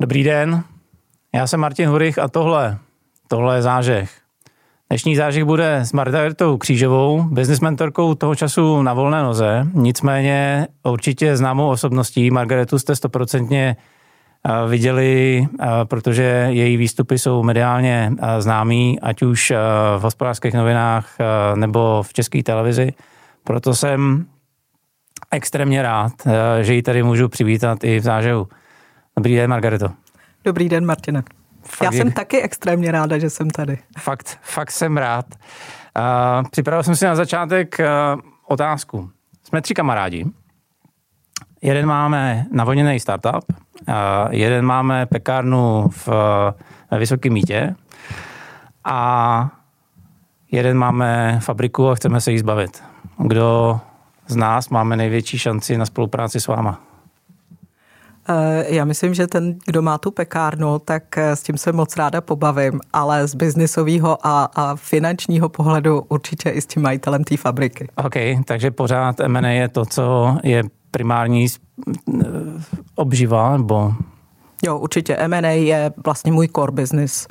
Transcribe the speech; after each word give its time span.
Dobrý 0.00 0.22
den, 0.22 0.62
já 1.34 1.46
jsem 1.46 1.60
Martin 1.60 1.88
Hurich 1.88 2.18
a 2.18 2.28
tohle, 2.28 2.78
tohle 3.28 3.56
je 3.56 3.62
zážeh. 3.62 4.10
Dnešní 4.90 5.16
zážeh 5.16 5.44
bude 5.44 5.76
s 5.76 5.92
Margaretou 5.92 6.58
Křížovou, 6.58 7.22
business 7.22 7.60
mentorkou 7.60 8.14
toho 8.14 8.34
času 8.34 8.82
na 8.82 8.94
volné 8.94 9.22
noze, 9.22 9.66
nicméně 9.74 10.68
určitě 10.82 11.36
známou 11.36 11.68
osobností. 11.68 12.30
Margaretu 12.30 12.78
jste 12.78 12.96
stoprocentně 12.96 13.76
eh, 14.46 14.68
viděli, 14.68 15.46
eh, 15.60 15.66
protože 15.84 16.46
její 16.50 16.76
výstupy 16.76 17.18
jsou 17.18 17.42
mediálně 17.42 18.12
eh, 18.18 18.42
známý, 18.42 19.00
ať 19.00 19.22
už 19.22 19.52
v 19.98 20.02
hospodářských 20.02 20.54
novinách 20.54 21.16
nebo 21.54 22.02
v 22.02 22.12
české 22.12 22.42
televizi. 22.42 22.92
Proto 23.44 23.74
jsem 23.74 24.26
extrémně 25.30 25.82
rád, 25.82 26.12
že 26.60 26.74
ji 26.74 26.82
tady 26.82 27.02
můžu 27.02 27.28
přivítat 27.28 27.84
i 27.84 28.00
v 28.00 28.02
zážehu. 28.02 28.48
Dobrý 29.18 29.36
den, 29.36 29.50
Margareto. 29.50 29.90
Dobrý 30.44 30.68
den, 30.68 30.86
Martina. 30.86 31.22
Fakt 31.62 31.84
Já 31.84 31.92
jsem 31.92 32.12
taky 32.12 32.42
extrémně 32.42 32.92
ráda, 32.92 33.18
že 33.18 33.30
jsem 33.30 33.50
tady. 33.50 33.78
Fakt, 33.98 34.38
fakt 34.42 34.70
jsem 34.70 34.96
rád. 34.96 35.26
Uh, 35.34 36.48
připravil 36.50 36.82
jsem 36.82 36.96
si 36.96 37.04
na 37.04 37.16
začátek 37.16 37.76
uh, 37.78 38.20
otázku. 38.46 39.10
Jsme 39.42 39.62
tři 39.62 39.74
kamarádi. 39.74 40.26
Jeden 41.62 41.86
máme 41.86 42.46
navoněný 42.52 43.00
startup, 43.00 43.44
uh, 43.52 43.94
jeden 44.30 44.64
máme 44.64 45.06
pekárnu 45.06 45.88
v, 45.88 46.08
ve 46.90 46.98
Vysokém 46.98 47.32
mítě 47.32 47.74
a 48.84 49.50
jeden 50.52 50.78
máme 50.78 51.38
fabriku 51.42 51.88
a 51.88 51.94
chceme 51.94 52.20
se 52.20 52.32
jí 52.32 52.38
zbavit. 52.38 52.82
Kdo 53.18 53.80
z 54.26 54.36
nás 54.36 54.68
máme 54.68 54.96
největší 54.96 55.38
šanci 55.38 55.78
na 55.78 55.86
spolupráci 55.86 56.40
s 56.40 56.46
váma? 56.46 56.87
Eh, 58.30 58.74
já 58.74 58.84
myslím, 58.84 59.14
že 59.14 59.26
ten, 59.26 59.58
kdo 59.66 59.82
má 59.82 59.98
tu 59.98 60.10
pekárnu, 60.10 60.78
tak 60.78 61.18
eh, 61.18 61.36
s 61.36 61.42
tím 61.42 61.58
se 61.58 61.72
moc 61.72 61.96
ráda 61.96 62.20
pobavím, 62.20 62.80
ale 62.92 63.26
z 63.26 63.34
biznisového 63.34 64.26
a, 64.26 64.50
a 64.54 64.76
finančního 64.76 65.48
pohledu 65.48 66.02
určitě 66.08 66.50
i 66.50 66.60
s 66.60 66.66
tím 66.66 66.82
majitelem 66.82 67.24
té 67.24 67.36
fabriky. 67.36 67.88
OK, 67.96 68.14
takže 68.44 68.70
pořád 68.70 69.20
M&A 69.20 69.48
je 69.48 69.68
to, 69.68 69.84
co 69.86 70.36
je 70.42 70.62
primární 70.90 71.46
eh, 71.46 72.24
obživa, 72.94 73.56
nebo 73.56 73.92
Jo, 74.64 74.78
určitě. 74.78 75.16
M&A 75.16 75.48
je 75.48 75.92
vlastně 76.04 76.32
můj 76.32 76.48
core 76.48 76.72
business, 76.72 77.26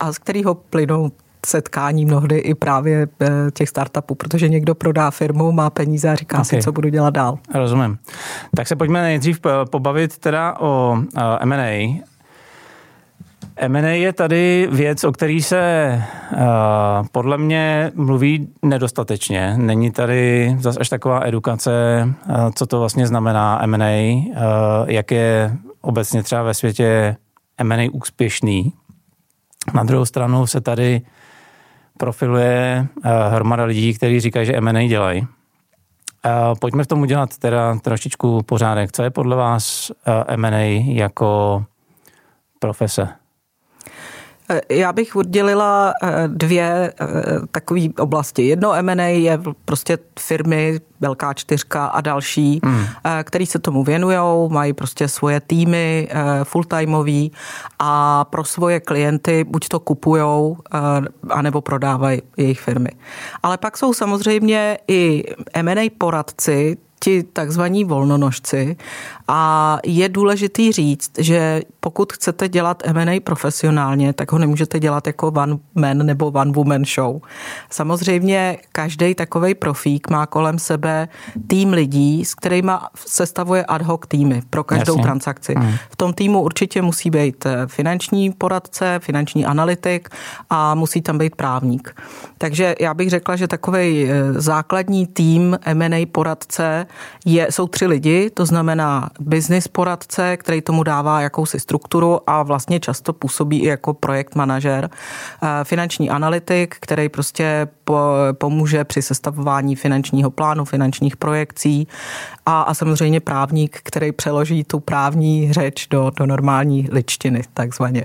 a 0.00 0.12
z 0.12 0.18
kterého 0.18 0.54
plynou 0.54 1.10
setkání 1.46 2.04
mnohdy 2.04 2.38
i 2.38 2.54
právě 2.54 3.06
eh, 3.20 3.28
těch 3.54 3.68
startupů, 3.68 4.14
protože 4.14 4.48
někdo 4.48 4.74
prodá 4.74 5.10
firmu, 5.10 5.52
má 5.52 5.70
peníze 5.70 6.10
a 6.10 6.14
říká 6.14 6.36
okay. 6.36 6.44
si, 6.44 6.62
co 6.62 6.72
budu 6.72 6.88
dělat 6.88 7.14
dál. 7.14 7.38
Rozumím. 7.54 7.98
Tak 8.56 8.68
se 8.68 8.76
pojďme 8.76 9.02
nejdřív 9.02 9.40
eh, 9.46 9.50
pobavit 9.70 10.18
teda 10.18 10.60
o 10.60 10.98
eh, 11.16 11.20
M&A. 11.40 12.02
M&A 13.56 13.88
je 13.88 14.12
tady 14.12 14.68
věc, 14.72 15.04
o 15.04 15.12
který 15.12 15.42
se 15.42 16.02
uh, 16.32 16.38
podle 17.12 17.38
mě 17.38 17.92
mluví 17.94 18.48
nedostatečně. 18.62 19.54
Není 19.56 19.90
tady 19.90 20.56
zase 20.60 20.80
až 20.80 20.88
taková 20.88 21.20
edukace, 21.24 21.72
uh, 22.28 22.34
co 22.54 22.66
to 22.66 22.78
vlastně 22.78 23.06
znamená 23.06 23.62
M&A, 23.62 24.14
uh, 24.16 24.34
jak 24.86 25.10
je 25.10 25.56
obecně 25.80 26.22
třeba 26.22 26.42
ve 26.42 26.54
světě 26.54 27.16
M&A 27.58 27.90
úspěšný. 27.92 28.72
Na 29.74 29.84
druhou 29.84 30.04
stranu 30.04 30.46
se 30.46 30.60
tady 30.60 31.00
profiluje 31.98 32.86
uh, 33.04 33.10
hromada 33.34 33.64
lidí, 33.64 33.94
kteří 33.94 34.20
říkají, 34.20 34.46
že 34.46 34.56
M&A 34.56 34.88
dělají. 34.88 35.20
Uh, 35.20 35.28
pojďme 36.60 36.84
v 36.84 36.86
tom 36.86 37.00
udělat 37.00 37.38
teda 37.38 37.74
trošičku 37.78 38.42
pořádek. 38.42 38.92
Co 38.92 39.02
je 39.02 39.10
podle 39.10 39.36
vás 39.36 39.90
uh, 39.90 40.24
M&A 40.26 40.84
jako 40.94 41.64
profese? 42.58 43.21
Eh, 44.52 44.74
já 44.74 44.92
bych 44.92 45.16
oddělila 45.16 45.92
eh, 46.02 46.28
dvě 46.28 46.92
eh, 47.00 47.06
takové 47.50 47.80
oblasti. 47.98 48.46
Jedno 48.46 48.72
M&A 48.72 49.08
je 49.08 49.40
prostě 49.64 49.98
firmy, 50.18 50.80
velká 51.00 51.34
čtyřka 51.34 51.86
a 51.86 52.00
další, 52.00 52.60
mm. 52.64 52.84
který 53.24 53.46
se 53.46 53.58
tomu 53.58 53.84
věnují, 53.84 54.50
mají 54.50 54.72
prostě 54.72 55.08
svoje 55.08 55.40
týmy 55.40 56.08
full-timeový 56.42 57.30
a 57.78 58.24
pro 58.24 58.44
svoje 58.44 58.80
klienty 58.80 59.44
buď 59.44 59.68
to 59.68 59.80
kupujou, 59.80 60.56
anebo 61.30 61.60
prodávají 61.60 62.22
jejich 62.36 62.60
firmy. 62.60 62.90
Ale 63.42 63.58
pak 63.58 63.78
jsou 63.78 63.94
samozřejmě 63.94 64.78
i 64.88 65.24
M&A 65.54 65.90
poradci, 65.98 66.76
ti 67.02 67.22
takzvaní 67.22 67.84
volnonožci 67.84 68.76
a 69.28 69.78
je 69.84 70.08
důležitý 70.08 70.72
říct, 70.72 71.10
že 71.18 71.62
pokud 71.80 72.12
chcete 72.12 72.48
dělat 72.48 72.82
M&A 72.86 73.20
profesionálně, 73.20 74.12
tak 74.12 74.32
ho 74.32 74.38
nemůžete 74.38 74.80
dělat 74.80 75.06
jako 75.06 75.28
one 75.28 75.58
man 75.74 75.98
nebo 75.98 76.26
one 76.26 76.52
woman 76.52 76.84
show. 76.84 77.20
Samozřejmě 77.70 78.58
každý 78.72 79.14
takový 79.14 79.54
profík 79.54 80.10
má 80.10 80.26
kolem 80.26 80.58
sebe 80.58 81.08
tým 81.46 81.72
lidí, 81.72 82.24
s 82.24 82.34
kterými 82.34 82.72
sestavuje 83.06 83.64
ad 83.64 83.82
hoc 83.82 84.00
týmy 84.08 84.42
pro 84.50 84.64
každou 84.64 84.92
Jasně. 84.92 85.02
transakci. 85.02 85.54
Mm. 85.54 85.72
V 85.90 85.96
tom 85.96 86.12
týmu 86.12 86.42
určitě 86.42 86.82
musí 86.82 87.10
být 87.10 87.46
eh, 87.46 87.66
finanční 87.66 88.30
poradce, 88.30 89.00
finanční 89.02 89.46
analytik 89.46 90.08
a 90.50 90.74
musí 90.74 91.02
tam 91.02 91.18
být 91.18 91.36
právník. 91.36 92.00
Takže 92.38 92.74
já 92.80 92.94
bych 92.94 93.10
řekla, 93.10 93.36
že 93.36 93.48
takový 93.48 94.06
eh, 94.06 94.32
základní 94.32 95.06
tým 95.06 95.58
M&A 95.64 96.06
poradce 96.12 96.86
je, 97.24 97.46
jsou 97.50 97.66
tři 97.66 97.86
lidi, 97.86 98.30
to 98.30 98.46
znamená 98.46 99.10
business 99.20 99.68
poradce, 99.68 100.36
který 100.36 100.60
tomu 100.60 100.82
dává 100.82 101.20
jakousi 101.20 101.60
strukturu 101.60 102.30
a 102.30 102.42
vlastně 102.42 102.80
často 102.80 103.12
působí 103.12 103.62
i 103.62 103.66
jako 103.66 103.94
projekt 103.94 104.34
manažer, 104.34 104.90
eh, 105.42 105.48
finanční 105.64 106.10
analytik, 106.10 106.76
který 106.80 107.08
prostě 107.08 107.68
pomůže 108.32 108.84
při 108.84 109.02
sestavování 109.02 109.76
finančního 109.76 110.30
plánu, 110.30 110.64
finančních 110.64 111.16
projekcí 111.16 111.88
a, 112.46 112.62
a 112.62 112.74
samozřejmě 112.74 113.20
právník, 113.20 113.80
který 113.82 114.12
přeloží 114.12 114.64
tu 114.64 114.80
právní 114.80 115.52
řeč 115.52 115.86
do, 115.90 116.10
do 116.16 116.26
normální 116.26 116.88
ličtiny, 116.92 117.42
takzvaně. 117.54 118.04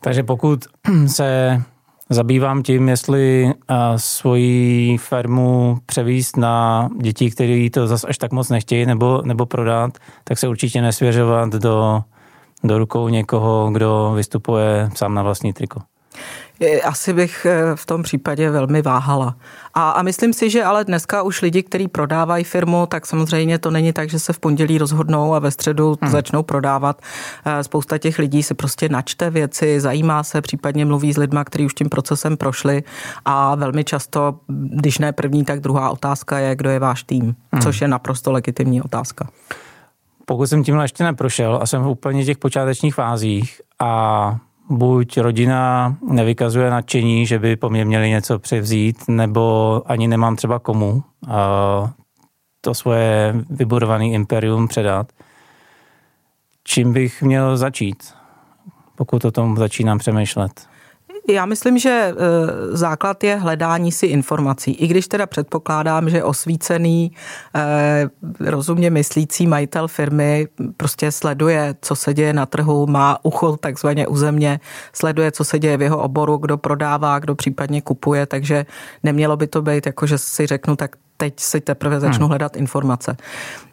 Takže 0.00 0.22
pokud 0.22 0.64
se 1.06 1.62
zabývám 2.10 2.62
tím, 2.62 2.88
jestli 2.88 3.52
svoji 3.96 4.98
firmu 4.98 5.78
převíst 5.86 6.36
na 6.36 6.88
děti, 7.00 7.30
které 7.30 7.68
to 7.72 7.86
zase 7.86 8.06
až 8.06 8.18
tak 8.18 8.32
moc 8.32 8.48
nechtějí, 8.48 8.86
nebo, 8.86 9.22
nebo 9.24 9.46
prodat, 9.46 9.98
tak 10.24 10.38
se 10.38 10.48
určitě 10.48 10.82
nesvěřovat 10.82 11.52
do, 11.52 12.02
do 12.64 12.78
rukou 12.78 13.08
někoho, 13.08 13.70
kdo 13.72 14.12
vystupuje 14.16 14.90
sám 14.94 15.14
na 15.14 15.22
vlastní 15.22 15.52
triko. 15.52 15.80
Asi 16.84 17.12
bych 17.12 17.46
eh, 17.46 17.76
v 17.76 17.86
tom 17.86 18.02
případě 18.02 18.50
velmi 18.50 18.82
váhala. 18.82 19.36
A, 19.74 19.90
a 19.90 20.02
myslím 20.02 20.32
si, 20.32 20.50
že 20.50 20.64
ale 20.64 20.84
dneska 20.84 21.22
už 21.22 21.42
lidi, 21.42 21.62
kteří 21.62 21.88
prodávají 21.88 22.44
firmu, 22.44 22.86
tak 22.86 23.06
samozřejmě 23.06 23.58
to 23.58 23.70
není 23.70 23.92
tak, 23.92 24.10
že 24.10 24.18
se 24.18 24.32
v 24.32 24.38
pondělí 24.38 24.78
rozhodnou 24.78 25.34
a 25.34 25.38
ve 25.38 25.50
středu 25.50 25.98
hmm. 26.00 26.10
začnou 26.10 26.42
prodávat. 26.42 27.02
Eh, 27.44 27.64
spousta 27.64 27.98
těch 27.98 28.18
lidí 28.18 28.42
se 28.42 28.54
prostě 28.54 28.88
načte 28.88 29.30
věci, 29.30 29.80
zajímá 29.80 30.22
se, 30.22 30.40
případně 30.40 30.84
mluví 30.84 31.12
s 31.12 31.16
lidmi, 31.16 31.40
kteří 31.44 31.66
už 31.66 31.74
tím 31.74 31.88
procesem 31.88 32.36
prošli 32.36 32.82
a 33.24 33.54
velmi 33.54 33.84
často, 33.84 34.38
když 34.48 34.98
ne 34.98 35.12
první, 35.12 35.44
tak 35.44 35.60
druhá 35.60 35.90
otázka 35.90 36.38
je, 36.38 36.56
kdo 36.56 36.70
je 36.70 36.78
váš 36.78 37.02
tým, 37.02 37.36
hmm. 37.52 37.62
což 37.62 37.80
je 37.80 37.88
naprosto 37.88 38.32
legitimní 38.32 38.82
otázka. 38.82 39.28
Pokud 40.26 40.46
jsem 40.46 40.64
tímhle 40.64 40.84
ještě 40.84 41.04
neprošel 41.04 41.58
a 41.62 41.66
jsem 41.66 41.82
v 41.82 41.88
úplně 41.88 42.24
těch 42.24 42.38
počátečních 42.38 42.94
fázích 42.94 43.60
a 43.78 44.36
buď 44.70 45.18
rodina 45.18 45.96
nevykazuje 46.10 46.70
nadšení, 46.70 47.26
že 47.26 47.38
by 47.38 47.56
po 47.56 47.70
mně 47.70 47.84
měli 47.84 48.10
něco 48.10 48.38
převzít, 48.38 48.96
nebo 49.08 49.82
ani 49.86 50.08
nemám 50.08 50.36
třeba 50.36 50.58
komu 50.58 51.02
to 52.60 52.74
svoje 52.74 53.34
vybudované 53.50 54.06
imperium 54.06 54.68
předat. 54.68 55.12
Čím 56.64 56.92
bych 56.92 57.22
měl 57.22 57.56
začít, 57.56 58.14
pokud 58.94 59.24
o 59.24 59.30
tom 59.30 59.56
začínám 59.56 59.98
přemýšlet? 59.98 60.68
Já 61.28 61.46
myslím, 61.46 61.78
že 61.78 61.90
e, 61.90 62.14
základ 62.76 63.24
je 63.24 63.36
hledání 63.36 63.92
si 63.92 64.06
informací. 64.06 64.72
I 64.72 64.86
když 64.86 65.08
teda 65.08 65.26
předpokládám, 65.26 66.10
že 66.10 66.24
osvícený, 66.24 67.12
e, 67.54 68.50
rozumně 68.50 68.90
myslící 68.90 69.46
majitel 69.46 69.88
firmy 69.88 70.48
prostě 70.76 71.12
sleduje, 71.12 71.74
co 71.82 71.96
se 71.96 72.14
děje 72.14 72.32
na 72.32 72.46
trhu, 72.46 72.86
má 72.86 73.18
ucho 73.22 73.56
takzvaně 73.56 74.06
u 74.06 74.16
země, 74.16 74.60
sleduje, 74.92 75.32
co 75.32 75.44
se 75.44 75.58
děje 75.58 75.76
v 75.76 75.82
jeho 75.82 75.98
oboru, 75.98 76.36
kdo 76.36 76.58
prodává, 76.58 77.18
kdo 77.18 77.34
případně 77.34 77.82
kupuje, 77.82 78.26
takže 78.26 78.66
nemělo 79.02 79.36
by 79.36 79.46
to 79.46 79.62
být 79.62 79.86
jako, 79.86 80.06
že 80.06 80.18
si 80.18 80.46
řeknu, 80.46 80.76
tak 80.76 80.96
teď 81.16 81.40
si 81.40 81.60
teprve 81.60 82.00
začnu 82.00 82.24
hmm. 82.24 82.28
hledat 82.28 82.56
informace. 82.56 83.16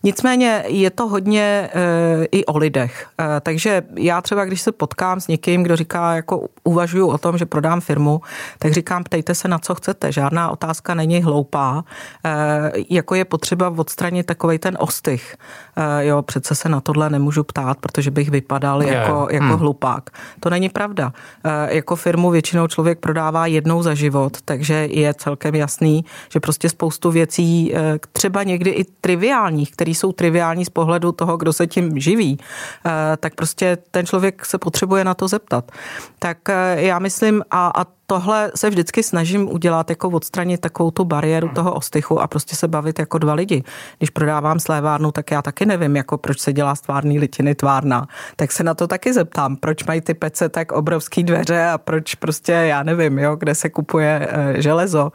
Nicméně 0.05 0.63
je 0.67 0.89
to 0.89 1.07
hodně 1.07 1.69
e, 1.73 2.25
i 2.31 2.45
o 2.45 2.57
lidech. 2.57 3.07
E, 3.19 3.39
takže 3.39 3.83
já 3.95 4.21
třeba, 4.21 4.45
když 4.45 4.61
se 4.61 4.71
potkám 4.71 5.19
s 5.19 5.27
někým, 5.27 5.63
kdo 5.63 5.75
říká, 5.75 6.15
jako 6.15 6.47
uvažuju 6.63 7.07
o 7.07 7.17
tom, 7.17 7.37
že 7.37 7.45
prodám 7.45 7.81
firmu, 7.81 8.21
tak 8.59 8.73
říkám, 8.73 9.03
ptejte 9.03 9.35
se 9.35 9.47
na 9.47 9.59
co 9.59 9.75
chcete. 9.75 10.11
Žádná 10.11 10.49
otázka 10.49 10.93
není 10.93 11.23
hloupá. 11.23 11.83
E, 12.25 12.71
jako 12.89 13.15
je 13.15 13.25
potřeba 13.25 13.73
odstranit 13.77 14.25
takový 14.25 14.59
ten 14.59 14.77
ostych. 14.79 15.35
E, 15.75 16.05
jo, 16.05 16.21
přece 16.21 16.55
se 16.55 16.69
na 16.69 16.81
tohle 16.81 17.09
nemůžu 17.09 17.43
ptát, 17.43 17.77
protože 17.77 18.11
bych 18.11 18.29
vypadal 18.29 18.83
je. 18.83 18.93
jako, 18.93 19.27
jako 19.31 19.45
hmm. 19.45 19.57
hlupák. 19.57 20.09
To 20.39 20.49
není 20.49 20.69
pravda. 20.69 21.13
E, 21.43 21.75
jako 21.75 21.95
firmu 21.95 22.29
většinou 22.29 22.67
člověk 22.67 22.99
prodává 22.99 23.45
jednou 23.45 23.83
za 23.83 23.93
život, 23.93 24.37
takže 24.45 24.73
je 24.73 25.13
celkem 25.13 25.55
jasný, 25.55 26.05
že 26.29 26.39
prostě 26.39 26.69
spoustu 26.69 27.11
věcí, 27.11 27.32
e, 27.39 27.99
třeba 28.11 28.43
někdy 28.43 28.69
i 28.69 28.83
triviálních, 28.83 29.71
které 29.71 29.91
jsou 29.91 30.11
triviální 30.11 30.65
z 30.65 30.69
pohledu 30.69 31.11
toho, 31.11 31.37
kdo 31.37 31.53
se 31.53 31.67
tím 31.67 31.99
živí, 31.99 32.39
e, 32.85 33.17
tak 33.17 33.35
prostě 33.35 33.77
ten 33.91 34.05
člověk 34.05 34.45
se 34.45 34.57
potřebuje 34.57 35.03
na 35.03 35.13
to 35.13 35.27
zeptat. 35.27 35.71
Tak 36.19 36.37
já 36.75 36.99
myslím, 36.99 37.43
a, 37.51 37.67
a 37.67 37.85
tohle 38.13 38.51
se 38.55 38.69
vždycky 38.69 39.03
snažím 39.03 39.51
udělat, 39.51 39.89
jako 39.89 40.09
odstranit 40.09 40.61
takovou 40.61 40.91
tu 40.91 41.05
bariéru 41.05 41.49
toho 41.49 41.73
ostychu 41.73 42.21
a 42.21 42.27
prostě 42.27 42.55
se 42.55 42.67
bavit 42.67 42.99
jako 42.99 43.17
dva 43.17 43.33
lidi. 43.33 43.63
Když 43.97 44.09
prodávám 44.09 44.59
slévárnu, 44.59 45.11
tak 45.11 45.31
já 45.31 45.41
taky 45.41 45.65
nevím, 45.65 45.95
jako 45.95 46.17
proč 46.17 46.39
se 46.39 46.53
dělá 46.53 46.75
z 46.75 46.81
tvárný 46.81 47.19
litiny 47.19 47.55
tvárna. 47.55 48.07
Tak 48.35 48.51
se 48.51 48.63
na 48.63 48.73
to 48.73 48.87
taky 48.87 49.13
zeptám, 49.13 49.55
proč 49.55 49.83
mají 49.83 50.01
ty 50.01 50.13
pece 50.13 50.49
tak 50.49 50.71
obrovský 50.71 51.23
dveře 51.23 51.65
a 51.65 51.77
proč 51.77 52.15
prostě, 52.15 52.51
já 52.51 52.83
nevím, 52.83 53.19
jo, 53.19 53.35
kde 53.35 53.55
se 53.55 53.69
kupuje 53.69 54.27
e, 54.29 54.61
železo. 54.61 55.11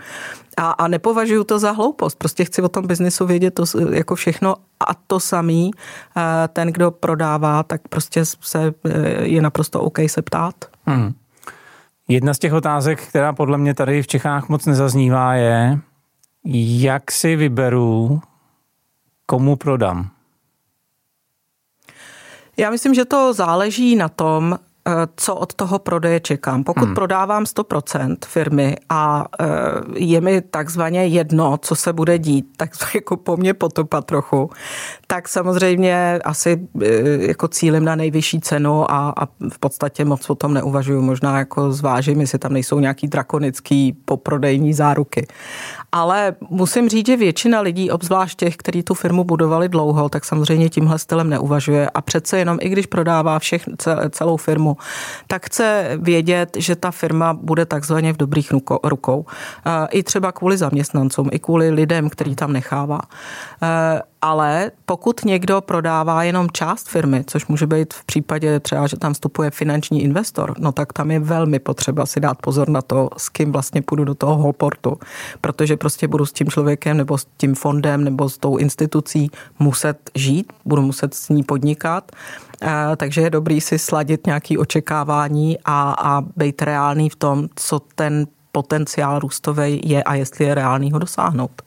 A, 0.57 0.71
a 0.71 0.89
nepovažuji 0.89 1.45
to 1.45 1.59
za 1.59 1.71
hloupost. 1.71 2.19
Prostě 2.19 2.45
chci 2.45 2.63
o 2.63 2.69
tom 2.69 2.87
biznisu 2.87 3.27
vědět 3.27 3.51
to 3.51 3.65
jako 3.93 4.15
všechno 4.15 4.55
a 4.89 4.95
to 5.07 5.21
samý. 5.21 5.71
E, 6.17 6.49
ten, 6.49 6.69
kdo 6.69 6.91
prodává, 6.91 7.63
tak 7.63 7.81
prostě 7.89 8.25
se, 8.25 8.75
e, 8.85 9.25
je 9.27 9.43
naprosto 9.43 9.81
OK 9.81 9.99
se 10.07 10.23
ptát. 10.23 10.55
Hmm. 10.87 11.15
Jedna 12.09 12.35
z 12.35 12.39
těch 12.39 12.53
otázek, 12.53 13.03
která 13.03 13.33
podle 13.33 13.59
mě 13.59 13.75
tady 13.75 14.03
v 14.03 14.07
Čechách 14.07 14.49
moc 14.49 14.67
nezaznívá, 14.67 15.35
je, 15.35 15.79
jak 16.45 17.11
si 17.11 17.37
vyberu, 17.37 18.21
komu 19.27 19.57
prodám. 19.57 20.11
Já 22.57 22.71
myslím, 22.71 22.95
že 22.95 23.05
to 23.05 23.33
záleží 23.33 23.97
na 23.97 24.09
tom, 24.09 24.59
Eh, 24.89 25.09
co 25.17 25.35
od 25.35 25.55
toho 25.55 25.79
prodeje 25.79 26.21
čekám. 26.21 26.65
Pokud 26.65 26.85
hmm. 26.85 26.95
prodávám 26.95 27.45
100% 27.45 28.17
firmy 28.27 28.77
a 28.89 29.25
eh, 29.41 29.47
je 29.95 30.21
mi 30.21 30.41
takzvaně 30.41 31.07
jedno, 31.07 31.59
co 31.59 31.75
se 31.75 31.93
bude 31.93 32.19
dít, 32.19 32.47
tak 32.57 32.71
jako 32.95 33.17
po 33.17 33.37
mně 33.37 33.55
potopat 33.55 34.05
trochu, 34.05 34.51
tak 35.11 35.29
samozřejmě 35.29 36.19
asi 36.25 36.69
eh, 36.83 36.87
jako 37.29 37.49
cílem 37.49 37.85
na 37.85 37.95
nejvyšší 37.95 38.41
cenu 38.41 38.91
a, 38.91 39.15
a 39.17 39.27
v 39.27 39.59
podstatě 39.61 40.05
moc 40.05 40.31
o 40.31 40.35
tom 40.35 40.55
neuvažuju. 40.55 41.03
Možná 41.03 41.39
jako 41.39 41.73
zvážím, 41.73 42.21
jestli 42.21 42.39
tam 42.39 42.53
nejsou 42.53 42.81
nějaký 42.81 43.09
drakonický 43.09 43.93
poprodejní 44.05 44.75
záruky. 44.75 45.27
Ale 45.93 46.37
musím 46.51 46.89
říct, 46.89 47.07
že 47.07 47.17
většina 47.17 47.61
lidí, 47.61 47.91
obzvlášť 47.91 48.39
těch, 48.39 48.57
kteří 48.57 48.83
tu 48.83 48.95
firmu 48.95 49.25
budovali 49.25 49.69
dlouho, 49.69 50.09
tak 50.09 50.25
samozřejmě 50.25 50.69
tímhle 50.69 50.99
stylem 50.99 51.31
neuvažuje 51.31 51.91
a 51.91 52.01
přece 52.01 52.39
jenom, 52.39 52.59
i 52.61 52.69
když 52.69 52.87
prodává 52.87 53.39
všech, 53.39 53.65
celou 54.11 54.37
firmu, 54.37 54.77
tak 55.27 55.47
chce 55.47 55.99
vědět, 56.01 56.57
že 56.57 56.77
ta 56.77 56.91
firma 56.91 57.35
bude 57.35 57.67
takzvaně 57.67 58.13
v 58.13 58.17
dobrých 58.17 58.53
rukou. 58.85 59.27
I 59.91 60.03
třeba 60.03 60.33
kvůli 60.33 60.57
zaměstnancům, 60.57 61.29
i 61.33 61.39
kvůli 61.39 61.71
lidem, 61.71 62.11
který 62.11 62.35
tam 62.35 62.53
nechává. 62.53 63.01
Ale 64.23 64.71
pokud 64.87 65.25
někdo 65.25 65.61
prodává 65.61 66.23
jenom 66.23 66.49
část 66.53 66.89
firmy, 66.89 67.25
což 67.27 67.47
může 67.47 67.67
být 67.67 67.95
v 67.95 68.05
případě 68.05 68.61
třeba, 68.61 68.87
že 68.87 68.97
tam 68.97 69.15
vstupuje 69.15 69.51
finanční 69.51 70.03
investor, 70.03 70.55
no 70.59 70.73
tak 70.73 70.93
tam 70.93 71.11
je 71.11 71.21
velmi 71.21 71.59
potřeba 71.59 72.07
si 72.07 72.21
dát 72.21 72.39
pozor 72.43 72.69
na 72.69 72.83
to, 72.83 73.11
s 73.17 73.29
kým 73.29 73.53
vlastně 73.53 73.83
půjdu 73.83 74.05
do 74.05 74.15
toho 74.15 74.37
hoportu, 74.37 74.99
protože 75.41 75.77
prostě 75.77 76.09
budu 76.09 76.27
s 76.27 76.33
tím 76.33 76.51
člověkem 76.51 76.97
nebo 76.97 77.19
s 77.19 77.27
tím 77.37 77.55
fondem 77.55 78.05
nebo 78.05 78.29
s 78.29 78.39
tou 78.39 78.57
institucí 78.57 79.31
muset 79.59 80.11
žít, 80.15 80.53
budu 80.65 80.83
muset 80.83 81.15
s 81.15 81.29
ní 81.29 81.43
podnikat, 81.43 82.13
takže 82.97 83.21
je 83.21 83.31
dobrý 83.31 83.61
si 83.61 83.79
sladit 83.79 84.27
nějaké 84.27 84.59
očekávání 84.59 85.59
a, 85.65 85.95
a 85.99 86.21
být 86.37 86.63
reálný 86.63 87.11
v 87.11 87.17
tom, 87.17 87.49
co 87.55 87.81
ten 87.95 88.27
potenciál 88.53 89.19
růstový 89.19 89.81
je 89.85 90.03
a 90.03 90.15
jestli 90.15 90.45
je 90.45 90.55
reálný 90.55 90.93
ho 90.93 90.99
dosáhnout. 90.99 91.63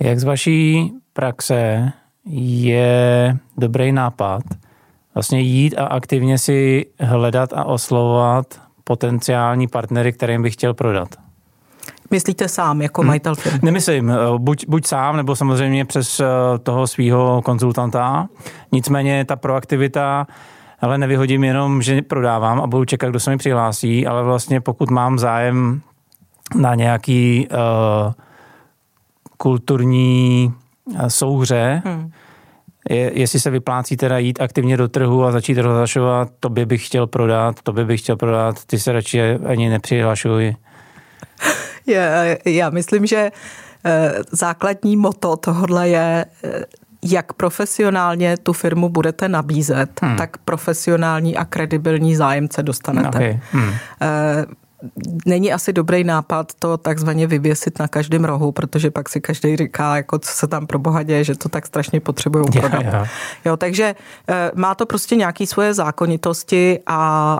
Jak 0.00 0.20
z 0.20 0.24
vaší 0.24 0.92
praxe 1.20 1.92
je 2.24 3.36
dobrý 3.58 3.92
nápad 3.92 4.42
vlastně 5.14 5.40
jít 5.40 5.78
a 5.78 5.86
aktivně 5.86 6.38
si 6.38 6.86
hledat 7.00 7.52
a 7.52 7.64
oslovovat 7.64 8.60
potenciální 8.84 9.68
partnery, 9.68 10.12
kterým 10.12 10.42
bych 10.42 10.52
chtěl 10.52 10.74
prodat? 10.74 11.08
Myslíte 12.10 12.48
sám 12.48 12.82
jako 12.82 13.00
hmm. 13.00 13.08
majitel 13.08 13.34
firmy? 13.34 13.58
Nemyslím, 13.62 14.10
eh, 14.10 14.14
buď, 14.38 14.64
buď 14.68 14.86
sám, 14.86 15.16
nebo 15.16 15.36
samozřejmě 15.36 15.84
přes 15.84 16.20
eh, 16.20 16.24
toho 16.62 16.86
svého 16.86 17.42
konzultanta. 17.42 18.28
Nicméně 18.72 19.24
ta 19.24 19.36
proaktivita, 19.36 20.26
ale 20.80 20.98
nevyhodím 20.98 21.44
jenom, 21.44 21.82
že 21.82 22.02
prodávám 22.02 22.60
a 22.60 22.66
budu 22.66 22.84
čekat, 22.84 23.08
kdo 23.10 23.20
se 23.20 23.30
mi 23.30 23.36
přihlásí, 23.36 24.06
ale 24.06 24.22
vlastně 24.22 24.60
pokud 24.60 24.90
mám 24.90 25.18
zájem 25.18 25.80
na 26.54 26.74
nějaký 26.74 27.48
uh, 27.50 28.12
kulturní 29.36 30.54
souhře, 31.08 31.82
hmm. 31.84 32.10
je, 32.90 33.18
jestli 33.20 33.40
se 33.40 33.50
vyplácí 33.50 33.96
teda 33.96 34.18
jít 34.18 34.40
aktivně 34.40 34.76
do 34.76 34.88
trhu 34.88 35.24
a 35.24 35.32
začít 35.32 35.58
rozhlašovat, 35.58 36.28
to 36.40 36.48
by 36.48 36.66
bych 36.66 36.86
chtěl 36.86 37.06
prodat, 37.06 37.56
to 37.62 37.72
by 37.72 37.84
bych 37.84 38.00
chtěl 38.00 38.16
prodat, 38.16 38.64
ty 38.64 38.78
se 38.78 38.92
radši 38.92 39.22
ani 39.46 39.68
nepřihlašuj. 39.68 40.56
Já, 41.86 42.24
já 42.44 42.70
myslím, 42.70 43.06
že 43.06 43.30
eh, 43.84 44.12
základní 44.32 44.96
moto 44.96 45.36
tohodle 45.36 45.88
je, 45.88 46.24
eh, 46.44 46.64
jak 47.02 47.32
profesionálně 47.32 48.36
tu 48.36 48.52
firmu 48.52 48.88
budete 48.88 49.28
nabízet, 49.28 50.00
hmm. 50.02 50.16
tak 50.16 50.36
profesionální 50.36 51.36
a 51.36 51.44
kredibilní 51.44 52.16
zájemce 52.16 52.62
dostanete. 52.62 53.08
Okay. 53.08 53.40
Hmm. 53.52 53.72
Eh, 54.82 54.88
není 55.26 55.52
asi 55.52 55.72
dobrý 55.72 56.04
nápad 56.04 56.52
to 56.58 56.76
takzvaně 56.76 57.26
vyvěsit 57.26 57.78
na 57.78 57.88
každém 57.88 58.24
rohu, 58.24 58.52
protože 58.52 58.90
pak 58.90 59.08
si 59.08 59.20
každý 59.20 59.56
říká, 59.56 59.96
jako 59.96 60.18
co 60.18 60.32
se 60.32 60.46
tam 60.46 60.66
pro 60.66 60.78
boha 60.78 61.02
děje, 61.02 61.24
že 61.24 61.34
to 61.34 61.48
tak 61.48 61.66
strašně 61.66 62.00
potřebují 62.00 62.44
prodat. 62.44 62.82
Yeah, 62.82 62.94
yeah. 62.94 63.08
Jo, 63.44 63.56
takže 63.56 63.94
má 64.54 64.74
to 64.74 64.86
prostě 64.86 65.16
nějaké 65.16 65.46
svoje 65.46 65.74
zákonitosti 65.74 66.78
a 66.86 67.38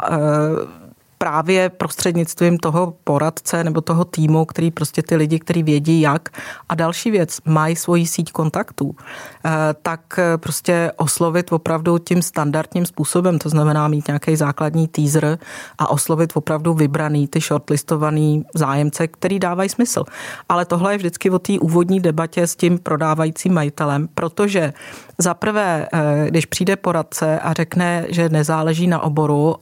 právě 1.22 1.69
prostřednictvím 1.69 2.58
toho 2.58 2.94
poradce 3.05 3.64
nebo 3.64 3.81
toho 3.81 4.05
týmu, 4.05 4.44
který 4.44 4.70
prostě 4.70 5.02
ty 5.02 5.17
lidi, 5.17 5.38
kteří 5.38 5.62
vědí 5.62 6.00
jak. 6.00 6.28
A 6.69 6.75
další 6.75 7.11
věc, 7.11 7.38
mají 7.44 7.76
svoji 7.76 8.06
síť 8.06 8.33
kontaktů, 8.33 8.97
eh, 8.97 9.50
tak 9.83 10.00
eh, 10.18 10.38
prostě 10.38 10.92
oslovit 10.97 11.52
opravdu 11.52 11.99
tím 11.99 12.23
standardním 12.23 12.87
způsobem, 12.87 13.38
to 13.38 13.49
znamená 13.49 13.88
mít 13.88 14.06
nějaký 14.06 14.37
základní 14.37 14.88
teaser 14.88 15.38
a 15.78 15.90
oslovit 15.90 16.33
opravdu 16.35 16.75
vybraný, 16.75 17.28
ty 17.28 17.40
shortlistovaný 17.40 18.44
zájemce, 18.54 19.09
který 19.09 19.38
dávají 19.38 19.68
smysl. 19.68 20.04
Ale 20.49 20.64
tohle 20.64 20.94
je 20.94 20.99
vždycky 20.99 21.30
o 21.30 21.38
té 21.38 21.59
úvodní 21.61 22.00
debatě 22.00 22.47
s 22.47 22.56
tím 22.56 22.78
prodávajícím 22.78 23.54
majitelem, 23.54 24.09
protože 24.14 24.73
za 25.18 25.35
prvé, 25.35 25.88
eh, 25.92 26.26
když 26.28 26.47
přijde 26.47 26.76
poradce 26.76 27.40
a 27.40 27.52
řekne, 27.52 28.06
že 28.09 28.28
nezáleží 28.28 28.87
na 28.87 29.02
oboru, 29.02 29.56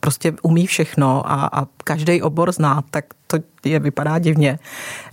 prostě 0.00 0.32
umí 0.42 0.66
všechno 0.66 0.89
a, 1.20 1.48
a 1.52 1.68
každý 1.90 2.22
obor 2.22 2.52
zná, 2.52 2.82
tak 2.90 3.04
to 3.26 3.38
je 3.64 3.78
vypadá 3.78 4.18
divně. 4.18 4.58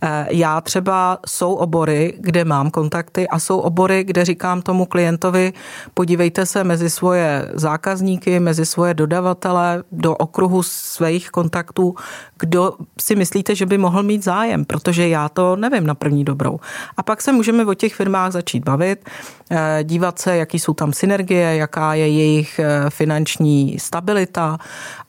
Eh, 0.01 0.27
já 0.29 0.61
třeba 0.61 1.19
jsou 1.27 1.53
obory, 1.53 2.13
kde 2.17 2.45
mám 2.45 2.69
kontakty 2.69 3.27
a 3.27 3.39
jsou 3.39 3.59
obory, 3.59 4.03
kde 4.03 4.25
říkám 4.25 4.61
tomu 4.61 4.85
klientovi, 4.85 5.53
podívejte 5.93 6.45
se 6.45 6.63
mezi 6.63 6.89
svoje 6.89 7.49
zákazníky, 7.53 8.39
mezi 8.39 8.65
svoje 8.65 8.93
dodavatele, 8.93 9.83
do 9.91 10.15
okruhu 10.15 10.63
svých 10.63 11.29
kontaktů, 11.29 11.95
kdo 12.39 12.73
si 13.01 13.15
myslíte, 13.15 13.55
že 13.55 13.65
by 13.65 13.77
mohl 13.77 14.03
mít 14.03 14.23
zájem, 14.23 14.65
protože 14.65 15.07
já 15.07 15.29
to 15.29 15.55
nevím 15.55 15.87
na 15.87 15.95
první 15.95 16.23
dobrou. 16.23 16.59
A 16.97 17.03
pak 17.03 17.21
se 17.21 17.31
můžeme 17.31 17.65
o 17.65 17.73
těch 17.73 17.95
firmách 17.95 18.31
začít 18.31 18.63
bavit, 18.63 19.09
eh, 19.51 19.79
dívat 19.83 20.19
se, 20.19 20.37
jaký 20.37 20.59
jsou 20.59 20.73
tam 20.73 20.93
synergie, 20.93 21.55
jaká 21.55 21.93
je 21.93 22.07
jejich 22.07 22.59
eh, 22.59 22.89
finanční 22.89 23.79
stabilita 23.79 24.57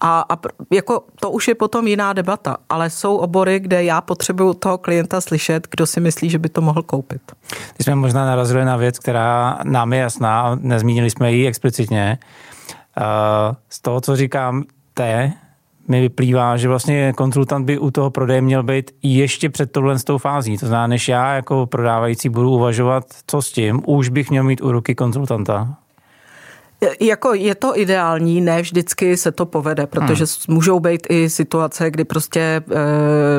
a, 0.01 0.25
a 0.29 0.39
jako 0.73 1.05
to 1.21 1.31
už 1.31 1.49
je 1.49 1.55
potom 1.59 1.87
jiná 1.87 2.13
debata, 2.13 2.57
ale 2.69 2.91
jsou 2.91 3.17
obory, 3.17 3.61
kde 3.61 3.85
já 3.85 4.01
potřebuju 4.01 4.55
toho 4.55 4.79
klienta 4.79 5.21
slyšet, 5.21 5.69
kdo 5.71 5.87
si 5.87 6.01
myslí, 6.01 6.31
že 6.31 6.39
by 6.39 6.49
to 6.49 6.61
mohl 6.61 6.83
koupit. 6.83 7.23
My 7.79 7.85
jsme 7.85 7.95
možná 7.95 8.27
narazili 8.27 8.65
na 8.65 8.77
věc, 8.77 8.99
která 8.99 9.59
nám 9.65 9.93
je 9.93 10.01
jasná, 10.01 10.59
nezmínili 10.61 11.11
jsme 11.11 11.33
ji 11.33 11.47
explicitně. 11.47 12.19
Eh, 12.99 13.55
z 13.69 13.81
toho, 13.81 14.01
co 14.01 14.17
říkám, 14.17 14.65
té, 14.95 15.33
mi 15.89 16.01
vyplývá, 16.01 16.57
že 16.57 16.69
vlastně 16.69 17.13
konzultant 17.13 17.67
by 17.67 17.79
u 17.79 17.91
toho 17.91 18.11
prodeje 18.11 18.41
měl 18.41 18.63
být 18.63 18.91
ještě 19.03 19.51
před 19.51 19.73
tohle 19.73 19.99
s 19.99 20.05
tou 20.05 20.19
fází. 20.19 20.59
To 20.59 20.67
znamená, 20.67 20.87
než 20.87 21.09
já 21.09 21.35
jako 21.35 21.67
prodávající 21.67 22.29
budu 22.29 22.51
uvažovat, 22.51 23.05
co 23.27 23.43
s 23.43 23.53
tím, 23.53 23.83
už 23.87 24.09
bych 24.09 24.31
měl 24.31 24.45
mít 24.45 24.63
u 24.63 24.73
ruky 24.73 24.95
konzultanta. 24.95 25.77
Jako 27.01 27.35
je 27.35 27.55
to 27.55 27.79
ideální, 27.79 28.41
ne 28.41 28.63
vždycky 28.63 29.17
se 29.17 29.33
to 29.33 29.47
povede, 29.47 29.87
protože 29.87 30.25
hmm. 30.25 30.55
můžou 30.55 30.81
být 30.81 31.07
i 31.11 31.31
situace, 31.31 31.91
kdy 31.91 32.05
prostě 32.05 32.41
e, 32.41 32.63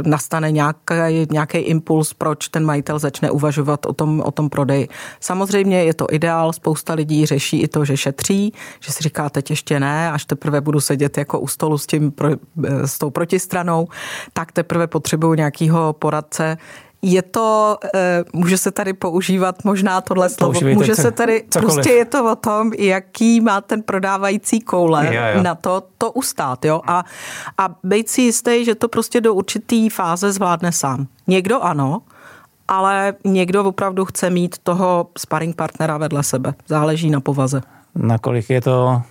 nastane 0.05 0.51
nějaký, 0.51 0.93
nějaký 1.31 1.57
impuls, 1.57 2.13
proč 2.13 2.47
ten 2.47 2.65
majitel 2.65 2.99
začne 2.99 3.31
uvažovat 3.31 3.85
o 3.85 3.93
tom, 3.93 4.21
o 4.25 4.31
tom 4.31 4.49
prodeji. 4.49 4.87
Samozřejmě 5.19 5.83
je 5.83 5.93
to 5.93 6.07
ideál, 6.11 6.53
spousta 6.53 6.93
lidí 6.93 7.25
řeší 7.25 7.61
i 7.61 7.67
to, 7.67 7.85
že 7.85 7.97
šetří, 7.97 8.53
že 8.79 8.91
si 8.91 9.03
říká, 9.03 9.29
teď 9.29 9.49
ještě 9.49 9.79
ne, 9.79 10.11
až 10.11 10.25
teprve 10.25 10.61
budu 10.61 10.79
sedět 10.79 11.17
jako 11.17 11.39
u 11.39 11.47
stolu 11.47 11.77
s, 11.77 11.87
tím, 11.87 12.13
s 12.85 12.97
tou 12.97 13.09
protistranou, 13.09 13.87
tak 14.33 14.51
teprve 14.51 14.87
potřebuju 14.87 15.33
nějakého 15.33 15.93
poradce, 15.93 16.57
je 17.01 17.21
to, 17.21 17.77
eh, 17.95 18.23
může 18.33 18.57
se 18.57 18.71
tady 18.71 18.93
používat 18.93 19.63
možná 19.63 20.01
tohle 20.01 20.29
slovo, 20.29 20.53
Používejte 20.53 20.79
může 20.79 20.95
se 20.95 21.11
tady, 21.11 21.43
cokoliv. 21.49 21.73
prostě 21.73 21.93
je 21.93 22.05
to 22.05 22.31
o 22.31 22.35
tom, 22.35 22.71
jaký 22.73 23.41
má 23.41 23.61
ten 23.61 23.83
prodávající 23.83 24.59
koule 24.59 25.15
jo, 25.15 25.21
jo. 25.35 25.43
na 25.43 25.55
to, 25.55 25.83
to 25.97 26.11
ustát, 26.11 26.65
jo, 26.65 26.81
a, 26.87 27.03
a 27.57 27.75
být 27.83 28.09
si 28.09 28.21
jistý, 28.21 28.65
že 28.65 28.75
to 28.75 28.87
prostě 28.87 29.21
do 29.21 29.33
určitý 29.33 29.89
fáze 29.89 30.31
zvládne 30.31 30.71
sám. 30.71 31.07
Někdo 31.27 31.61
ano, 31.61 32.01
ale 32.67 33.13
někdo 33.25 33.63
opravdu 33.63 34.05
chce 34.05 34.29
mít 34.29 34.57
toho 34.57 35.07
sparring 35.17 35.55
partnera 35.55 35.97
vedle 35.97 36.23
sebe. 36.23 36.53
Záleží 36.67 37.09
na 37.09 37.19
povaze. 37.19 37.61
Nakolik 37.95 38.49
je 38.49 38.61
to 38.61 39.01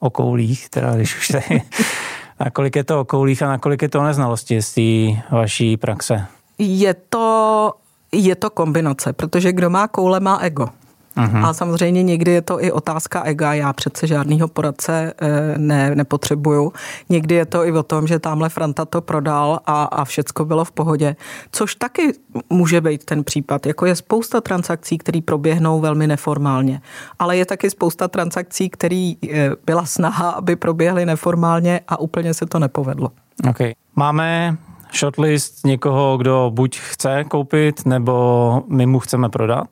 o 0.00 0.10
koulích, 0.10 0.68
teda 0.68 0.94
když 0.94 1.16
už 1.16 1.28
tady, 1.28 1.62
nakolik 2.40 2.76
je 2.76 2.84
to 2.84 3.00
o 3.00 3.04
koulích 3.04 3.42
a 3.42 3.48
nakolik 3.48 3.82
je 3.82 3.88
to 3.88 4.00
o 4.00 4.04
neznalosti 4.04 4.62
z 4.62 4.74
té 4.74 5.22
vaší 5.36 5.76
praxe? 5.76 6.26
Je 6.58 6.94
to, 6.94 7.72
je 8.12 8.34
to 8.34 8.50
kombinace, 8.50 9.12
protože 9.12 9.52
kdo 9.52 9.70
má 9.70 9.88
koule, 9.88 10.20
má 10.20 10.38
ego. 10.38 10.68
Uh-huh. 11.16 11.46
A 11.46 11.52
samozřejmě 11.52 12.02
někdy 12.02 12.30
je 12.30 12.42
to 12.42 12.64
i 12.64 12.72
otázka 12.72 13.22
ega. 13.22 13.54
Já 13.54 13.72
přece 13.72 14.06
žádného 14.06 14.48
poradce 14.48 15.12
eh, 15.20 15.54
ne, 15.58 15.94
nepotřebuju. 15.94 16.72
Někdy 17.08 17.34
je 17.34 17.46
to 17.46 17.66
i 17.66 17.72
o 17.72 17.82
tom, 17.82 18.06
že 18.06 18.18
tamhle 18.18 18.48
Franta 18.48 18.84
to 18.84 19.00
prodal 19.00 19.60
a, 19.66 19.84
a 19.84 20.04
všecko 20.04 20.44
bylo 20.44 20.64
v 20.64 20.72
pohodě. 20.72 21.16
Což 21.52 21.74
taky 21.74 22.12
může 22.50 22.80
být 22.80 23.04
ten 23.04 23.24
případ. 23.24 23.66
Jako 23.66 23.86
je 23.86 23.96
spousta 23.96 24.40
transakcí, 24.40 24.98
které 24.98 25.20
proběhnou 25.20 25.80
velmi 25.80 26.06
neformálně. 26.06 26.80
Ale 27.18 27.36
je 27.36 27.46
taky 27.46 27.70
spousta 27.70 28.08
transakcí, 28.08 28.70
které 28.70 29.12
eh, 29.30 29.50
byla 29.66 29.86
snaha, 29.86 30.30
aby 30.30 30.56
proběhly 30.56 31.06
neformálně 31.06 31.80
a 31.88 32.00
úplně 32.00 32.34
se 32.34 32.46
to 32.46 32.58
nepovedlo. 32.58 33.10
Okay. 33.50 33.72
Máme 33.96 34.56
shortlist 34.94 35.66
někoho, 35.66 36.16
kdo 36.16 36.50
buď 36.54 36.78
chce 36.78 37.24
koupit, 37.24 37.86
nebo 37.86 38.62
my 38.68 38.86
mu 38.86 38.98
chceme 38.98 39.28
prodat. 39.28 39.68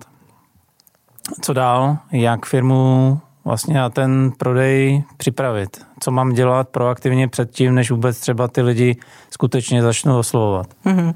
Co 1.40 1.52
dál? 1.52 1.97
Jak 2.12 2.47
firmu 2.47 3.21
vlastně 3.44 3.75
na 3.75 3.90
ten 3.90 4.33
prodej 4.38 5.04
připravit? 5.16 5.87
Co 6.00 6.11
mám 6.11 6.33
dělat 6.33 6.68
proaktivně 6.68 7.28
předtím, 7.28 7.75
než 7.75 7.90
vůbec 7.90 8.21
třeba 8.21 8.49
ty 8.49 8.62
lidi 8.62 8.97
skutečně 9.30 9.83
začnou 9.83 10.18
oslovovat? 10.18 10.66
Mm-hmm. 10.87 11.14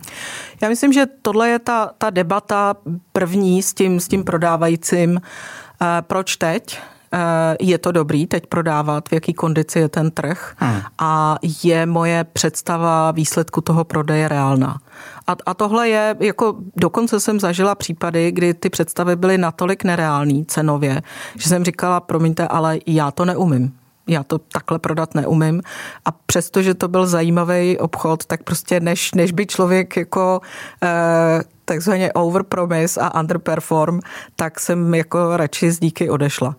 Já 0.62 0.68
myslím, 0.68 0.92
že 0.92 1.06
tohle 1.22 1.48
je 1.48 1.58
ta, 1.58 1.90
ta 1.98 2.10
debata 2.10 2.74
první 3.12 3.62
s 3.62 3.74
tím, 3.74 4.00
s 4.00 4.08
tím 4.08 4.24
prodávajícím. 4.24 5.16
E, 5.18 6.02
proč 6.02 6.36
teď? 6.36 6.80
Eh, 7.12 7.56
je 7.60 7.78
to 7.78 7.92
dobrý 7.92 8.26
teď 8.26 8.46
prodávat, 8.46 9.08
v 9.08 9.12
jaký 9.12 9.32
kondici 9.32 9.78
je 9.78 9.88
ten 9.88 10.10
trh 10.10 10.54
hmm. 10.56 10.80
a 10.98 11.36
je 11.64 11.86
moje 11.86 12.24
představa 12.24 13.10
výsledku 13.10 13.60
toho 13.60 13.84
prodeje 13.84 14.28
reálná. 14.28 14.78
A, 15.26 15.36
a 15.46 15.54
tohle 15.54 15.88
je, 15.88 16.16
jako 16.20 16.56
dokonce 16.76 17.20
jsem 17.20 17.40
zažila 17.40 17.74
případy, 17.74 18.32
kdy 18.32 18.54
ty 18.54 18.70
představy 18.70 19.16
byly 19.16 19.38
natolik 19.38 19.84
nereální 19.84 20.46
cenově, 20.46 21.02
že 21.36 21.48
jsem 21.48 21.64
říkala, 21.64 22.00
promiňte, 22.00 22.48
ale 22.48 22.78
já 22.86 23.10
to 23.10 23.24
neumím 23.24 23.72
já 24.08 24.22
to 24.22 24.38
takhle 24.38 24.78
prodat 24.78 25.14
neumím. 25.14 25.62
A 26.04 26.12
přestože 26.12 26.74
to 26.74 26.88
byl 26.88 27.06
zajímavý 27.06 27.78
obchod, 27.78 28.26
tak 28.26 28.42
prostě 28.42 28.80
než, 28.80 29.14
než 29.14 29.32
by 29.32 29.46
člověk 29.46 29.96
jako 29.96 30.40
eh, 30.82 31.42
takzvaně 31.68 32.12
overpromise 32.12 33.00
a 33.00 33.20
underperform, 33.20 34.00
tak 34.36 34.60
jsem 34.60 34.94
jako 34.94 35.36
radši 35.36 35.72
z 35.72 35.80
díky 35.80 36.10
odešla. 36.10 36.56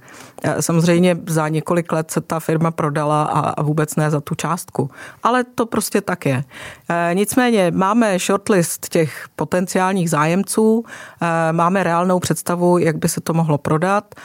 Samozřejmě 0.60 1.18
za 1.28 1.48
několik 1.48 1.92
let 1.92 2.12
se 2.12 2.22
ta 2.22 2.39
firma 2.39 2.72
prodala 2.72 3.24
a 3.24 3.62
vůbec 3.62 3.96
ne 3.96 4.12
za 4.12 4.22
tu 4.22 4.36
částku. 4.36 4.89
Ale 5.24 5.44
to 5.44 5.66
prostě 5.66 6.01
tak 6.01 6.25
je. 6.25 6.44
E, 6.89 7.12
nicméně 7.13 7.72
máme 7.75 8.20
shortlist 8.20 8.89
těch 8.89 9.25
potenciálních 9.36 10.10
zájemců, 10.10 10.86
e, 11.22 11.54
máme 11.54 11.84
reálnou 11.84 12.20
představu, 12.20 12.78
jak 12.78 12.98
by 12.98 13.10
se 13.10 13.22
to 13.22 13.34
mohlo 13.34 13.58
prodat 13.58 14.16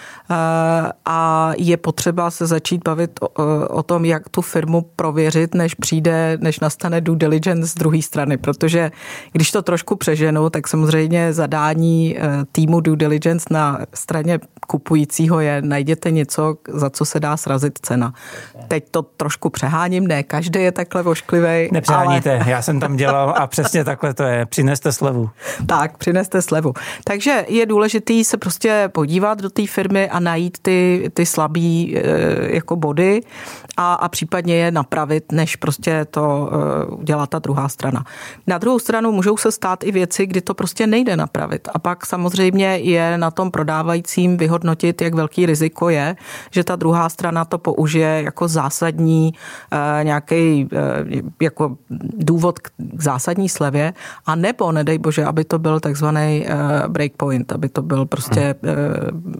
a 1.05 1.53
je 1.57 1.77
potřeba 1.77 2.31
se 2.31 2.47
začít 2.47 2.83
bavit 2.85 3.11
o, 3.21 3.29
o 3.69 3.83
tom, 3.83 4.05
jak 4.05 4.29
tu 4.29 4.43
firmu 4.43 4.91
prověřit, 4.97 5.55
než 5.55 5.75
přijde, 5.75 6.39
než 6.41 6.61
nastane 6.61 7.01
due 7.01 7.19
diligence 7.19 7.67
z 7.67 7.75
druhé 7.75 8.03
strany, 8.03 8.37
protože 8.37 8.91
když 9.33 9.51
to 9.51 9.63
trošku 9.63 9.97
přeženu, 9.97 10.51
tak 10.51 10.69
samozřejmě 10.75 11.33
zadání 11.33 12.17
týmu 12.53 12.81
due 12.81 12.97
diligence 12.97 13.47
na 13.51 13.79
straně 13.95 14.39
kupujícího 14.67 15.41
je 15.41 15.63
najděte 15.63 16.11
něco, 16.11 16.55
za 16.69 16.91
co 16.91 17.05
se 17.05 17.21
dá 17.21 17.37
srazit 17.37 17.79
cena. 17.83 18.13
Teď 18.69 18.85
to 18.91 19.03
trošku 19.03 19.51
přeháním, 19.51 20.07
ne 20.07 20.23
každý 20.23 20.63
je 20.63 20.73
takhle 20.73 21.03
vošklivý. 21.03 21.69
Nepřeháníte, 21.73 22.37
ale... 22.37 22.51
já 22.51 22.63
jsem 22.63 22.81
tam 22.81 22.97
dělal 22.97 23.35
a 23.37 23.47
přesně 23.47 23.85
takhle 23.85 24.15
to 24.15 24.23
je, 24.23 24.47
přineste 24.47 24.93
slevu. 24.93 25.31
Tak, 25.67 25.99
přineste 25.99 26.43
slevu. 26.43 26.73
Takže 27.05 27.45
je 27.49 27.67
důležitý 27.67 28.25
se 28.25 28.37
prostě 28.37 28.91
podívat 28.93 29.43
do 29.43 29.51
té 29.51 29.67
firmy 29.67 30.11
a 30.11 30.21
najít 30.21 30.59
ty, 30.63 31.11
ty 31.15 31.27
slabý 31.27 31.97
eh, 31.97 32.03
jako 32.55 32.77
body 32.77 33.21
a, 33.77 33.95
a 33.95 34.09
případně 34.09 34.55
je 34.55 34.71
napravit, 34.71 35.33
než 35.33 35.57
prostě 35.57 36.07
to 36.11 36.51
eh, 36.53 36.87
udělá 36.87 37.27
ta 37.27 37.39
druhá 37.39 37.69
strana. 37.69 38.05
Na 38.47 38.59
druhou 38.59 38.79
stranu 38.79 39.13
můžou 39.13 39.37
se 39.37 39.53
stát 39.53 39.85
i 39.85 39.93
věci, 39.93 40.27
kdy 40.27 40.41
to 40.41 40.55
prostě 40.65 40.87
nejde 40.87 41.17
napravit. 41.17 41.69
A 41.75 41.79
pak 41.79 42.07
samozřejmě 42.07 42.67
je 42.77 43.19
na 43.19 43.31
tom 43.31 43.51
prodávajícím 43.51 44.37
vyhodnotit, 44.37 45.03
jak 45.03 45.15
velký 45.15 45.47
riziko 45.47 45.89
je, 45.89 46.17
že 46.51 46.65
ta 46.65 46.77
druhá 46.77 47.09
strana 47.09 47.45
to 47.45 47.59
použije 47.59 48.23
jako 48.25 48.49
zásadní 48.49 49.35
eh, 49.73 50.05
nějaký 50.05 50.69
eh, 50.73 51.23
jako 51.43 51.77
důvod 52.17 52.59
k 52.59 52.71
zásadní 52.97 53.49
slevě, 53.49 53.93
a 54.27 54.35
nebo, 54.35 54.73
nedej 54.73 54.99
bože, 54.99 55.25
aby 55.25 55.45
to 55.45 55.59
byl 55.59 55.81
takzvaný 55.81 56.47
breakpoint, 56.89 57.53
aby 57.53 57.69
to 57.69 57.83
byl 57.83 58.07
prostě 58.07 58.55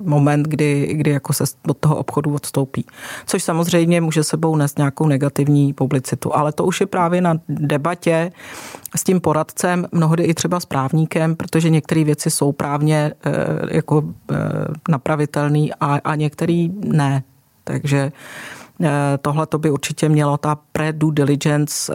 moment, 0.05 0.49
kdy, 0.49 0.89
kdy 0.93 1.11
jako 1.11 1.33
se 1.33 1.45
od 1.69 1.79
toho 1.79 1.97
obchodu 1.97 2.35
odstoupí. 2.35 2.85
Což 3.27 3.43
samozřejmě 3.43 4.01
může 4.01 4.25
sebou 4.25 4.57
nést 4.57 4.79
nějakou 4.79 5.07
negativní 5.07 5.73
publicitu. 5.73 6.37
Ale 6.37 6.53
to 6.53 6.65
už 6.65 6.81
je 6.81 6.87
právě 6.87 7.21
na 7.21 7.35
debatě 7.49 8.33
s 8.97 9.05
tím 9.05 9.21
poradcem, 9.21 9.87
mnohdy 9.93 10.25
i 10.25 10.35
třeba 10.35 10.61
s 10.61 10.67
právníkem, 10.67 11.14
protože 11.37 11.71
některé 11.71 12.05
věci 12.05 12.31
jsou 12.31 12.53
právně 12.53 13.13
eh, 13.25 13.33
jako 13.77 14.03
eh, 14.33 14.37
napravitelné 14.89 15.69
a, 15.81 15.95
a 16.05 16.15
některé 16.15 16.69
ne. 16.85 17.23
Takže 17.65 18.13
eh, 18.83 18.89
tohle 19.23 19.47
to 19.47 19.59
by 19.59 19.71
určitě 19.71 20.09
mělo 20.09 20.37
ta 20.37 20.59
pre-due 20.73 21.15
diligence 21.15 21.93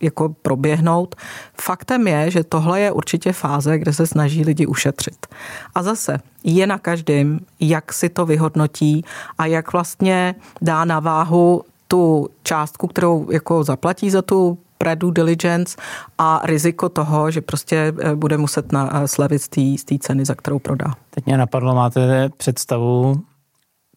jako 0.00 0.28
proběhnout. 0.42 1.14
Faktem 1.60 2.08
je, 2.08 2.30
že 2.30 2.44
tohle 2.44 2.80
je 2.80 2.92
určitě 2.92 3.32
fáze, 3.32 3.78
kde 3.78 3.92
se 3.92 4.06
snaží 4.06 4.44
lidi 4.44 4.66
ušetřit. 4.66 5.26
A 5.74 5.82
zase 5.82 6.18
je 6.44 6.66
na 6.66 6.78
každém, 6.78 7.40
jak 7.60 7.92
si 7.92 8.08
to 8.08 8.26
vyhodnotí 8.26 9.04
a 9.38 9.46
jak 9.46 9.72
vlastně 9.72 10.34
dá 10.62 10.84
na 10.84 11.00
váhu 11.00 11.62
tu 11.88 12.28
částku, 12.42 12.86
kterou 12.86 13.30
jako 13.30 13.64
zaplatí 13.64 14.10
za 14.10 14.22
tu 14.22 14.58
pre-due 14.78 15.12
diligence 15.12 15.76
a 16.18 16.40
riziko 16.44 16.88
toho, 16.88 17.30
že 17.30 17.40
prostě 17.40 17.92
eh, 18.00 18.14
bude 18.14 18.36
muset 18.38 18.72
na, 18.72 19.02
eh, 19.02 19.08
slevit 19.08 19.42
z 19.78 19.84
té 19.84 19.98
ceny, 20.00 20.24
za 20.24 20.34
kterou 20.34 20.58
prodá. 20.58 20.94
Teď 21.10 21.26
mě 21.26 21.36
napadlo, 21.38 21.74
máte 21.74 22.28
představu, 22.36 23.22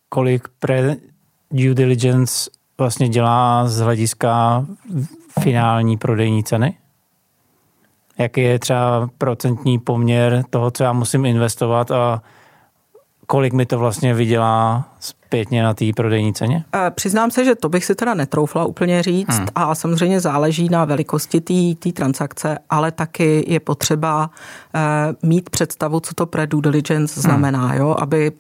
kolik 0.10 0.48
pre-due 0.60 1.74
diligence 1.74 2.50
vlastně 2.78 3.10
dělá 3.10 3.68
z 3.68 3.80
hlediska 3.80 4.66
finální 5.40 5.98
prodejní 5.98 6.44
ceny? 6.44 6.78
Jaký 8.18 8.42
je 8.42 8.60
třeba 8.60 9.10
procentní 9.18 9.80
poměr 9.80 10.44
toho, 10.50 10.72
co 10.72 10.84
já 10.84 10.94
musím 10.94 11.26
investovat 11.26 11.92
a 11.92 12.22
kolik 13.28 13.54
mi 13.54 13.66
to 13.66 13.80
vlastně 13.80 14.14
vydělá 14.14 14.89
zpětně 15.30 15.64
na 15.64 15.74
té 15.74 15.86
prodejní 15.96 16.34
ceně? 16.34 16.64
Eh, 16.76 16.92
přiznám 16.92 17.32
se, 17.32 17.46
že 17.46 17.56
to 17.56 17.70
bych 17.70 17.86
si 17.86 17.96
teda 17.96 18.14
netroufla 18.14 18.66
úplně 18.66 19.04
říct 19.04 19.38
hmm. 19.38 19.48
a 19.56 19.76
samozřejmě 19.76 20.20
záleží 20.20 20.70
na 20.70 20.86
velikosti 20.86 21.42
té 21.76 21.92
transakce, 21.92 22.58
ale 22.70 22.92
taky 22.92 23.46
je 23.48 23.60
potřeba 23.60 24.30
uh, 24.30 25.30
mít 25.30 25.50
představu, 25.50 26.00
co 26.00 26.14
to 26.14 26.26
pre 26.26 26.48
due 26.48 26.62
diligence 26.62 27.16
hmm. 27.16 27.22
znamená, 27.22 27.76
jo? 27.76 27.96
aby, 28.00 28.32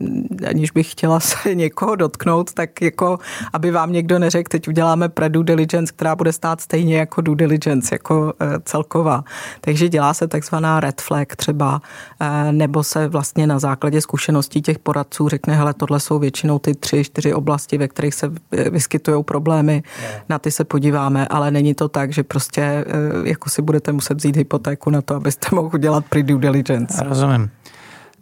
aniž 0.49 0.71
bych 0.71 0.91
chtěla 0.91 1.19
se 1.19 1.55
někoho 1.55 1.95
dotknout, 1.95 2.53
tak 2.53 2.81
jako, 2.81 3.19
aby 3.53 3.71
vám 3.71 3.91
někdo 3.91 4.19
neřekl, 4.19 4.49
teď 4.49 4.67
uděláme 4.67 5.09
pre 5.09 5.29
due 5.29 5.45
diligence, 5.45 5.93
která 5.93 6.15
bude 6.15 6.33
stát 6.33 6.61
stejně 6.61 6.97
jako 6.97 7.21
due 7.21 7.35
diligence, 7.35 7.95
jako 7.95 8.19
uh, 8.21 8.47
celková. 8.63 9.23
Takže 9.61 9.89
dělá 9.89 10.13
se 10.13 10.27
takzvaná 10.27 10.79
red 10.79 11.01
flag 11.01 11.35
třeba, 11.35 11.81
uh, 12.21 12.51
nebo 12.51 12.83
se 12.83 13.07
vlastně 13.07 13.47
na 13.47 13.59
základě 13.59 14.01
zkušeností 14.01 14.61
těch 14.61 14.79
poradců 14.79 15.29
řekne, 15.29 15.55
hele, 15.55 15.73
tohle 15.73 15.99
jsou 15.99 16.19
většinou 16.49 16.59
ty 16.59 16.75
tři, 16.75 17.03
čtyři 17.03 17.33
oblasti, 17.33 17.77
ve 17.77 17.87
kterých 17.87 18.13
se 18.13 18.31
vyskytují 18.71 19.23
problémy, 19.23 19.83
na 20.29 20.39
ty 20.39 20.51
se 20.51 20.63
podíváme, 20.63 21.27
ale 21.27 21.51
není 21.51 21.73
to 21.73 21.89
tak, 21.89 22.13
že 22.13 22.23
prostě 22.23 22.61
eh, 22.61 22.85
jako 23.29 23.49
si 23.49 23.61
budete 23.61 23.91
muset 23.91 24.17
vzít 24.17 24.35
hypotéku 24.35 24.89
na 24.89 25.01
to, 25.01 25.15
abyste 25.15 25.47
mohli 25.55 25.71
udělat 25.73 26.05
pre 26.09 26.23
due 26.23 26.41
diligence. 26.41 27.03
Rozumím. 27.03 27.49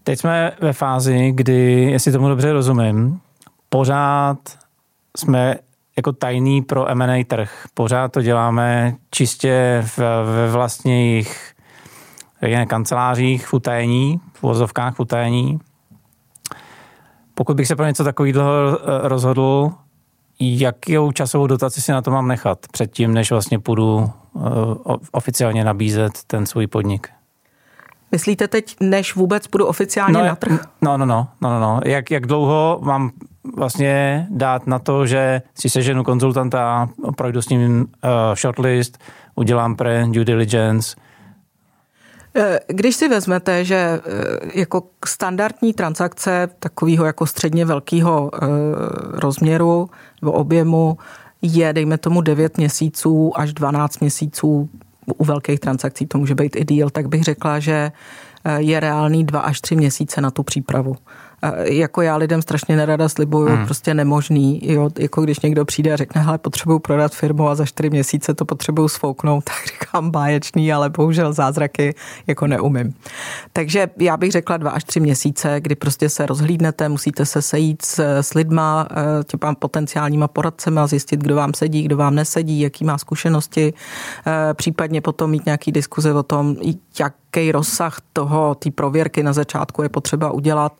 Teď 0.04 0.20
jsme 0.20 0.52
ve 0.62 0.74
fázi, 0.74 1.32
kdy, 1.36 1.92
jestli 1.92 2.12
tomu 2.12 2.28
dobře 2.28 2.54
rozumím, 2.54 3.20
pořád 3.70 4.38
jsme 5.18 5.56
jako 5.98 6.12
tajný 6.12 6.62
pro 6.62 6.88
M&A 6.88 7.24
trh. 7.24 7.66
Pořád 7.74 8.12
to 8.12 8.22
děláme 8.22 8.96
čistě 9.12 9.84
ve 9.98 10.52
vlastních 10.52 11.54
kancelářích 12.68 13.48
v 13.48 13.54
utajení, 13.54 14.20
v 14.34 14.44
vozovkách 14.44 14.96
v 14.96 15.00
utajení. 15.00 15.60
Pokud 17.38 17.58
bych 17.58 17.68
se 17.68 17.76
pro 17.76 17.86
něco 17.86 18.04
takového 18.04 18.80
eh, 18.80 19.08
rozhodl, 19.08 19.72
jakou 20.40 21.12
časovou 21.12 21.48
dotaci 21.48 21.82
si 21.82 21.92
na 21.92 22.02
to 22.02 22.12
mám 22.12 22.28
nechat 22.28 22.60
předtím, 22.72 23.14
než 23.14 23.32
vlastně 23.32 23.60
půjdu 23.60 24.10
eh, 24.36 24.40
oficiálně 25.12 25.64
nabízet 25.64 26.12
ten 26.28 26.46
svůj 26.46 26.68
podnik? 26.68 27.10
Myslíte 28.12 28.48
teď, 28.48 28.76
než 28.80 29.16
vůbec 29.16 29.48
půjdu 29.48 29.66
oficiálně 29.66 30.14
no, 30.14 30.26
na 30.26 30.36
trh? 30.36 30.66
No, 30.82 30.98
no, 30.98 31.06
no, 31.06 31.28
no, 31.42 31.50
no, 31.50 31.60
no. 31.60 31.80
Jak, 31.86 32.12
jak 32.12 32.28
dlouho 32.28 32.80
mám 32.84 33.12
vlastně 33.58 34.28
dát 34.30 34.68
na 34.68 34.80
to, 34.80 35.06
že 35.06 35.42
si 35.56 35.70
seženu 35.70 36.04
konzultanta, 36.04 36.90
projdu 37.18 37.42
s 37.42 37.50
ním 37.50 37.80
uh, 37.80 38.10
shortlist, 38.36 38.98
udělám 39.36 39.76
pre 39.76 40.06
due 40.08 40.26
diligence, 40.26 40.96
Eh, 40.98 41.07
když 42.68 42.96
si 42.96 43.08
vezmete, 43.08 43.66
že 43.66 43.76
eh, 43.76 44.00
jako 44.60 44.84
standardní 45.06 45.74
transakce 45.74 46.50
takového 46.60 47.06
jako 47.06 47.26
středně 47.26 47.66
velkého 47.66 48.32
eh, 48.34 48.48
rozměru 49.12 49.90
nebo 50.22 50.32
objemu 50.32 50.98
je, 51.42 51.74
dejme 51.74 51.98
tomu, 51.98 52.22
9 52.22 52.58
měsíců 52.58 53.32
až 53.36 53.54
12 53.54 54.00
měsíců 54.00 54.70
u 55.18 55.26
velkých 55.26 55.60
transakcí, 55.60 56.06
to 56.06 56.18
může 56.18 56.36
být 56.36 56.56
i 56.56 56.66
díl, 56.66 56.90
tak 56.90 57.08
bych 57.08 57.24
řekla, 57.24 57.60
že 57.60 57.92
je 58.58 58.80
reálný 58.80 59.24
2 59.24 59.40
až 59.40 59.62
3 59.62 59.76
měsíce 59.76 60.22
na 60.22 60.32
tu 60.32 60.44
přípravu 60.44 60.96
jako 61.64 62.02
já 62.02 62.16
lidem 62.16 62.42
strašně 62.42 62.76
nerada 62.76 63.10
slibuju, 63.10 63.48
hmm. 63.48 63.66
prostě 63.66 63.94
nemožný, 63.94 64.60
jo, 64.64 64.90
jako 65.00 65.22
když 65.22 65.40
někdo 65.40 65.66
přijde 65.66 65.94
a 65.94 65.96
řekne, 65.96 66.22
hele, 66.22 66.38
potřebuju 66.38 66.80
prodat 66.80 67.16
firmu 67.16 67.50
a 67.50 67.56
za 67.56 67.66
čtyři 67.66 67.90
měsíce 67.90 68.34
to 68.34 68.46
potřebuju 68.46 68.88
sfouknout, 68.88 69.44
tak 69.44 69.56
říkám 69.68 70.12
báječný, 70.12 70.74
ale 70.74 70.90
bohužel 70.90 71.34
zázraky 71.34 71.96
jako 72.28 72.48
neumím. 72.48 72.94
Takže 73.54 73.90
já 74.00 74.18
bych 74.18 74.32
řekla 74.32 74.58
dva 74.58 74.72
až 74.72 74.84
tři 74.84 75.00
měsíce, 75.00 75.62
kdy 75.62 75.76
prostě 75.76 76.10
se 76.10 76.26
rozhlídnete, 76.26 76.90
musíte 76.90 77.26
se 77.26 77.42
sejít 77.42 77.86
s, 77.86 78.00
s 78.22 78.34
lidma, 78.34 78.88
eh, 78.92 79.24
těma 79.24 79.56
potenciálníma 79.56 80.28
poradcema, 80.28 80.88
zjistit, 80.88 81.20
kdo 81.20 81.36
vám 81.36 81.54
sedí, 81.54 81.84
kdo 81.84 81.98
vám 81.98 82.16
nesedí, 82.16 82.60
jaký 82.60 82.86
má 82.86 82.98
zkušenosti, 82.98 83.74
eh, 84.28 84.54
případně 84.54 85.02
potom 85.02 85.32
mít 85.32 85.46
nějaký 85.46 85.72
diskuze 85.72 86.14
o 86.14 86.24
tom, 86.24 86.56
jak 87.00 87.14
jaký 87.36 87.52
rozsah 87.52 87.98
toho, 88.14 88.56
té 88.56 88.72
prověrky 88.72 89.24
na 89.24 89.34
začátku 89.34 89.84
je 89.84 89.90
potřeba 89.90 90.32
udělat. 90.32 90.74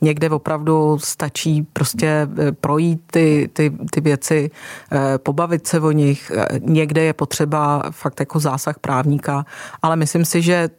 Někde 0.00 0.30
opravdu 0.30 0.98
stačí 0.98 1.66
prostě 1.72 2.28
eh, 2.38 2.52
projít 2.52 3.00
ty, 3.06 3.50
ty, 3.52 3.72
ty 3.90 4.00
věci, 4.00 4.50
eh, 4.92 5.18
pobavit 5.18 5.66
se 5.66 5.80
o 5.80 5.90
nich. 5.90 6.32
Někde 6.60 7.02
je 7.02 7.12
potřeba 7.12 7.82
fakt 7.90 8.20
jako 8.20 8.38
zásah 8.38 8.78
právníka, 8.78 9.46
ale 9.82 9.96
myslím 9.96 10.24
si, 10.24 10.42
že 10.42 10.70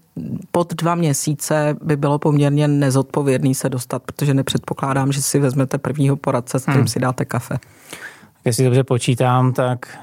pod 0.51 0.73
dva 0.73 0.95
měsíce 0.95 1.75
by 1.83 1.95
bylo 1.97 2.19
poměrně 2.19 2.67
nezodpovědný 2.67 3.55
se 3.55 3.69
dostat, 3.69 4.03
protože 4.03 4.33
nepředpokládám, 4.33 5.11
že 5.11 5.21
si 5.21 5.39
vezmete 5.39 5.77
prvního 5.77 6.15
poradce, 6.15 6.59
s 6.59 6.61
kterým 6.61 6.79
hmm. 6.79 6.87
si 6.87 6.99
dáte 6.99 7.25
kafe. 7.25 7.59
Jestli 8.45 8.63
dobře 8.63 8.83
počítám, 8.83 9.53
tak 9.53 9.97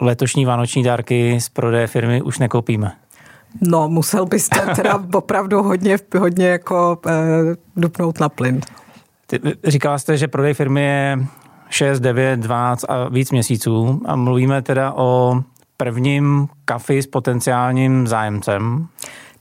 letošní 0.00 0.44
vánoční 0.44 0.82
dárky 0.82 1.40
z 1.40 1.48
prodeje 1.48 1.86
firmy 1.86 2.22
už 2.22 2.38
nekoupíme. 2.38 2.92
No, 3.60 3.88
musel 3.88 4.26
byste 4.26 4.60
teda 4.76 5.04
opravdu 5.14 5.62
hodně, 5.62 5.96
hodně 6.18 6.48
jako 6.48 6.98
e, 7.06 7.12
dupnout 7.76 8.20
na 8.20 8.28
plyn. 8.28 8.60
Ty, 9.26 9.40
říkala 9.64 9.98
jste, 9.98 10.16
že 10.16 10.28
prodej 10.28 10.54
firmy 10.54 10.82
je 10.82 11.18
6, 11.68 12.00
9, 12.00 12.40
12 12.40 12.84
a 12.88 13.08
víc 13.08 13.30
měsíců 13.30 14.00
a 14.04 14.16
mluvíme 14.16 14.62
teda 14.62 14.92
o 14.92 15.40
prvním 15.76 16.48
kafi 16.64 17.02
s 17.02 17.06
potenciálním 17.06 18.06
zájemcem. 18.06 18.86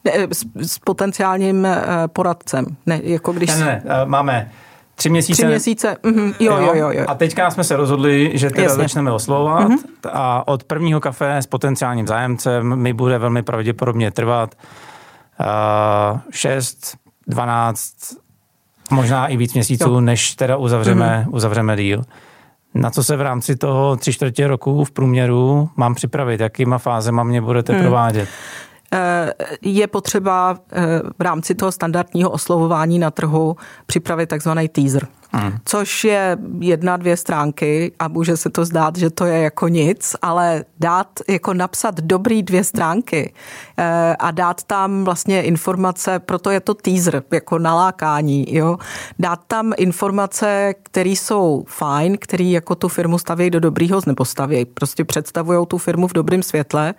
Ne, 0.04 0.12
s, 0.32 0.46
s 0.56 0.80
potenciálním 0.80 1.66
e, 1.66 1.82
poradcem. 2.08 2.66
Ne, 2.86 3.00
jako 3.04 3.34
když... 3.34 3.50
Ne, 3.50 3.60
ne, 3.60 3.66
ne, 3.66 3.82
eh, 3.86 4.06
máme 4.06 4.52
Tři 4.96 5.10
měsíce. 5.10 5.42
Tři 5.42 5.46
měsíce, 5.46 5.98
mm-hmm. 6.04 6.34
jo, 6.40 6.58
jo, 6.58 6.74
jo, 6.74 6.92
jo. 6.92 7.06
A 7.08 7.16
teďka 7.16 7.52
jsme 7.52 7.64
se 7.64 7.76
rozhodli, 7.76 8.32
že 8.34 8.50
teda 8.50 8.64
Jasně. 8.64 8.84
začneme 8.84 9.12
oslovovat 9.12 9.70
mm-hmm. 9.70 10.10
a 10.14 10.48
od 10.48 10.64
prvního 10.64 11.00
kafe 11.00 11.38
s 11.38 11.46
potenciálním 11.46 12.08
zájemcem 12.08 12.76
mi 12.76 12.94
bude 12.94 13.18
velmi 13.18 13.44
pravděpodobně 13.44 14.12
trvat 14.12 14.56
uh, 16.14 16.20
6, 16.32 16.98
12, 17.28 17.94
možná 18.92 19.28
i 19.28 19.38
víc 19.38 19.54
měsíců, 19.54 19.90
jo. 19.90 20.02
než 20.02 20.36
teda 20.36 20.58
uzavřeme, 20.58 21.26
mm-hmm. 21.26 21.36
uzavřeme 21.36 21.78
díl. 21.78 22.04
Na 22.74 22.90
co 22.90 23.04
se 23.04 23.16
v 23.16 23.22
rámci 23.22 23.56
toho 23.56 23.96
tři 23.96 24.14
čtvrtě 24.14 24.48
roku 24.48 24.84
v 24.84 24.92
průměru 24.92 25.70
mám 25.76 25.96
připravit? 25.96 26.40
Jakýma 26.40 26.78
fázema 26.78 27.24
mě 27.24 27.42
budete 27.42 27.74
hmm. 27.74 27.82
provádět? 27.82 28.30
Eh, 28.94 29.34
je 29.62 29.88
potřeba 29.88 30.58
eh, 30.72 31.00
v 31.20 31.22
rámci 31.22 31.56
toho 31.56 31.72
standardního 31.72 32.30
oslovování 32.30 33.00
na 33.00 33.12
trhu 33.12 33.56
připravit 33.86 34.30
takzvaný 34.30 34.70
teaser. 34.70 35.08
Hmm. 35.36 35.52
Což 35.66 36.04
je 36.04 36.38
jedna, 36.60 36.98
dvě 36.98 37.18
stránky 37.18 37.92
a 38.00 38.08
může 38.08 38.38
se 38.38 38.50
to 38.50 38.66
zdát, 38.66 38.96
že 38.96 39.10
to 39.10 39.26
je 39.26 39.38
jako 39.38 39.68
nic, 39.68 40.16
ale 40.22 40.66
dát, 40.80 41.08
jako 41.30 41.54
napsat 41.54 41.96
dobrý 41.96 42.44
dvě 42.44 42.64
stránky 42.64 43.34
eh, 43.78 44.16
a 44.20 44.32
dát 44.32 44.64
tam 44.64 45.04
vlastně 45.04 45.42
informace, 45.42 46.20
proto 46.20 46.50
je 46.50 46.60
to 46.60 46.74
teaser, 46.74 47.24
jako 47.32 47.60
nalákání, 47.60 48.56
jo. 48.56 48.78
Dát 49.20 49.40
tam 49.48 49.72
informace, 49.78 50.74
které 50.84 51.10
jsou 51.10 51.64
fajn, 51.68 52.18
které 52.22 52.44
jako 52.44 52.76
tu 52.76 52.88
firmu 52.88 53.18
staví 53.18 53.50
do 53.50 53.60
dobrýho, 53.60 54.02
nebo 54.06 54.26
staví, 54.26 54.66
prostě 54.66 55.06
představují 55.06 55.68
tu 55.68 55.78
firmu 55.78 56.08
v 56.08 56.14
dobrém 56.14 56.44
světle, 56.44 56.94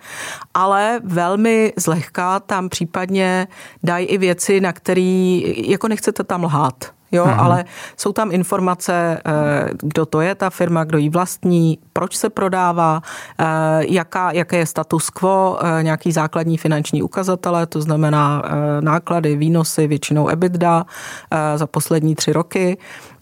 ale 0.53 0.99
velmi 1.03 1.73
zlehka 1.77 2.39
tam 2.39 2.69
případně 2.69 3.47
dají 3.83 4.05
i 4.05 4.17
věci, 4.17 4.61
na 4.61 4.73
které 4.73 5.39
jako 5.55 5.87
nechcete 5.87 6.23
tam 6.23 6.43
lhát 6.43 6.94
jo, 7.15 7.25
hmm. 7.25 7.39
ale 7.39 7.65
jsou 7.97 8.11
tam 8.11 8.31
informace, 8.31 9.21
eh, 9.25 9.69
kdo 9.81 10.05
to 10.05 10.21
je 10.21 10.35
ta 10.35 10.49
firma, 10.49 10.83
kdo 10.83 10.97
ji 10.97 11.09
vlastní, 11.09 11.77
proč 11.93 12.15
se 12.15 12.29
prodává, 12.29 13.01
eh, 13.39 13.45
jaká, 13.79 14.31
jaké 14.31 14.57
je 14.57 14.65
status 14.65 15.09
quo, 15.09 15.59
eh, 15.61 15.83
nějaký 15.83 16.11
základní 16.11 16.57
finanční 16.57 17.03
ukazatele, 17.03 17.65
to 17.65 17.81
znamená 17.81 18.43
náklady, 18.79 19.35
výnosy, 19.35 19.87
většinou 19.87 20.27
EBITDA 20.27 20.85
za 21.55 21.67
poslední 21.67 22.15
tři 22.15 22.33
roky, 22.33 22.77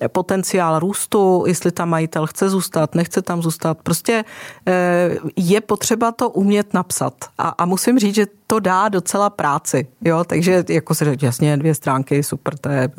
potenciál 0.07 0.79
růstu, 0.79 1.43
jestli 1.47 1.71
tam 1.71 1.89
majitel 1.89 2.27
chce 2.27 2.49
zůstat, 2.49 2.95
nechce 2.95 3.21
tam 3.21 3.41
zůstat. 3.41 3.77
Prostě 3.83 4.23
je 5.35 5.61
potřeba 5.61 6.11
to 6.11 6.29
umět 6.29 6.73
napsat. 6.73 7.13
A, 7.37 7.49
a 7.49 7.65
musím 7.65 7.99
říct, 7.99 8.15
že 8.15 8.25
to 8.53 8.59
dá 8.59 8.89
docela 8.89 9.29
práci. 9.29 9.87
Jo? 10.01 10.23
Takže 10.23 10.63
jako 10.69 10.95
se 10.95 11.05
řekl, 11.05 11.25
jasně, 11.25 11.57
dvě 11.57 11.75
stránky, 11.75 12.23
super, 12.23 12.57
to 12.57 12.69
je 12.69 12.89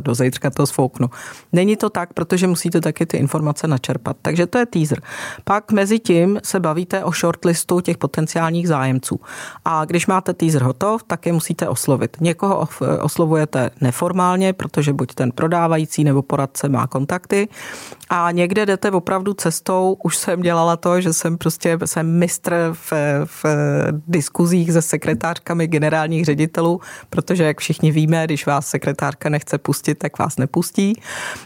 do 0.00 0.14
zítřka 0.14 0.50
to 0.50 0.66
sfouknu. 0.66 1.10
Není 1.52 1.76
to 1.76 1.90
tak, 1.90 2.12
protože 2.12 2.46
musíte 2.46 2.80
taky 2.80 3.06
ty 3.06 3.16
informace 3.16 3.68
načerpat. 3.68 4.16
Takže 4.22 4.46
to 4.46 4.58
je 4.58 4.66
teaser. 4.66 5.00
Pak 5.44 5.72
mezi 5.72 5.98
tím 5.98 6.40
se 6.44 6.60
bavíte 6.60 7.04
o 7.04 7.12
shortlistu 7.12 7.80
těch 7.80 7.98
potenciálních 7.98 8.68
zájemců. 8.68 9.20
A 9.64 9.84
když 9.84 10.06
máte 10.06 10.34
teaser 10.34 10.62
hotov, 10.62 11.02
tak 11.02 11.26
je 11.26 11.32
musíte 11.32 11.68
oslovit. 11.68 12.16
Někoho 12.20 12.68
oslovujete 13.00 13.70
neformálně, 13.80 14.52
protože 14.52 14.92
buď 14.92 15.14
ten 15.14 15.32
prodávající 15.32 16.04
nebo 16.04 16.22
poradce 16.22 16.68
má 16.68 16.86
kontakty 16.86 17.48
a 18.10 18.30
někde 18.30 18.66
jdete 18.66 18.90
opravdu 18.90 19.34
cestou, 19.34 19.96
už 20.04 20.16
jsem 20.16 20.40
dělala 20.40 20.76
to, 20.76 21.00
že 21.00 21.12
jsem 21.12 21.38
prostě 21.38 21.78
jsem 21.84 22.18
mistr 22.18 22.70
v, 22.72 22.92
v 23.24 23.44
diskuzích 24.08 24.72
se 24.72 24.82
sekretářkami 24.98 25.66
generálních 25.66 26.24
ředitelů, 26.24 26.80
protože 27.10 27.44
jak 27.44 27.58
všichni 27.60 27.92
víme, 27.92 28.24
když 28.24 28.46
vás 28.46 28.66
sekretářka 28.66 29.28
nechce 29.28 29.58
pustit, 29.58 29.94
tak 29.94 30.18
vás 30.18 30.36
nepustí. 30.36 30.92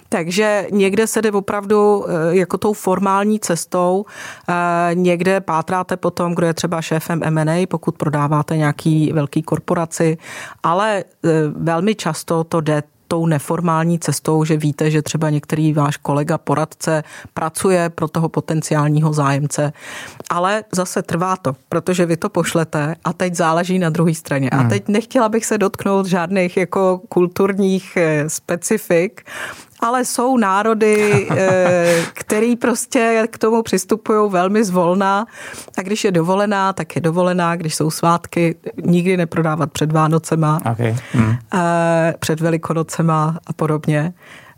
Takže 0.08 0.66
někde 0.70 1.06
se 1.06 1.22
jde 1.22 1.30
opravdu 1.30 2.04
eh, 2.08 2.36
jako 2.36 2.58
tou 2.58 2.72
formální 2.72 3.40
cestou, 3.40 4.04
eh, 4.48 4.94
někde 4.94 5.40
pátráte 5.40 5.96
potom, 5.96 6.34
kdo 6.34 6.46
je 6.46 6.54
třeba 6.54 6.82
šéfem 6.82 7.20
M&A, 7.22 7.66
pokud 7.66 7.96
prodáváte 7.96 8.56
nějaký 8.56 9.12
velký 9.12 9.42
korporaci, 9.42 10.18
ale 10.62 11.04
velmi 11.56 11.94
často 11.94 12.44
to 12.44 12.60
jde 12.60 12.82
tou 13.12 13.26
neformální 13.26 13.98
cestou, 13.98 14.44
že 14.44 14.56
víte, 14.56 14.90
že 14.90 15.02
třeba 15.02 15.30
některý 15.30 15.72
váš 15.72 15.96
kolega, 15.96 16.38
poradce 16.38 17.04
pracuje 17.34 17.88
pro 17.88 18.08
toho 18.08 18.28
potenciálního 18.28 19.12
zájemce, 19.12 19.72
ale 20.30 20.64
zase 20.72 21.02
trvá 21.02 21.36
to, 21.36 21.52
protože 21.68 22.06
vy 22.06 22.16
to 22.16 22.28
pošlete 22.28 22.94
a 23.04 23.12
teď 23.12 23.34
záleží 23.34 23.78
na 23.78 23.90
druhé 23.90 24.14
straně. 24.14 24.50
A 24.50 24.56
hmm. 24.56 24.68
teď 24.68 24.88
nechtěla 24.88 25.28
bych 25.28 25.46
se 25.46 25.58
dotknout 25.58 26.06
žádných 26.06 26.56
jako 26.56 27.00
kulturních 27.08 27.96
eh, 27.96 28.24
specifik, 28.28 29.22
ale 29.82 30.04
jsou 30.04 30.36
národy, 30.36 31.28
eh, 31.30 32.04
který 32.12 32.56
prostě 32.56 33.26
k 33.30 33.38
tomu 33.38 33.62
přistupují 33.62 34.30
velmi 34.30 34.64
zvolná 34.64 35.26
a 35.78 35.82
když 35.82 36.04
je 36.04 36.12
dovolená, 36.12 36.72
tak 36.72 36.96
je 36.96 37.02
dovolená, 37.02 37.56
když 37.56 37.74
jsou 37.74 37.90
svátky, 37.90 38.56
nikdy 38.84 39.16
neprodávat 39.16 39.72
před 39.72 39.92
Vánocema, 39.92 40.60
okay. 40.72 40.96
hmm. 41.12 41.36
před 42.18 42.40
Velikonocema 42.40 43.38
a 43.46 43.52
podobně, 43.52 44.12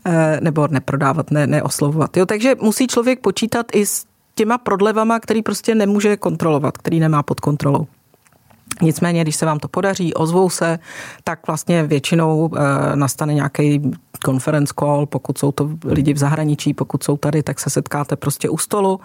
eh, 0.04 0.38
nebo 0.40 0.68
neprodávat, 0.68 1.30
ne, 1.30 1.46
neoslovovat. 1.46 2.16
Jo, 2.16 2.26
takže 2.26 2.54
musí 2.60 2.86
člověk 2.86 3.20
počítat 3.20 3.66
i 3.72 3.86
s 3.86 4.04
těma 4.34 4.58
prodlevama, 4.58 5.20
který 5.20 5.42
prostě 5.42 5.74
nemůže 5.74 6.16
kontrolovat, 6.16 6.78
který 6.78 7.00
nemá 7.00 7.22
pod 7.22 7.40
kontrolou. 7.40 7.86
Nicméně, 8.82 9.22
když 9.22 9.36
se 9.36 9.46
vám 9.46 9.58
to 9.58 9.68
podaří, 9.68 10.14
ozvou 10.14 10.50
se, 10.50 10.78
tak 11.24 11.46
vlastně 11.46 11.82
většinou 11.82 12.50
e, 12.56 12.96
nastane 12.96 13.34
nějaký 13.34 13.90
conference 14.24 14.74
call, 14.78 15.06
pokud 15.06 15.38
jsou 15.38 15.52
to 15.52 15.70
lidi 15.84 16.12
v 16.12 16.18
zahraničí, 16.18 16.74
pokud 16.74 17.04
jsou 17.04 17.16
tady, 17.16 17.42
tak 17.42 17.60
se 17.60 17.70
setkáte 17.70 18.16
prostě 18.16 18.48
u 18.48 18.58
stolu 18.58 19.00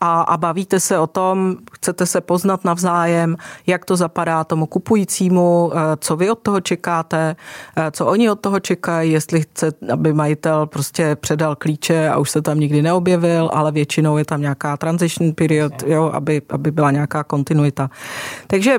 a, 0.00 0.20
a 0.20 0.36
bavíte 0.36 0.80
se 0.80 0.98
o 0.98 1.06
tom, 1.06 1.56
chcete 1.72 2.06
se 2.06 2.20
poznat 2.20 2.64
navzájem, 2.64 3.36
jak 3.66 3.84
to 3.84 3.96
zapadá 3.96 4.44
tomu 4.44 4.66
kupujícímu, 4.66 5.72
e, 5.74 5.78
co 5.96 6.16
vy 6.16 6.30
od 6.30 6.38
toho 6.38 6.60
čekáte, 6.60 7.36
e, 7.76 7.90
co 7.90 8.06
oni 8.06 8.30
od 8.30 8.40
toho 8.40 8.60
čekají, 8.60 9.12
jestli 9.12 9.40
chce, 9.40 9.72
aby 9.92 10.12
majitel 10.12 10.66
prostě 10.66 11.16
předal 11.16 11.56
klíče 11.56 12.08
a 12.08 12.18
už 12.18 12.30
se 12.30 12.42
tam 12.42 12.60
nikdy 12.60 12.82
neobjevil, 12.82 13.50
ale 13.52 13.72
většinou 13.72 14.16
je 14.16 14.24
tam 14.24 14.40
nějaká 14.40 14.76
transition 14.76 15.32
period, 15.32 15.82
jo, 15.86 16.10
aby, 16.14 16.42
aby 16.48 16.70
byla 16.70 16.90
nějaká 16.90 17.24
kontinuita. 17.24 17.90
Takže 18.46 18.78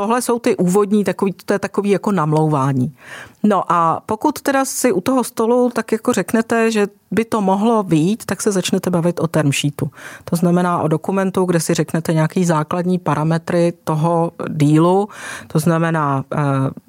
tohle 0.00 0.22
jsou 0.22 0.38
ty 0.38 0.56
úvodní, 0.56 1.04
takový, 1.04 1.32
to 1.44 1.52
je 1.52 1.58
takový 1.58 1.90
jako 1.90 2.12
namlouvání. 2.12 2.94
No 3.42 3.72
a 3.72 4.02
pokud 4.06 4.40
teda 4.40 4.64
si 4.64 4.92
u 4.92 5.00
toho 5.00 5.24
stolu 5.24 5.70
tak 5.74 5.92
jako 5.92 6.12
řeknete, 6.12 6.70
že 6.70 6.86
by 7.10 7.24
to 7.24 7.40
mohlo 7.40 7.82
být, 7.82 8.24
tak 8.24 8.42
se 8.42 8.52
začnete 8.52 8.90
bavit 8.90 9.20
o 9.20 9.26
term 9.26 9.52
sheetu. 9.52 9.90
To 10.24 10.36
znamená 10.36 10.80
o 10.82 10.88
dokumentu, 10.88 11.44
kde 11.44 11.60
si 11.60 11.74
řeknete 11.74 12.12
nějaký 12.12 12.44
základní 12.44 12.98
parametry 12.98 13.72
toho 13.84 14.32
dílu, 14.48 15.08
to 15.46 15.58
znamená, 15.58 16.24
eh, 16.34 16.38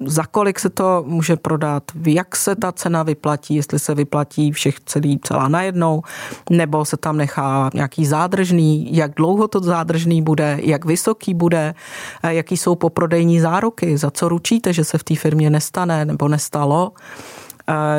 za 0.00 0.24
kolik 0.26 0.58
se 0.58 0.70
to 0.70 1.04
může 1.06 1.36
prodat, 1.36 1.82
jak 2.06 2.36
se 2.36 2.56
ta 2.56 2.72
cena 2.72 3.02
vyplatí, 3.02 3.54
jestli 3.54 3.78
se 3.78 3.94
vyplatí 3.94 4.52
všech 4.52 4.80
celý, 4.80 5.20
celá 5.22 5.48
najednou, 5.48 6.02
nebo 6.50 6.84
se 6.84 6.96
tam 6.96 7.16
nechá 7.16 7.70
nějaký 7.74 8.06
zádržný, 8.06 8.96
jak 8.96 9.14
dlouho 9.14 9.48
to 9.48 9.60
zádržný 9.60 10.22
bude, 10.22 10.58
jak 10.62 10.84
vysoký 10.84 11.34
bude, 11.34 11.74
eh, 12.22 12.34
jaký 12.34 12.56
jsou 12.56 12.74
poprodejní 13.02 13.40
záruky, 13.40 13.98
za 13.98 14.10
co 14.10 14.28
ručíte, 14.28 14.72
že 14.72 14.84
se 14.84 14.98
v 14.98 15.04
té 15.04 15.16
firmě 15.16 15.50
nestane 15.50 16.04
nebo 16.04 16.28
nestalo? 16.28 16.92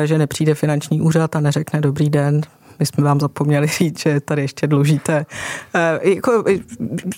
Že 0.04 0.18
nepřijde 0.18 0.54
finanční 0.54 1.00
úřad 1.00 1.36
a 1.36 1.40
neřekne 1.40 1.80
dobrý 1.80 2.10
den, 2.10 2.40
my 2.78 2.86
jsme 2.86 3.04
vám 3.04 3.20
zapomněli 3.20 3.66
říct, 3.66 4.00
že 4.00 4.20
tady 4.20 4.42
ještě 4.42 4.66
dlužíte. 4.66 5.26
E, 5.74 6.10
jako, 6.10 6.44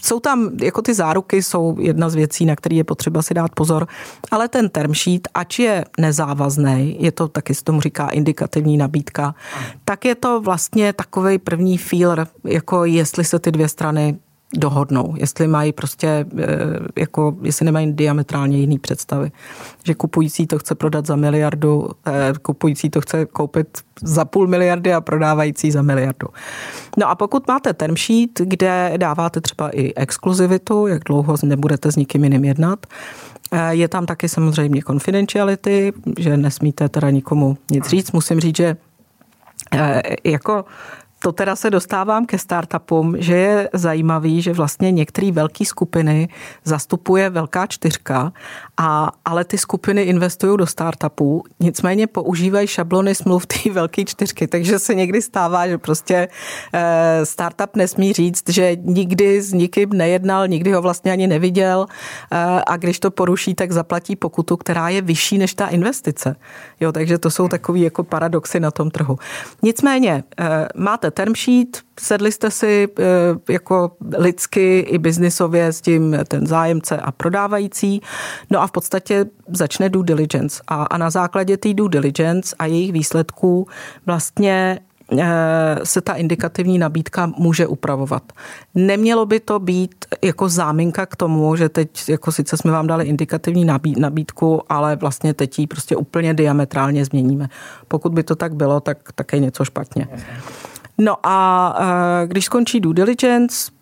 jsou 0.03 0.20
tam, 0.20 0.51
jako 0.61 0.83
ty 0.83 0.94
záruky 0.94 1.42
jsou 1.42 1.77
jedna 1.81 2.09
z 2.09 2.14
věcí, 2.14 2.46
na 2.46 2.57
který 2.57 2.77
je 2.77 2.85
potřeba 2.85 3.22
si 3.22 3.35
dát 3.35 3.51
pozor, 3.55 3.87
ale 4.31 4.49
ten 4.49 4.68
term 4.68 4.94
sheet, 4.94 5.29
ač 5.35 5.59
je 5.59 5.85
nezávazný, 6.01 6.96
je 7.01 7.12
to 7.12 7.29
taky 7.29 7.55
se 7.55 7.64
tomu 7.64 7.81
říká 7.81 8.09
indikativní 8.09 8.77
nabídka, 8.77 9.35
tak 9.85 10.05
je 10.05 10.14
to 10.14 10.40
vlastně 10.40 10.92
takový 10.92 11.38
první 11.38 11.79
feeler, 11.79 12.27
jako 12.44 12.85
jestli 12.85 13.25
se 13.25 13.38
ty 13.38 13.53
dvě 13.53 13.68
strany 13.68 14.18
dohodnou, 14.54 15.14
jestli 15.16 15.46
mají 15.46 15.72
prostě, 15.72 16.26
eh, 16.38 16.46
jako, 16.96 17.37
jestli 17.42 17.64
nemají 17.64 17.92
diametrálně 17.92 18.59
jiný 18.59 18.78
představy. 18.78 19.30
Že 19.85 19.94
kupující 19.94 20.46
to 20.46 20.59
chce 20.59 20.74
prodat 20.74 21.06
za 21.06 21.16
miliardu, 21.16 21.88
eh, 22.06 22.32
kupující 22.42 22.90
to 22.90 23.00
chce 23.00 23.24
koupit 23.24 23.78
za 24.02 24.24
půl 24.24 24.46
miliardy 24.46 24.94
a 24.94 25.00
prodávající 25.00 25.70
za 25.70 25.82
miliardu. 25.82 26.28
No 26.96 27.09
a 27.09 27.14
pokud 27.14 27.48
máte 27.48 27.74
term 27.74 27.96
sheet, 27.96 28.30
kde 28.40 28.94
dáváte 28.96 29.40
třeba 29.40 29.70
i 29.70 29.94
exkluzivitu, 29.94 30.87
jak 30.87 31.04
dlouho 31.04 31.37
nebudete 31.44 31.92
s 31.92 31.96
nikým 31.96 32.24
jiným 32.24 32.44
jednat, 32.44 32.87
eh, 33.52 33.74
je 33.74 33.88
tam 33.88 34.06
taky 34.06 34.28
samozřejmě 34.28 34.82
confidentiality, 34.82 35.92
že 36.18 36.37
nesmíte 36.37 36.88
teda 36.88 37.11
nikomu 37.11 37.56
nic 37.70 37.88
říct. 37.88 38.12
Musím 38.12 38.40
říct, 38.40 38.56
že 38.56 38.76
jako 40.24 40.64
to 41.26 41.32
teda 41.32 41.56
se 41.56 41.70
dostávám 41.70 42.26
ke 42.26 42.38
startupům, 42.38 43.16
že 43.18 43.36
je 43.36 43.70
zajímavý, 43.72 44.42
že 44.42 44.52
vlastně 44.52 44.92
některé 44.92 45.32
velké 45.32 45.64
skupiny 45.64 46.28
zastupuje 46.64 47.30
velká 47.30 47.66
čtyřka, 47.66 48.32
a, 48.76 49.12
ale 49.24 49.44
ty 49.44 49.58
skupiny 49.58 50.02
investují 50.02 50.56
do 50.56 50.66
startupů, 50.66 51.44
nicméně 51.60 52.06
používají 52.06 52.66
šablony 52.66 53.14
smluv 53.14 53.46
té 53.46 53.56
velké 53.72 54.04
čtyřky, 54.04 54.46
takže 54.46 54.78
se 54.78 54.94
někdy 54.94 55.22
stává, 55.22 55.68
že 55.68 55.78
prostě 55.78 56.28
e, 56.72 57.26
startup 57.26 57.76
nesmí 57.76 58.12
říct, 58.12 58.48
že 58.48 58.76
nikdy 58.82 59.42
s 59.42 59.52
nikým 59.52 59.88
nejednal, 59.88 60.48
nikdy 60.48 60.72
ho 60.72 60.82
vlastně 60.82 61.12
ani 61.12 61.26
neviděl 61.26 61.86
e, 61.86 62.62
a 62.66 62.76
když 62.76 63.00
to 63.00 63.10
poruší, 63.10 63.54
tak 63.54 63.72
zaplatí 63.72 64.16
pokutu, 64.16 64.56
která 64.56 64.88
je 64.88 65.02
vyšší 65.02 65.38
než 65.38 65.54
ta 65.54 65.66
investice. 65.66 66.36
Jo, 66.80 66.92
takže 66.92 67.18
to 67.18 67.30
jsou 67.30 67.48
takové 67.48 67.78
jako 67.78 68.04
paradoxy 68.04 68.60
na 68.60 68.70
tom 68.70 68.90
trhu. 68.90 69.18
Nicméně, 69.62 70.24
e, 70.40 70.68
máte 70.76 71.10
term 71.10 71.34
sheet, 71.34 71.86
sedli 72.00 72.32
jste 72.32 72.50
si 72.50 72.88
eh, 72.98 73.52
jako 73.52 73.90
lidsky 74.18 74.78
i 74.78 74.98
biznisově 74.98 75.72
s 75.72 75.80
tím 75.80 76.16
ten 76.28 76.46
zájemce 76.46 76.96
a 76.96 77.12
prodávající, 77.12 78.02
no 78.50 78.62
a 78.62 78.66
v 78.66 78.72
podstatě 78.72 79.26
začne 79.48 79.88
due 79.88 80.06
diligence 80.06 80.62
a, 80.68 80.85
a 80.85 80.98
na 80.98 81.11
základě 81.11 81.56
té 81.56 81.74
due 81.74 81.88
diligence 81.88 82.56
a 82.59 82.66
jejich 82.66 82.92
výsledků 82.92 83.66
vlastně 84.06 84.78
eh, 85.18 85.76
se 85.85 86.00
ta 86.00 86.14
indikativní 86.14 86.78
nabídka 86.78 87.26
může 87.26 87.66
upravovat. 87.66 88.22
Nemělo 88.74 89.26
by 89.26 89.40
to 89.40 89.59
být 89.59 89.94
jako 90.24 90.48
záminka 90.48 91.06
k 91.06 91.16
tomu, 91.16 91.56
že 91.56 91.68
teď 91.68 92.09
jako 92.09 92.32
sice 92.32 92.56
jsme 92.56 92.72
vám 92.72 92.87
dali 92.87 93.04
indikativní 93.04 93.66
nabídku, 93.96 94.62
ale 94.68 94.96
vlastně 94.96 95.35
teď 95.35 95.59
ji 95.59 95.66
prostě 95.66 95.96
úplně 95.96 96.35
diametrálně 96.35 97.04
změníme. 97.04 97.48
Pokud 97.88 98.12
by 98.12 98.22
to 98.22 98.37
tak 98.37 98.54
bylo, 98.54 98.80
tak, 98.80 98.98
tak 99.14 99.32
je 99.32 99.38
něco 99.38 99.64
špatně. 99.64 100.09
No 100.98 101.16
a 101.22 101.76
eh, 101.80 102.26
když 102.26 102.44
skončí 102.44 102.80
due 102.80 102.94
diligence, 102.94 103.72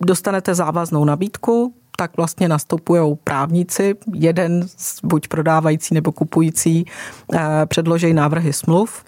dostanete 0.00 0.54
závaznou 0.54 1.04
nabídku, 1.04 1.74
tak 1.96 2.16
vlastně 2.16 2.48
nastupují 2.48 3.16
právníci, 3.24 3.94
jeden 4.14 4.66
buď 5.02 5.28
prodávající 5.28 5.94
nebo 5.94 6.12
kupující, 6.12 6.84
eh, 7.34 7.66
předloží 7.66 8.14
návrhy 8.14 8.52
smluv. 8.52 9.04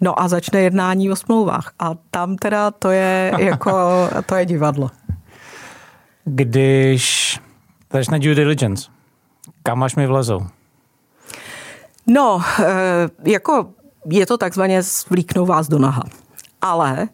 No 0.00 0.20
a 0.20 0.28
začne 0.28 0.60
jednání 0.60 1.10
o 1.10 1.16
smlouvách. 1.16 1.72
A 1.78 1.94
tam 2.10 2.36
teda 2.36 2.70
to 2.70 2.90
je 2.90 3.32
jako, 3.38 3.72
to 4.26 4.34
je 4.34 4.46
divadlo. 4.46 4.90
Když 6.24 7.38
začne 7.92 8.18
due 8.18 8.34
diligence, 8.34 8.90
kam 9.62 9.82
až 9.82 9.96
mi 9.96 10.06
vlezou? 10.06 10.46
No, 12.06 12.42
eh, 12.60 13.08
jako 13.24 13.68
je 14.06 14.26
to 14.26 14.38
takzvaně 14.38 14.82
svlíknou 14.82 15.46
vás 15.46 15.68
do 15.68 15.78
naha 15.78 16.02
ale 16.62 17.08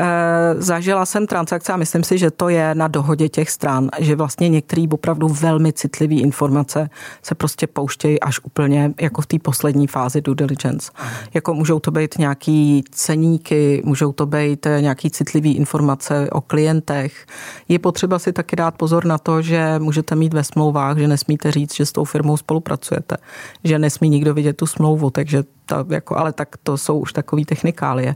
Eh, 0.00 0.54
zažila 0.58 1.06
jsem 1.06 1.26
transakce 1.26 1.72
a 1.72 1.76
myslím 1.76 2.04
si, 2.04 2.18
že 2.18 2.30
to 2.30 2.48
je 2.48 2.74
na 2.74 2.88
dohodě 2.88 3.28
těch 3.28 3.50
stran, 3.50 3.88
že 3.98 4.16
vlastně 4.16 4.48
některé 4.48 4.84
opravdu 4.90 5.28
velmi 5.28 5.72
citlivé 5.72 6.14
informace 6.14 6.90
se 7.22 7.34
prostě 7.34 7.66
pouštějí 7.66 8.20
až 8.20 8.40
úplně 8.44 8.94
jako 9.00 9.22
v 9.22 9.26
té 9.26 9.38
poslední 9.38 9.86
fázi 9.86 10.20
due 10.20 10.36
diligence. 10.36 10.92
Jako 11.34 11.54
můžou 11.54 11.80
to 11.80 11.90
být 11.90 12.18
nějaký 12.18 12.84
ceníky, 12.90 13.82
můžou 13.84 14.12
to 14.12 14.26
být 14.26 14.66
eh, 14.66 14.80
nějaký 14.80 15.10
citlivý 15.10 15.56
informace 15.56 16.30
o 16.30 16.40
klientech. 16.40 17.26
Je 17.68 17.78
potřeba 17.78 18.18
si 18.18 18.32
taky 18.32 18.56
dát 18.56 18.74
pozor 18.74 19.04
na 19.04 19.18
to, 19.18 19.42
že 19.42 19.78
můžete 19.78 20.14
mít 20.14 20.34
ve 20.34 20.44
smlouvách, 20.44 20.98
že 20.98 21.08
nesmíte 21.08 21.52
říct, 21.52 21.74
že 21.74 21.86
s 21.86 21.92
tou 21.92 22.04
firmou 22.04 22.36
spolupracujete, 22.36 23.16
že 23.64 23.78
nesmí 23.78 24.08
nikdo 24.08 24.34
vidět 24.34 24.56
tu 24.56 24.66
smlouvu, 24.66 25.10
takže 25.10 25.44
ta, 25.70 25.84
jako, 25.88 26.18
ale 26.18 26.32
tak 26.32 26.56
to 26.62 26.78
jsou 26.78 26.98
už 26.98 27.12
takové 27.12 27.44
technikálie. 27.44 28.14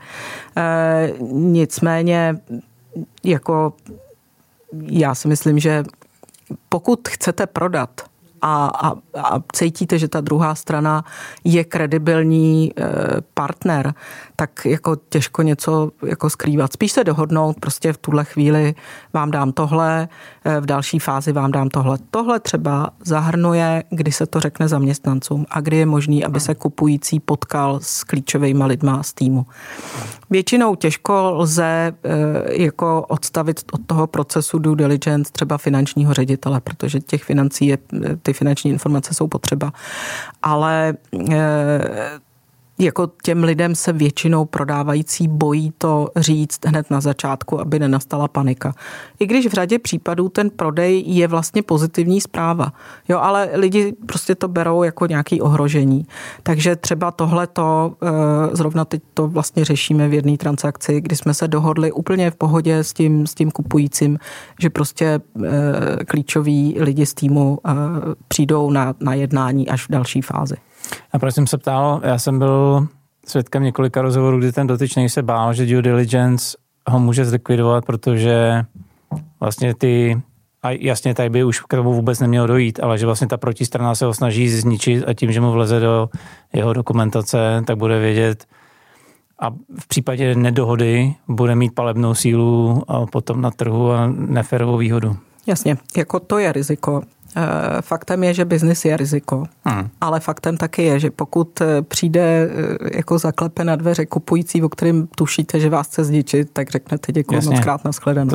E, 0.56 1.12
nicméně, 1.30 2.36
jako 3.24 3.72
já 4.82 5.14
si 5.14 5.28
myslím, 5.28 5.58
že 5.58 5.84
pokud 6.68 7.08
chcete 7.08 7.46
prodat 7.46 8.00
a, 8.44 8.66
a, 8.66 8.94
a 9.22 9.40
cítíte, 9.52 9.98
že 9.98 10.08
ta 10.08 10.20
druhá 10.20 10.54
strana 10.54 11.04
je 11.44 11.64
kredibilní 11.64 12.72
eh, 12.76 12.84
partner, 13.34 13.94
tak 14.36 14.66
jako 14.66 14.96
těžko 15.08 15.42
něco 15.42 15.90
jako 16.06 16.30
skrývat. 16.30 16.72
Spíš 16.72 16.92
se 16.92 17.04
dohodnout, 17.04 17.60
prostě 17.60 17.92
v 17.92 17.98
tuhle 17.98 18.24
chvíli 18.24 18.74
vám 19.12 19.30
dám 19.30 19.52
tohle, 19.52 20.08
eh, 20.44 20.60
v 20.60 20.66
další 20.66 20.98
fázi 20.98 21.32
vám 21.32 21.52
dám 21.52 21.68
tohle. 21.68 21.98
Tohle 22.10 22.40
třeba 22.40 22.90
zahrnuje, 23.04 23.84
kdy 23.90 24.12
se 24.12 24.26
to 24.26 24.40
řekne 24.40 24.68
zaměstnancům 24.68 25.46
a 25.50 25.60
kdy 25.60 25.76
je 25.76 25.86
možný, 25.86 26.24
aby 26.24 26.40
se 26.40 26.54
kupující 26.54 27.20
potkal 27.20 27.80
s 27.82 28.04
klíčovými 28.04 28.64
lidma 28.64 29.02
z 29.02 29.12
týmu. 29.12 29.46
Většinou 30.34 30.74
těžko 30.74 31.30
lze 31.34 31.92
eh, 32.04 32.62
jako 32.62 33.04
odstavit 33.08 33.60
od 33.72 33.80
toho 33.86 34.06
procesu 34.06 34.58
due 34.58 34.76
diligence 34.76 35.32
třeba 35.32 35.58
finančního 35.58 36.14
ředitele, 36.14 36.60
protože 36.60 37.00
těch 37.00 37.24
financí 37.24 37.66
je, 37.66 37.78
ty 38.22 38.32
finanční 38.32 38.70
informace 38.70 39.14
jsou 39.14 39.28
potřeba. 39.28 39.72
Ale 40.42 40.94
eh, 41.30 41.38
jako 42.78 43.10
těm 43.22 43.44
lidem 43.44 43.74
se 43.74 43.92
většinou 43.92 44.44
prodávající 44.44 45.28
bojí 45.28 45.72
to 45.78 46.08
říct 46.16 46.60
hned 46.66 46.90
na 46.90 47.00
začátku, 47.00 47.60
aby 47.60 47.78
nenastala 47.78 48.28
panika. 48.28 48.74
I 49.18 49.26
když 49.26 49.46
v 49.46 49.52
řadě 49.52 49.78
případů 49.78 50.28
ten 50.28 50.50
prodej 50.50 51.04
je 51.06 51.28
vlastně 51.28 51.62
pozitivní 51.62 52.20
zpráva. 52.20 52.72
Jo, 53.08 53.18
ale 53.18 53.50
lidi 53.54 53.94
prostě 54.06 54.34
to 54.34 54.48
berou 54.48 54.82
jako 54.82 55.06
nějaký 55.06 55.40
ohrožení. 55.40 56.06
Takže 56.42 56.76
třeba 56.76 57.10
tohle 57.10 57.46
to, 57.46 57.96
eh, 58.02 58.56
zrovna 58.56 58.84
teď 58.84 59.02
to 59.14 59.28
vlastně 59.28 59.64
řešíme 59.64 60.08
v 60.08 60.14
jedné 60.14 60.36
transakci, 60.36 61.00
kdy 61.00 61.16
jsme 61.16 61.34
se 61.34 61.48
dohodli 61.48 61.92
úplně 61.92 62.30
v 62.30 62.36
pohodě 62.36 62.78
s 62.78 62.92
tím, 62.92 63.26
s 63.26 63.34
tím 63.34 63.50
kupujícím, 63.50 64.18
že 64.60 64.70
prostě 64.70 65.20
eh, 65.44 66.04
klíčoví 66.04 66.76
lidi 66.80 67.06
z 67.06 67.14
týmu 67.14 67.58
eh, 67.66 67.72
přijdou 68.28 68.70
na, 68.70 68.94
na 69.00 69.14
jednání 69.14 69.68
až 69.68 69.88
v 69.88 69.92
další 69.92 70.22
fázi. 70.22 70.54
A 71.12 71.18
proč 71.18 71.34
jsem 71.34 71.46
se 71.46 71.58
ptal, 71.58 72.00
já 72.04 72.18
jsem 72.18 72.38
byl 72.38 72.86
svědkem 73.26 73.62
několika 73.62 74.02
rozhovorů, 74.02 74.38
kdy 74.38 74.52
ten 74.52 74.66
dotyčný 74.66 75.08
se 75.08 75.22
bál, 75.22 75.54
že 75.54 75.66
due 75.66 75.82
diligence 75.82 76.56
ho 76.88 77.00
může 77.00 77.24
zlikvidovat, 77.24 77.84
protože 77.84 78.64
vlastně 79.40 79.74
ty, 79.74 80.22
a 80.62 80.70
jasně 80.70 81.14
tady 81.14 81.30
by 81.30 81.44
už 81.44 81.60
k 81.60 81.68
tomu 81.68 81.92
vůbec 81.92 82.20
nemělo 82.20 82.46
dojít, 82.46 82.80
ale 82.82 82.98
že 82.98 83.06
vlastně 83.06 83.26
ta 83.26 83.36
protistrana 83.36 83.94
se 83.94 84.04
ho 84.04 84.14
snaží 84.14 84.48
zničit 84.48 85.04
a 85.06 85.14
tím, 85.14 85.32
že 85.32 85.40
mu 85.40 85.52
vleze 85.52 85.80
do 85.80 86.08
jeho 86.52 86.72
dokumentace, 86.72 87.62
tak 87.66 87.76
bude 87.76 87.98
vědět, 87.98 88.44
a 89.38 89.50
v 89.80 89.88
případě 89.88 90.34
nedohody 90.34 91.14
bude 91.28 91.54
mít 91.54 91.74
palebnou 91.74 92.14
sílu 92.14 92.82
a 92.88 93.06
potom 93.06 93.40
na 93.40 93.50
trhu 93.50 93.92
a 93.92 94.06
neferovou 94.06 94.76
výhodu. 94.76 95.16
Jasně, 95.46 95.76
jako 95.96 96.20
to 96.20 96.38
je 96.38 96.52
riziko. 96.52 97.02
Eh, 97.36 97.82
faktem 97.82 98.24
je, 98.24 98.34
že 98.34 98.44
biznis 98.44 98.84
je 98.84 98.96
riziko, 98.96 99.44
hmm. 99.64 99.88
ale 100.00 100.20
faktem 100.20 100.56
taky 100.56 100.82
je, 100.82 101.00
že 101.00 101.10
pokud 101.10 101.60
eh, 101.60 101.82
přijde 101.82 102.20
eh, 102.20 102.96
jako 102.96 103.18
zaklepe 103.18 103.64
na 103.64 103.76
dveře 103.76 104.06
kupující, 104.06 104.62
o 104.62 104.68
kterým 104.68 105.06
tušíte, 105.06 105.60
že 105.60 105.70
vás 105.70 105.86
chce 105.86 106.04
zničit, 106.04 106.50
tak 106.52 106.70
řeknete 106.70 107.12
děkuji 107.12 107.40
moc 107.44 107.60
krát 107.60 107.84
na 107.84 107.92
shledanou. 107.92 108.30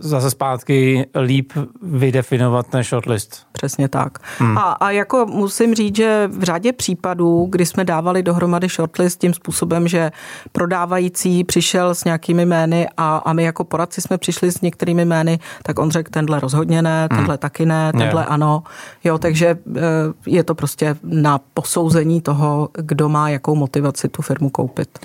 Zase 0.00 0.30
zpátky 0.30 1.06
líp 1.22 1.52
vydefinovat 1.82 2.66
ten 2.66 2.82
shortlist. 2.82 3.46
Přesně 3.52 3.88
tak. 3.88 4.18
Hmm. 4.38 4.58
A, 4.58 4.62
a 4.62 4.90
jako 4.90 5.26
musím 5.26 5.74
říct, 5.74 5.96
že 5.96 6.28
v 6.32 6.42
řadě 6.42 6.72
případů, 6.72 7.46
kdy 7.50 7.66
jsme 7.66 7.84
dávali 7.84 8.22
dohromady 8.22 8.68
shortlist 8.68 9.20
tím 9.20 9.34
způsobem, 9.34 9.88
že 9.88 10.10
prodávající 10.52 11.44
přišel 11.44 11.94
s 11.94 12.04
nějakými 12.04 12.46
jmény 12.46 12.88
a, 12.96 13.16
a 13.16 13.32
my 13.32 13.44
jako 13.44 13.64
poradci 13.64 14.00
jsme 14.00 14.18
přišli 14.18 14.52
s 14.52 14.60
některými 14.60 15.04
jmény, 15.04 15.38
tak 15.62 15.78
on 15.78 15.90
řekl, 15.90 16.10
tenhle 16.10 16.40
rozhodně 16.40 16.82
ne, 16.82 17.08
tenhle 17.08 17.34
hmm. 17.34 17.38
taky 17.38 17.66
ne, 17.66 17.92
tenhle 17.92 18.20
yeah. 18.20 18.32
ano 18.32 18.41
ano. 18.42 18.62
Jo, 19.04 19.18
takže 19.18 19.46
eh, 19.76 19.80
je 20.26 20.44
to 20.44 20.54
prostě 20.54 20.96
na 21.02 21.40
posouzení 21.54 22.20
toho, 22.20 22.68
kdo 22.74 23.08
má 23.08 23.28
jakou 23.28 23.54
motivaci 23.54 24.08
tu 24.08 24.22
firmu 24.22 24.50
koupit. 24.50 24.98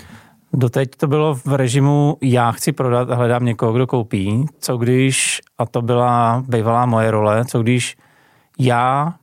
Doteď 0.53 0.95
to 0.97 1.07
bylo 1.07 1.35
v 1.35 1.53
režimu 1.53 2.17
já 2.21 2.51
chci 2.51 2.71
prodat 2.71 3.11
a 3.11 3.15
hledám 3.15 3.45
někoho, 3.45 3.73
kdo 3.73 3.87
koupí. 3.87 4.45
Co 4.59 4.77
když, 4.77 5.41
a 5.57 5.65
to 5.65 5.81
byla 5.81 6.43
bývalá 6.47 6.85
moje 6.85 7.11
role, 7.11 7.45
co 7.45 7.61
když 7.61 7.97
já 8.59 9.13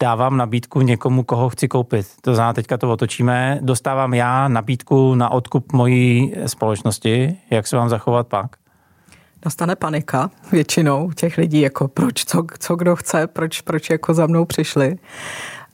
dávám 0.00 0.36
nabídku 0.36 0.80
někomu, 0.80 1.22
koho 1.22 1.48
chci 1.48 1.68
koupit. 1.68 2.06
To 2.20 2.34
znamená, 2.34 2.52
teďka 2.52 2.76
to 2.76 2.90
otočíme, 2.90 3.58
dostávám 3.62 4.14
já 4.14 4.48
nabídku 4.48 5.14
na 5.14 5.28
odkup 5.30 5.72
mojí 5.72 6.34
společnosti, 6.46 7.36
jak 7.50 7.66
se 7.66 7.76
mám 7.76 7.88
zachovat 7.88 8.26
pak? 8.26 8.56
Nastane 9.46 9.76
panika 9.76 10.30
většinou 10.52 11.10
těch 11.12 11.38
lidí, 11.38 11.60
jako 11.60 11.88
proč, 11.88 12.24
co, 12.24 12.44
co 12.58 12.76
kdo 12.76 12.96
chce, 12.96 13.26
proč, 13.26 13.60
proč 13.60 13.90
jako 13.90 14.14
za 14.14 14.26
mnou 14.26 14.44
přišli. 14.44 14.98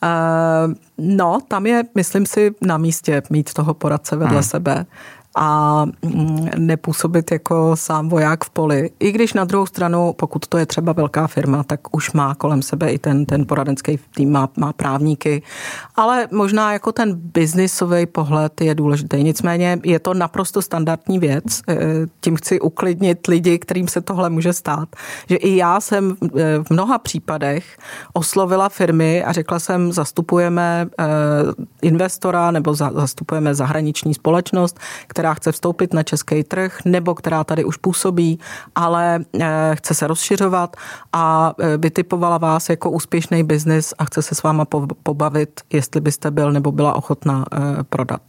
Uh, 0.03 0.75
no, 0.99 1.39
tam 1.49 1.67
je, 1.67 1.83
myslím 1.95 2.27
si, 2.27 2.55
na 2.61 2.79
místě 2.79 3.23
mít 3.31 3.53
toho 3.53 3.75
poradce 3.75 4.17
vedle 4.17 4.35
hmm. 4.35 4.43
sebe 4.43 4.87
a 5.37 5.85
mm, 6.03 6.49
nepůsobit 6.59 7.31
jako 7.31 7.77
sám 7.77 8.09
voják 8.09 8.45
v 8.45 8.51
poli. 8.51 8.91
I 9.01 9.13
když 9.13 9.33
na 9.33 9.45
druhou 9.45 9.67
stranu, 9.67 10.13
pokud 10.13 10.47
to 10.47 10.59
je 10.59 10.67
třeba 10.67 10.93
velká 10.93 11.27
firma, 11.27 11.63
tak 11.63 11.97
už 11.97 12.13
má 12.13 12.35
kolem 12.35 12.63
sebe 12.63 12.93
i 12.93 12.99
ten, 12.99 13.27
ten 13.27 13.47
poradenský 13.47 13.99
tým, 14.15 14.33
má, 14.33 14.49
má 14.57 14.73
právníky, 14.73 15.43
ale 15.97 16.29
možná 16.33 16.73
jako 16.73 16.93
ten 16.93 17.15
biznisový 17.15 18.07
pohled 18.07 18.61
je 18.61 18.75
důležitý. 18.75 19.25
Nicméně 19.25 19.79
je 19.85 19.99
to 19.99 20.15
naprosto 20.15 20.63
standardní 20.63 21.19
věc. 21.19 21.63
E, 21.69 21.77
tím 22.21 22.37
chci 22.37 22.61
uklidnit 22.61 23.27
lidi, 23.27 23.59
kterým 23.59 23.89
se 23.89 24.01
tohle 24.01 24.31
může 24.31 24.53
stát. 24.53 24.89
Že 25.29 25.37
i 25.37 25.57
já 25.57 25.81
jsem 25.81 26.11
e, 26.11 26.59
v 26.63 26.71
mnoha 26.71 26.99
případech 26.99 27.79
oslovila 28.13 28.69
firmy 28.69 29.25
a 29.25 29.33
řekla 29.33 29.59
jsem, 29.59 29.93
zastupujeme 29.93 30.87
e, 30.99 31.05
investora 31.83 32.51
nebo 32.51 32.75
zastupujeme 32.75 33.55
zahraniční 33.55 34.15
společnost, 34.15 34.79
která 35.07 35.22
která 35.23 35.35
chce 35.35 35.53
vstoupit 35.53 35.95
na 35.95 36.03
český 36.03 36.45
trh 36.45 36.79
nebo 36.85 37.15
která 37.15 37.45
tady 37.45 37.65
už 37.65 37.77
působí, 37.77 38.39
ale 38.75 39.25
eh, 39.41 39.71
chce 39.75 39.95
se 39.95 40.07
rozšiřovat 40.07 40.77
a 41.13 41.55
eh, 41.59 41.77
vytipovala 41.77 42.39
vás 42.39 42.69
jako 42.69 42.91
úspěšný 42.91 43.45
biznis 43.45 43.95
a 43.99 44.05
chce 44.05 44.23
se 44.23 44.35
s 44.35 44.43
váma 44.43 44.65
pobavit, 45.03 45.61
jestli 45.73 46.01
byste 46.01 46.31
byl 46.31 46.53
nebo 46.53 46.73
byla 46.73 46.93
ochotná 46.93 47.45
eh, 47.53 47.59
prodat. 47.89 48.21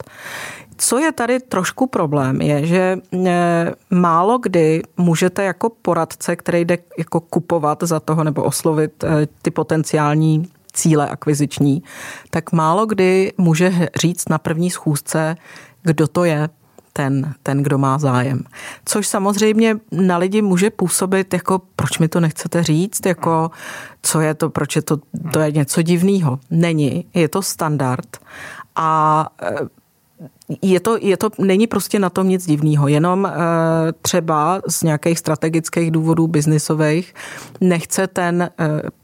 Co 0.77 0.97
je 0.97 1.11
tady 1.11 1.39
trošku 1.39 1.87
problém, 1.87 2.41
je, 2.41 2.65
že 2.65 2.97
málo 3.89 4.37
kdy 4.37 4.81
můžete 4.97 5.43
jako 5.43 5.69
poradce, 5.81 6.35
který 6.35 6.65
jde 6.65 6.77
jako 6.97 7.19
kupovat 7.19 7.83
za 7.83 7.99
toho 7.99 8.23
nebo 8.23 8.43
oslovit 8.43 9.03
ty 9.41 9.51
potenciální 9.51 10.47
cíle 10.73 11.09
akviziční, 11.09 11.83
tak 12.29 12.51
málo 12.51 12.85
kdy 12.85 13.33
může 13.37 13.87
říct 13.95 14.29
na 14.29 14.37
první 14.37 14.69
schůzce, 14.69 15.35
kdo 15.83 16.07
to 16.07 16.23
je, 16.23 16.49
ten, 16.93 17.33
ten, 17.43 17.63
kdo 17.63 17.77
má 17.77 17.97
zájem. 17.97 18.43
Což 18.85 19.07
samozřejmě 19.07 19.77
na 19.91 20.17
lidi 20.17 20.41
může 20.41 20.69
působit 20.69 21.33
jako, 21.33 21.61
proč 21.75 21.99
mi 21.99 22.07
to 22.07 22.19
nechcete 22.19 22.63
říct, 22.63 23.05
jako, 23.05 23.51
co 24.01 24.21
je 24.21 24.33
to, 24.33 24.49
proč 24.49 24.75
je 24.75 24.81
to, 24.81 24.97
to 25.33 25.39
je 25.39 25.51
něco 25.51 25.81
divného. 25.81 26.39
Není, 26.49 27.05
je 27.13 27.29
to 27.29 27.41
standard 27.41 28.17
a 28.75 29.29
eh, 29.41 29.67
je 30.61 30.79
to, 30.79 30.97
je 31.01 31.17
to, 31.17 31.29
není 31.39 31.67
prostě 31.67 31.99
na 31.99 32.09
tom 32.09 32.29
nic 32.29 32.45
divného, 32.45 32.87
jenom 32.87 33.25
e, 33.25 33.31
třeba 34.01 34.61
z 34.67 34.83
nějakých 34.83 35.19
strategických 35.19 35.91
důvodů 35.91 36.27
biznisových 36.27 37.13
nechce 37.61 38.07
ten 38.07 38.41
e, 38.41 38.49
pro, 38.59 39.02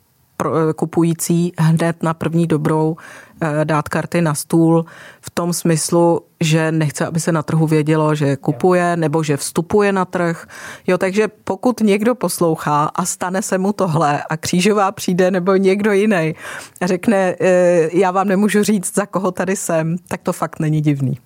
kupující 0.75 1.53
hned 1.57 2.03
na 2.03 2.13
první 2.13 2.47
dobrou 2.47 2.97
Eh, 3.41 3.65
dát 3.65 3.89
karty 3.89 4.21
na 4.21 4.33
stůl 4.35 4.85
v 5.21 5.29
tom 5.29 5.53
smyslu, 5.53 6.21
že 6.39 6.71
nechce, 6.71 7.05
aby 7.05 7.19
se 7.19 7.31
na 7.31 7.43
trhu 7.43 7.67
vědělo, 7.67 8.15
že 8.15 8.35
kupuje 8.35 8.97
nebo 8.97 9.23
že 9.23 9.37
vstupuje 9.37 9.91
na 9.91 10.05
trh. 10.05 10.47
Jo, 10.87 10.97
takže 10.97 11.27
pokud 11.27 11.79
někdo 11.79 12.15
poslouchá 12.15 12.85
a 12.95 13.05
stane 13.05 13.41
se 13.41 13.57
mu 13.57 13.73
tohle 13.73 14.23
a 14.29 14.37
křížová 14.37 14.91
přijde 14.91 15.31
nebo 15.31 15.55
někdo 15.55 15.91
jiný 15.91 16.35
a 16.81 16.87
řekne, 16.87 17.35
eh, 17.39 17.89
já 17.93 18.11
vám 18.11 18.27
nemůžu 18.27 18.63
říct, 18.63 18.95
za 18.95 19.05
koho 19.05 19.31
tady 19.31 19.55
jsem, 19.55 19.95
tak 20.07 20.21
to 20.21 20.33
fakt 20.33 20.59
není 20.59 20.81
divný. 20.81 21.17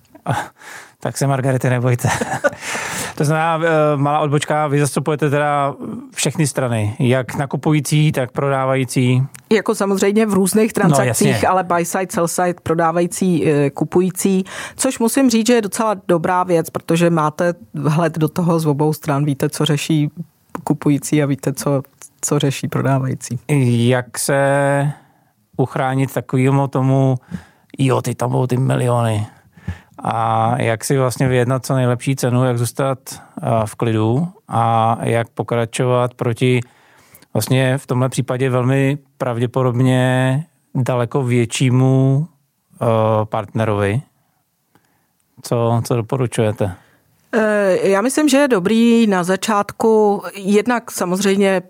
Tak 1.04 1.18
se 1.18 1.26
Margarety 1.26 1.70
nebojte. 1.70 2.08
to 3.14 3.24
znamená, 3.24 3.60
eh, 3.64 3.96
malá 3.96 4.20
odbočka, 4.20 4.66
vy 4.66 4.80
zastupujete 4.80 5.30
teda 5.30 5.74
všechny 6.14 6.46
strany, 6.46 6.96
jak 6.98 7.34
nakupující, 7.34 8.12
tak 8.12 8.32
prodávající. 8.32 9.22
Jako 9.52 9.74
samozřejmě 9.74 10.26
v 10.26 10.32
různých 10.32 10.72
transakcích, 10.72 11.42
no, 11.42 11.50
ale 11.50 11.64
buy 11.64 11.84
side, 11.84 12.12
sell 12.12 12.28
side, 12.28 12.54
prodávající, 12.62 13.48
eh, 13.48 13.70
kupující, 13.70 14.44
což 14.76 14.98
musím 14.98 15.30
říct, 15.30 15.46
že 15.46 15.52
je 15.52 15.62
docela 15.62 15.96
dobrá 16.08 16.42
věc, 16.42 16.70
protože 16.70 17.10
máte 17.10 17.54
vhled 17.74 18.18
do 18.18 18.28
toho 18.28 18.58
z 18.58 18.66
obou 18.66 18.92
stran, 18.92 19.24
víte, 19.24 19.48
co 19.48 19.64
řeší 19.64 20.10
kupující 20.64 21.22
a 21.22 21.26
víte, 21.26 21.52
co, 21.52 21.82
co 22.20 22.38
řeší 22.38 22.68
prodávající. 22.68 23.38
Jak 23.88 24.18
se 24.18 24.92
uchránit 25.56 26.12
takovému 26.12 26.68
tomu, 26.68 27.16
jo, 27.78 28.02
ty 28.02 28.14
tam 28.14 28.30
budou 28.30 28.46
ty 28.46 28.56
miliony, 28.56 29.26
a 29.98 30.54
jak 30.62 30.84
si 30.84 30.98
vlastně 30.98 31.28
vyjednat 31.28 31.66
co 31.66 31.74
nejlepší 31.74 32.16
cenu, 32.16 32.44
jak 32.44 32.58
zůstat 32.58 32.98
v 33.64 33.74
klidu 33.74 34.28
a 34.48 34.96
jak 35.02 35.28
pokračovat 35.28 36.14
proti 36.14 36.60
vlastně 37.34 37.78
v 37.78 37.86
tomhle 37.86 38.08
případě 38.08 38.50
velmi 38.50 38.98
pravděpodobně 39.18 40.44
daleko 40.74 41.22
většímu 41.22 42.26
uh, 42.80 42.88
partnerovi. 43.24 44.02
Co, 45.42 45.82
co 45.84 45.96
doporučujete? 45.96 46.74
Eh, 47.32 47.88
já 47.88 48.00
myslím, 48.00 48.28
že 48.28 48.36
je 48.36 48.48
dobrý 48.48 49.06
na 49.06 49.24
začátku, 49.24 50.22
jednak 50.34 50.90
samozřejmě 50.90 51.62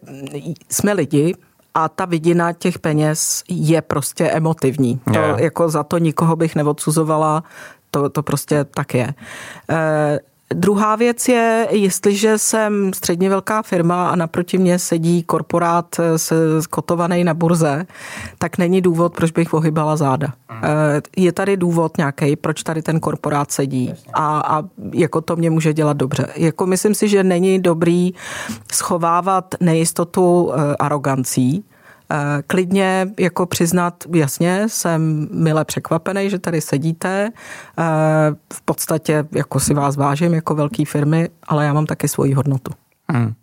jsme 0.68 0.92
lidi, 0.92 1.34
a 1.74 1.88
ta 1.88 2.04
vidina 2.04 2.52
těch 2.52 2.78
peněz 2.78 3.44
je 3.48 3.82
prostě 3.82 4.24
emotivní. 4.24 5.00
To, 5.12 5.18
jako 5.18 5.68
za 5.68 5.82
to 5.82 5.98
nikoho 5.98 6.36
bych 6.36 6.54
neodsuzovala, 6.54 7.44
to, 7.94 8.08
to 8.10 8.22
prostě 8.22 8.64
tak 8.64 8.94
je. 8.94 9.14
E, 9.70 10.20
Druhá 10.54 10.96
věc 10.96 11.28
je, 11.28 11.68
jestliže 11.70 12.38
jsem 12.38 12.92
středně 12.92 13.28
velká 13.28 13.62
firma 13.62 14.08
a 14.08 14.16
naproti 14.16 14.58
mě 14.58 14.78
sedí 14.78 15.22
korporát 15.22 15.96
se 16.16 16.34
kotovaný 16.70 17.24
na 17.24 17.34
burze, 17.34 17.86
tak 18.38 18.58
není 18.58 18.80
důvod, 18.80 19.14
proč 19.14 19.30
bych 19.30 19.54
ohybala 19.54 19.96
záda. 19.96 20.28
Eh, 20.62 21.00
je 21.16 21.32
tady 21.32 21.56
důvod 21.56 21.98
nějaký, 21.98 22.36
proč 22.36 22.62
tady 22.62 22.82
ten 22.82 23.00
korporát 23.00 23.50
sedí 23.50 23.94
a, 24.12 24.40
a 24.40 24.62
jako 24.92 25.20
to 25.20 25.36
mě 25.36 25.50
může 25.50 25.72
dělat 25.72 25.96
dobře. 25.96 26.26
Jako 26.36 26.66
myslím 26.66 26.94
si, 26.94 27.08
že 27.08 27.24
není 27.24 27.58
dobrý 27.58 28.14
schovávat 28.72 29.54
nejistotu 29.60 30.52
eh, 30.52 30.76
arogancí, 30.78 31.64
Eh, 31.64 31.73
klidně 32.46 33.08
jako 33.18 33.46
přiznat, 33.46 34.04
jasně, 34.14 34.66
jsem 34.68 35.28
mile 35.32 35.64
překvapený, 35.64 36.30
že 36.30 36.38
tady 36.38 36.60
sedíte. 36.60 37.30
Eh, 37.78 37.82
v 38.52 38.62
podstatě 38.62 39.24
jako 39.32 39.60
si 39.60 39.74
vás 39.74 39.96
vážím 39.96 40.34
jako 40.34 40.54
velké 40.54 40.84
firmy, 40.84 41.28
ale 41.42 41.64
já 41.64 41.72
mám 41.72 41.86
taky 41.86 42.08
svoji 42.08 42.32
hodnotu. 42.32 42.72
Hmm 43.08 43.34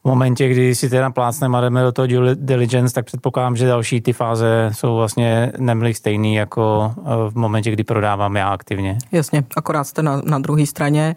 v 0.00 0.04
momentě, 0.04 0.48
kdy 0.48 0.74
si 0.74 0.90
teda 0.90 1.10
plácneme 1.10 1.58
a 1.58 1.60
jdeme 1.60 1.82
do 1.82 1.92
toho 1.92 2.06
due 2.06 2.34
diligence, 2.34 2.94
tak 2.94 3.04
předpokládám, 3.04 3.56
že 3.56 3.66
další 3.66 4.00
ty 4.00 4.12
fáze 4.12 4.70
jsou 4.72 4.96
vlastně 4.96 5.52
nemlich 5.58 5.96
stejný 5.96 6.34
jako 6.34 6.94
eh, 6.98 7.02
v 7.30 7.34
momentě, 7.34 7.70
kdy 7.70 7.84
prodávám 7.84 8.36
já 8.36 8.48
aktivně. 8.48 8.98
Jasně, 9.12 9.44
akorát 9.56 9.84
jste 9.84 10.02
na, 10.02 10.22
na 10.24 10.38
druhé 10.38 10.66
straně, 10.66 11.16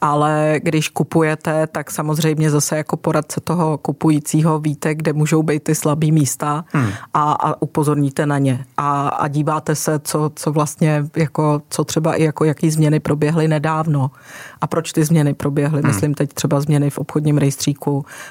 ale 0.00 0.54
když 0.62 0.88
kupujete, 0.88 1.66
tak 1.66 1.90
samozřejmě 1.90 2.50
zase 2.50 2.76
jako 2.76 2.96
poradce 2.96 3.40
toho 3.40 3.78
kupujícího 3.78 4.58
víte, 4.58 4.94
kde 4.94 5.12
můžou 5.12 5.42
být 5.42 5.62
ty 5.62 5.74
slabý 5.74 6.12
místa 6.12 6.64
hmm. 6.72 6.90
a, 7.14 7.32
a 7.32 7.62
upozorníte 7.62 8.26
na 8.26 8.38
ně. 8.38 8.64
A, 8.76 9.08
a 9.08 9.28
díváte 9.28 9.74
se, 9.74 9.98
co, 9.98 10.30
co 10.34 10.52
vlastně, 10.52 11.04
jako, 11.16 11.62
co 11.70 11.84
třeba 11.84 12.14
i 12.14 12.22
jako 12.22 12.44
jaký 12.44 12.70
změny 12.70 13.00
proběhly 13.00 13.48
nedávno 13.48 14.10
a 14.60 14.66
proč 14.66 14.92
ty 14.92 15.04
změny 15.04 15.34
proběhly. 15.34 15.80
Hmm. 15.80 15.90
Myslím 15.90 16.14
teď 16.14 16.32
třeba 16.32 16.60
změny 16.60 16.90
v 16.90 16.98
obchodním 16.98 17.38
rejstříku, 17.38 17.79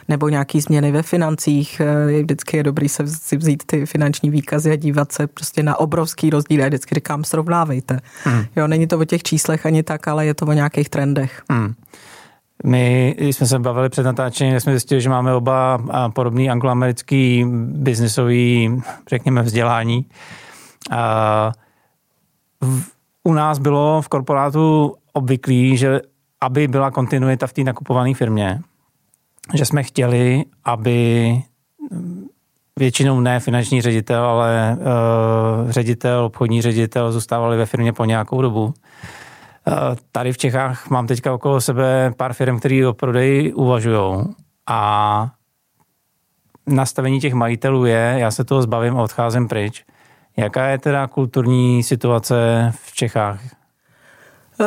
nebo 0.08 0.30
nějaký 0.30 0.62
změny 0.62 0.92
ve 0.92 1.04
financích. 1.04 1.82
Eh, 1.82 2.22
vždycky 2.22 2.58
je 2.58 2.64
dobrý 2.64 2.90
se 2.90 3.08
si 3.08 3.38
vzít 3.38 3.64
ty 3.66 3.86
finanční 3.86 4.30
výkazy 4.30 4.72
a 4.72 4.76
dívat 4.76 5.12
se 5.12 5.28
prostě 5.28 5.64
na 5.64 5.80
obrovský 5.80 6.30
rozdíl. 6.30 6.60
Já 6.60 6.68
vždycky 6.68 6.96
říkám, 6.96 7.24
srovnávejte. 7.24 8.00
Hmm. 8.24 8.46
Jo, 8.56 8.68
není 8.68 8.88
to 8.88 9.00
o 9.00 9.06
těch 9.06 9.24
číslech 9.24 9.66
ani 9.66 9.84
tak, 9.84 10.08
ale 10.08 10.26
je 10.26 10.34
to 10.34 10.46
o 10.46 10.54
nějakých 10.54 10.90
trendech. 10.90 11.42
Hmm. 11.50 11.74
My 12.64 13.16
jsme 13.20 13.48
se 13.48 13.60
bavili 13.60 13.90
před 13.90 14.04
natáčením, 14.04 14.60
jsme 14.60 14.72
zjistili, 14.72 15.02
že 15.02 15.10
máme 15.10 15.34
oba 15.34 15.80
podobný 16.14 16.50
angloamerický 16.50 17.46
biznisový, 17.66 18.82
řekněme, 19.10 19.42
vzdělání. 19.42 20.06
A 20.92 21.52
u 23.24 23.34
nás 23.34 23.60
bylo 23.60 24.02
v 24.02 24.08
korporátu 24.08 24.96
obvyklý, 25.14 25.78
že 25.78 26.02
aby 26.42 26.68
byla 26.68 26.92
kontinuita 26.92 27.48
v 27.48 27.54
té 27.54 27.64
nakupované 27.64 28.14
firmě, 28.14 28.62
že 29.54 29.66
jsme 29.66 29.84
chtěli, 29.84 30.44
aby 30.64 31.34
většinou 32.80 33.20
ne 33.20 33.40
finanční 33.40 33.82
ředitel, 33.82 34.24
ale 34.24 34.78
uh, 34.80 35.72
ředitel, 35.72 36.26
obchodní 36.26 36.62
ředitel 36.62 37.12
zůstávali 37.12 37.58
ve 37.58 37.66
firmě 37.66 37.94
po 37.94 38.06
nějakou 38.06 38.42
dobu. 38.42 38.64
Uh, 38.66 38.74
tady 40.12 40.34
v 40.34 40.38
Čechách 40.38 40.90
mám 40.90 41.08
teďka 41.08 41.34
okolo 41.34 41.62
sebe 41.62 42.14
pár 42.18 42.34
firm, 42.34 42.60
které 42.60 42.88
o 42.88 42.94
prodeji 42.94 43.54
uvažují 43.54 44.26
a 44.68 45.30
nastavení 46.68 47.20
těch 47.20 47.34
majitelů 47.34 47.86
je, 47.86 48.16
já 48.18 48.32
se 48.32 48.44
toho 48.44 48.62
zbavím 48.62 48.98
a 48.98 49.04
odcházím 49.04 49.48
pryč. 49.48 49.86
Jaká 50.38 50.68
je 50.68 50.78
teda 50.78 51.08
kulturní 51.08 51.84
situace 51.84 52.36
v 52.84 52.94
Čechách? 52.94 53.59
Uh, 54.60 54.66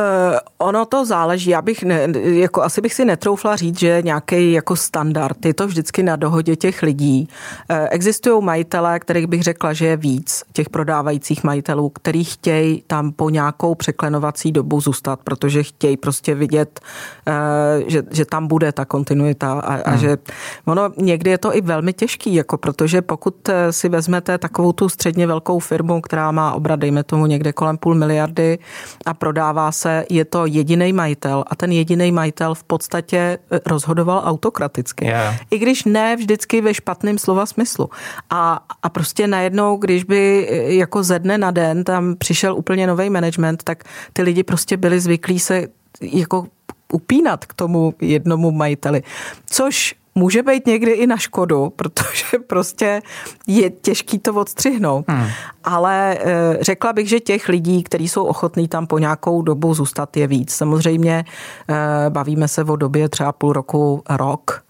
ono 0.59 0.85
to 0.85 1.05
záleží. 1.05 1.51
Já 1.51 1.63
bych, 1.63 1.83
ne, 1.83 2.09
jako 2.23 2.63
asi 2.63 2.81
bych 2.81 2.95
si 2.95 3.05
netroufla 3.05 3.57
říct, 3.57 3.79
že 3.79 4.03
nějaký 4.05 4.53
jako 4.53 4.77
standard. 4.77 5.45
Je 5.45 5.55
to 5.55 5.67
vždycky 5.67 6.03
na 6.03 6.17
dohodě 6.17 6.57
těch 6.57 6.83
lidí. 6.83 7.29
Uh, 7.71 7.77
existují 7.91 8.45
majitelé, 8.45 9.01
kterých 9.01 9.27
bych 9.27 9.43
řekla, 9.43 9.73
že 9.73 9.87
je 9.87 9.97
víc 9.97 10.43
těch 10.53 10.71
prodávajících 10.71 11.45
majitelů, 11.45 11.89
který 11.89 12.25
chtějí 12.25 12.83
tam 12.87 13.13
po 13.13 13.31
nějakou 13.31 13.75
překlenovací 13.75 14.53
dobu 14.53 14.81
zůstat, 14.81 15.21
protože 15.25 15.63
chtějí 15.63 15.97
prostě 15.97 16.35
vidět, 16.35 16.81
uh, 17.29 17.89
že, 17.89 18.03
že 18.11 18.25
tam 18.25 18.47
bude 18.47 18.73
ta 18.73 18.85
kontinuita 18.85 19.53
a, 19.53 19.73
hmm. 19.73 19.83
a 19.87 19.97
že 19.97 20.17
ono 20.65 20.91
někdy 20.97 21.31
je 21.31 21.39
to 21.39 21.57
i 21.57 21.61
velmi 21.61 21.93
těžký, 21.93 22.35
jako 22.35 22.59
protože 22.59 23.03
pokud 23.03 23.49
si 23.71 23.89
vezmete 23.89 24.39
takovou 24.39 24.73
tu 24.73 24.89
středně 24.89 25.27
velkou 25.27 25.59
firmu, 25.59 26.01
která 26.01 26.31
má 26.31 26.53
obrat, 26.53 26.81
dejme 26.81 27.05
tomu 27.05 27.27
někde 27.27 27.53
kolem 27.53 27.79
půl 27.79 27.95
miliardy 27.95 28.59
a 29.07 29.15
prodává 29.15 29.73
zase 29.83 30.05
je 30.11 30.25
to 30.25 30.47
jediný 30.47 30.93
majitel 30.93 31.45
a 31.47 31.57
ten 31.57 31.73
jediný 31.73 32.13
majitel 32.13 32.55
v 32.55 32.65
podstatě 32.65 33.39
eh, 33.51 33.61
rozhodoval 33.67 34.23
autokraticky. 34.25 35.05
Yeah. 35.05 35.39
I 35.51 35.59
když 35.59 35.85
ne 35.85 36.17
vždycky 36.17 36.61
ve 36.61 36.75
špatném 36.75 37.19
slova 37.19 37.47
smyslu. 37.47 37.91
A, 38.31 38.65
a 38.83 38.89
prostě 38.89 39.27
najednou, 39.27 39.77
když 39.77 40.05
by 40.05 40.49
eh, 40.51 40.75
jako 40.75 41.03
ze 41.03 41.19
dne 41.19 41.39
na 41.39 41.51
den 41.51 41.85
tam 41.85 42.17
přišel 42.17 42.57
úplně 42.57 42.87
nový 42.87 43.11
management, 43.11 43.63
tak 43.63 43.85
ty 44.13 44.23
lidi 44.23 44.43
prostě 44.43 44.77
byli 44.77 45.01
zvyklí 45.01 45.39
se 45.39 45.67
jako 46.01 46.47
upínat 46.93 47.47
k 47.47 47.55
tomu 47.55 47.95
jednomu 48.01 48.51
majiteli. 48.51 49.03
Což 49.47 49.95
může 50.15 50.43
být 50.43 50.67
někdy 50.67 50.91
i 50.91 51.07
na 51.07 51.17
škodu, 51.17 51.71
protože 51.77 52.25
prostě 52.47 53.03
je 53.47 53.71
těžký 53.71 54.19
to 54.19 54.35
odstřihnout. 54.35 55.05
Hmm. 55.09 55.27
Ale 55.65 56.19
eh, 56.21 56.59
řekla 56.61 56.93
bych, 56.93 57.09
že 57.09 57.21
těch 57.21 57.49
lidí, 57.49 57.83
kteří 57.83 58.09
jsou 58.09 58.25
ochotní 58.25 58.69
tam 58.69 58.87
po 58.87 58.99
nějakou 58.99 59.43
dobu 59.43 59.75
zůstat, 59.75 60.17
je 60.17 60.27
víc. 60.27 60.55
Samozřejmě 60.55 61.25
eh, 61.69 61.75
bavíme 62.11 62.49
se 62.49 62.65
o 62.65 62.77
době 62.77 63.09
třeba 63.09 63.33
půl 63.33 63.53
roku, 63.53 64.03
rok, 64.09 64.65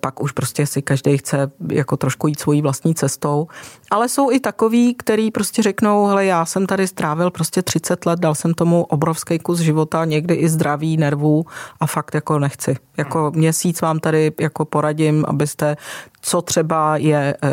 pak 0.00 0.22
už 0.22 0.32
prostě 0.32 0.66
si 0.66 0.82
každý 0.82 1.18
chce 1.18 1.50
jako 1.70 1.96
trošku 1.96 2.26
jít 2.26 2.40
svojí 2.40 2.62
vlastní 2.62 2.94
cestou. 2.94 3.48
Ale 3.90 4.08
jsou 4.08 4.30
i 4.30 4.40
takový, 4.40 4.94
který 4.94 5.30
prostě 5.30 5.62
řeknou, 5.62 6.06
hele, 6.06 6.24
já 6.24 6.44
jsem 6.44 6.66
tady 6.66 6.86
strávil 6.86 7.30
prostě 7.30 7.62
30 7.62 8.06
let, 8.06 8.20
dal 8.20 8.34
jsem 8.34 8.54
tomu 8.54 8.84
obrovský 8.84 9.38
kus 9.38 9.58
života, 9.58 10.04
někdy 10.04 10.34
i 10.34 10.48
zdraví, 10.48 10.96
nervů 10.96 11.44
a 11.80 11.86
fakt 11.86 12.14
jako 12.14 12.38
nechci. 12.38 12.76
Jako 12.96 13.32
měsíc 13.34 13.80
vám 13.80 13.98
tady 13.98 14.32
jako 14.40 14.64
poradím, 14.64 15.24
abyste, 15.28 15.76
co 16.20 16.42
třeba 16.42 16.96
je 16.96 17.36
eh, 17.42 17.48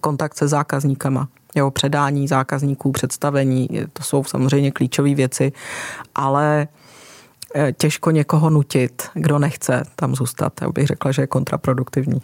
kontakt 0.00 0.36
se 0.36 0.48
zákazníkama. 0.48 1.28
Jo, 1.54 1.70
předání 1.70 2.28
zákazníků, 2.28 2.92
představení, 2.92 3.68
to 3.92 4.02
jsou 4.02 4.24
samozřejmě 4.24 4.70
klíčové 4.70 5.14
věci, 5.14 5.52
ale 6.14 6.68
Eh, 6.74 6.79
těžko 7.76 8.10
někoho 8.10 8.50
nutit, 8.50 9.02
kdo 9.14 9.38
nechce 9.38 9.82
tam 9.96 10.14
zůstat. 10.14 10.52
Já 10.62 10.68
bych 10.68 10.86
řekla, 10.86 11.12
že 11.12 11.22
je 11.22 11.26
kontraproduktivní. 11.26 12.20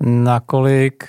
Nakolik 0.00 1.08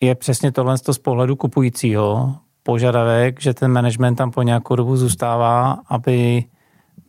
je 0.00 0.14
přesně 0.14 0.52
tohle 0.52 0.78
z 0.78 0.98
pohledu 0.98 1.36
kupujícího 1.36 2.34
požadavek, 2.62 3.40
že 3.40 3.54
ten 3.54 3.72
management 3.72 4.16
tam 4.16 4.30
po 4.30 4.42
nějakou 4.42 4.76
dobu 4.76 4.96
zůstává, 4.96 5.78
aby 5.88 6.44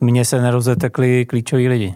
mně 0.02 0.26
se 0.26 0.42
nerozetekli 0.42 1.26
klíčoví 1.26 1.68
lidi? 1.68 1.96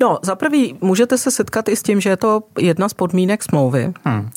No, 0.00 0.18
za 0.22 0.34
prvý 0.34 0.78
můžete 0.80 1.18
se 1.18 1.30
setkat 1.30 1.68
i 1.68 1.76
s 1.76 1.82
tím, 1.82 2.00
že 2.00 2.10
je 2.10 2.16
to 2.16 2.42
jedna 2.58 2.88
z 2.88 2.94
podmínek 2.94 3.42
smlouvy. 3.42 3.92
Hmm 4.04 4.30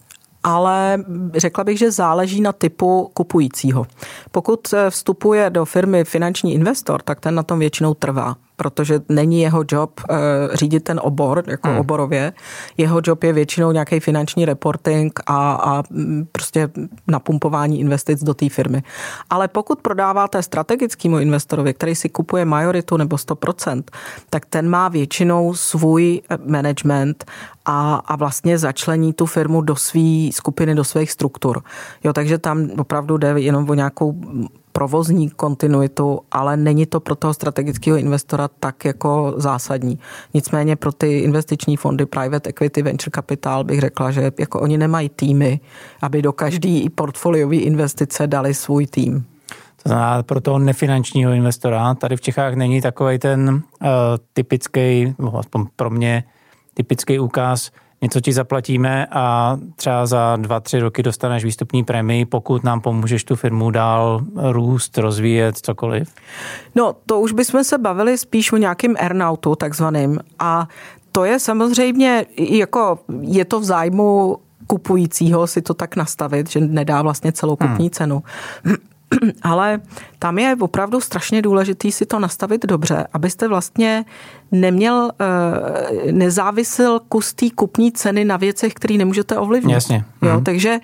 ale 0.45 1.03
řekla 1.35 1.63
bych, 1.63 1.77
že 1.77 1.91
záleží 1.91 2.41
na 2.41 2.53
typu 2.53 3.11
kupujícího. 3.13 3.85
Pokud 4.31 4.59
vstupuje 4.89 5.49
do 5.49 5.65
firmy 5.65 6.03
finanční 6.03 6.53
investor, 6.53 7.01
tak 7.01 7.19
ten 7.19 7.35
na 7.35 7.43
tom 7.43 7.59
většinou 7.59 7.93
trvá 7.93 8.35
protože 8.55 9.01
není 9.09 9.41
jeho 9.41 9.63
job 9.71 10.01
uh, 10.09 10.15
řídit 10.53 10.83
ten 10.83 10.99
obor, 11.03 11.43
jako 11.47 11.67
hmm. 11.67 11.77
oborově. 11.77 12.33
Jeho 12.77 13.01
job 13.03 13.23
je 13.23 13.33
většinou 13.33 13.71
nějaký 13.71 13.99
finanční 13.99 14.45
reporting 14.45 15.19
a, 15.27 15.53
a 15.53 15.83
mm, 15.89 16.27
prostě 16.31 16.69
napumpování 17.07 17.79
investic 17.79 18.23
do 18.23 18.33
té 18.33 18.49
firmy. 18.49 18.83
Ale 19.29 19.47
pokud 19.47 19.81
prodáváte 19.81 20.43
strategickému 20.43 21.19
investorovi, 21.19 21.73
který 21.73 21.95
si 21.95 22.09
kupuje 22.09 22.45
majoritu 22.45 22.97
nebo 22.97 23.15
100%, 23.15 23.83
tak 24.29 24.45
ten 24.45 24.69
má 24.69 24.87
většinou 24.89 25.53
svůj 25.53 26.21
eh, 26.29 26.37
management 26.45 27.25
a, 27.65 27.95
a 27.95 28.15
vlastně 28.15 28.57
začlení 28.57 29.13
tu 29.13 29.25
firmu 29.25 29.61
do 29.61 29.75
své 29.75 30.29
skupiny, 30.31 30.75
do 30.75 30.83
svých 30.83 31.11
struktur. 31.11 31.63
Jo, 32.03 32.13
takže 32.13 32.37
tam 32.37 32.69
opravdu 32.77 33.17
jde 33.17 33.33
jenom 33.37 33.69
o 33.69 33.73
nějakou 33.73 34.15
provozní 34.75 35.29
kontinuitu, 35.29 36.19
ale 36.31 36.57
není 36.57 36.85
to 36.85 36.99
pro 36.99 37.15
toho 37.15 37.33
strategického 37.33 37.97
investora 37.97 38.47
tak 38.59 38.85
jako 38.85 39.33
zásadní. 39.37 39.99
Nicméně 40.33 40.75
pro 40.75 40.91
ty 40.91 41.19
investiční 41.19 41.77
fondy, 41.77 42.05
private 42.05 42.49
equity, 42.49 42.81
venture 42.81 43.11
capital 43.15 43.63
bych 43.63 43.79
řekla, 43.79 44.11
že 44.11 44.31
jako 44.39 44.59
oni 44.59 44.77
nemají 44.77 45.09
týmy, 45.09 45.59
aby 46.01 46.21
do 46.21 46.33
každý 46.33 46.89
portfoliové 46.89 47.55
investice 47.55 48.27
dali 48.27 48.53
svůj 48.53 48.87
tým. 48.87 49.25
To 49.83 49.89
znamená, 49.89 50.23
pro 50.23 50.41
toho 50.41 50.59
nefinančního 50.59 51.31
investora 51.31 51.95
tady 51.95 52.17
v 52.17 52.21
Čechách 52.21 52.53
není 52.53 52.81
takový 52.81 53.19
ten 53.19 53.49
uh, 53.49 53.89
typický, 54.33 55.15
aspoň 55.39 55.65
pro 55.75 55.89
mě, 55.89 56.23
typický 56.73 57.19
úkaz, 57.19 57.71
něco 58.05 58.21
ti 58.21 58.33
zaplatíme 58.33 59.07
a 59.11 59.57
třeba 59.75 60.05
za 60.05 60.35
dva, 60.35 60.59
tři 60.59 60.79
roky 60.79 61.03
dostaneš 61.03 61.43
výstupní 61.43 61.83
prémii, 61.83 62.25
pokud 62.25 62.63
nám 62.63 62.81
pomůžeš 62.81 63.23
tu 63.23 63.35
firmu 63.35 63.71
dál 63.71 64.21
růst, 64.35 64.97
rozvíjet, 64.97 65.57
cokoliv? 65.57 66.13
No, 66.75 66.95
to 67.05 67.19
už 67.19 67.31
bychom 67.31 67.63
se 67.63 67.77
bavili 67.77 68.17
spíš 68.17 68.51
o 68.51 68.57
nějakým 68.57 68.95
earnoutu 68.99 69.55
takzvaným 69.55 70.19
a 70.39 70.67
to 71.11 71.25
je 71.25 71.39
samozřejmě, 71.39 72.25
jako 72.37 72.99
je 73.21 73.45
to 73.45 73.59
v 73.59 73.63
zájmu 73.63 74.37
kupujícího 74.67 75.47
si 75.47 75.61
to 75.61 75.73
tak 75.73 75.95
nastavit, 75.95 76.49
že 76.49 76.59
nedá 76.59 77.01
vlastně 77.01 77.31
celou 77.31 77.55
kupní 77.55 77.85
hmm. 77.85 77.89
cenu. 77.89 78.23
Ale 79.41 79.79
tam 80.19 80.39
je 80.39 80.55
opravdu 80.59 81.01
strašně 81.01 81.41
důležitý 81.41 81.91
si 81.91 82.05
to 82.05 82.19
nastavit 82.19 82.65
dobře, 82.65 83.07
abyste 83.13 83.47
vlastně 83.47 84.05
neměl, 84.51 85.11
eh, 85.19 86.11
nezávisil 86.11 86.99
kus 86.99 87.33
té 87.33 87.49
kupní 87.55 87.91
ceny 87.91 88.25
na 88.25 88.37
věcech, 88.37 88.73
které 88.73 88.97
nemůžete 88.97 89.37
ovlivnit. 89.37 89.73
Jasně. 89.73 90.05
Jo, 90.21 90.33
mhm. 90.33 90.43
takže 90.43 90.79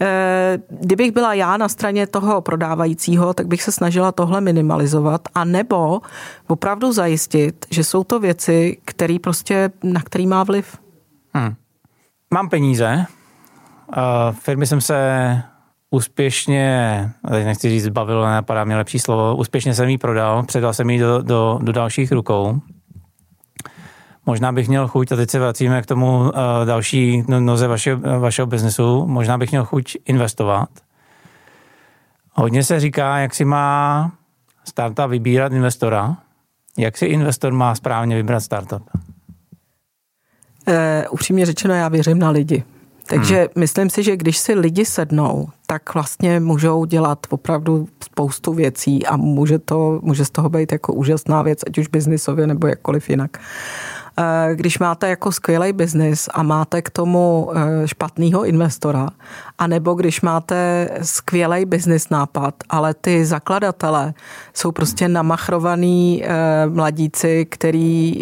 eh, 0.00 0.58
kdybych 0.68 1.12
byla 1.12 1.34
já 1.34 1.56
na 1.56 1.68
straně 1.68 2.06
toho 2.06 2.40
prodávajícího, 2.40 3.34
tak 3.34 3.46
bych 3.46 3.62
se 3.62 3.72
snažila 3.72 4.12
tohle 4.12 4.40
minimalizovat 4.40 5.20
a 5.34 5.44
nebo 5.44 6.00
opravdu 6.46 6.92
zajistit, 6.92 7.66
že 7.70 7.84
jsou 7.84 8.04
to 8.04 8.20
věci, 8.20 8.78
který 8.84 9.18
prostě, 9.18 9.70
na 9.82 10.02
který 10.02 10.26
má 10.26 10.44
vliv. 10.44 10.78
Hmm. 11.34 11.54
Mám 12.34 12.48
peníze, 12.48 13.06
firmy 14.32 14.66
jsem 14.66 14.80
se 14.80 14.96
úspěšně, 15.90 17.10
teď 17.30 17.44
nechci 17.44 17.70
říct 17.70 17.84
zbavil, 17.84 18.22
napadá 18.22 18.64
mě 18.64 18.76
lepší 18.76 18.98
slovo, 18.98 19.36
úspěšně 19.36 19.74
jsem 19.74 19.88
ji 19.88 19.98
prodal, 19.98 20.42
předal 20.42 20.72
jsem 20.72 20.90
ji 20.90 20.98
do, 21.00 21.22
do, 21.22 21.58
do 21.62 21.72
dalších 21.72 22.12
rukou. 22.12 22.60
Možná 24.26 24.52
bych 24.52 24.68
měl 24.68 24.88
chuť, 24.88 25.12
a 25.12 25.16
teď 25.16 25.30
se 25.30 25.38
vracíme 25.38 25.82
k 25.82 25.86
tomu 25.86 26.18
uh, 26.18 26.30
další 26.64 27.24
no, 27.28 27.40
noze 27.40 27.68
vaše, 27.68 27.94
vašeho 27.94 28.46
biznesu, 28.46 29.06
možná 29.06 29.38
bych 29.38 29.50
měl 29.50 29.64
chuť 29.64 29.96
investovat. 30.04 30.68
Hodně 32.32 32.64
se 32.64 32.80
říká, 32.80 33.18
jak 33.18 33.34
si 33.34 33.44
má 33.44 34.12
startup 34.64 35.10
vybírat 35.10 35.52
investora. 35.52 36.16
Jak 36.78 36.96
si 36.96 37.06
investor 37.06 37.52
má 37.52 37.74
správně 37.74 38.16
vybrat 38.16 38.40
startup? 38.40 38.90
Uh, 40.68 40.74
upřímně 41.10 41.46
řečeno, 41.46 41.74
já 41.74 41.88
věřím 41.88 42.18
na 42.18 42.30
lidi. 42.30 42.64
Takže 43.06 43.36
hmm. 43.36 43.48
myslím 43.56 43.90
si, 43.90 44.02
že 44.02 44.16
když 44.16 44.38
si 44.38 44.54
lidi 44.54 44.84
sednou, 44.84 45.48
tak 45.66 45.94
vlastně 45.94 46.40
můžou 46.40 46.84
dělat 46.84 47.26
opravdu 47.30 47.88
spoustu 48.04 48.52
věcí 48.52 49.06
a 49.06 49.16
může, 49.16 49.58
to, 49.58 50.00
může 50.02 50.24
z 50.24 50.30
toho 50.30 50.48
být 50.48 50.72
jako 50.72 50.92
úžasná 50.92 51.42
věc, 51.42 51.58
ať 51.66 51.78
už 51.78 51.88
biznisově 51.88 52.46
nebo 52.46 52.66
jakkoliv 52.66 53.10
jinak. 53.10 53.38
Eh, 54.18 54.54
když 54.54 54.78
máte 54.78 55.08
jako 55.08 55.32
skvělý 55.32 55.72
biznis 55.72 56.28
a 56.34 56.42
máte 56.42 56.82
k 56.82 56.90
tomu 56.90 57.50
eh, 57.54 57.88
špatného 57.88 58.44
investora, 58.44 59.08
anebo 59.58 59.94
když 59.94 60.20
máte 60.20 60.88
skvělý 61.02 61.64
biznis 61.64 62.08
nápad, 62.08 62.54
ale 62.68 62.94
ty 62.94 63.24
zakladatele 63.24 64.14
jsou 64.54 64.72
prostě 64.72 65.08
namachrovaný 65.08 66.24
eh, 66.24 66.66
mladíci, 66.66 67.46
který 67.50 68.14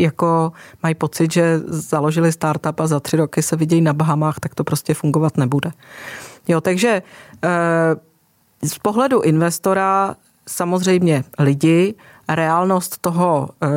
jako 0.00 0.52
mají 0.82 0.94
pocit, 0.94 1.32
že 1.32 1.58
založili 1.66 2.32
startup 2.32 2.80
a 2.80 2.86
za 2.86 3.00
tři 3.00 3.16
roky 3.16 3.42
se 3.42 3.56
vidějí 3.56 3.82
na 3.82 3.92
Bahamách, 3.92 4.40
tak 4.40 4.54
to 4.54 4.64
prostě 4.64 4.94
fungovat 4.94 5.36
nebude. 5.36 5.70
Jo, 6.48 6.60
takže 6.60 7.02
z 8.62 8.78
pohledu 8.78 9.20
investora 9.20 10.16
samozřejmě 10.48 11.24
lidi, 11.38 11.94
reálnost 12.28 12.98
toho, 13.00 13.48
eh, 13.62 13.68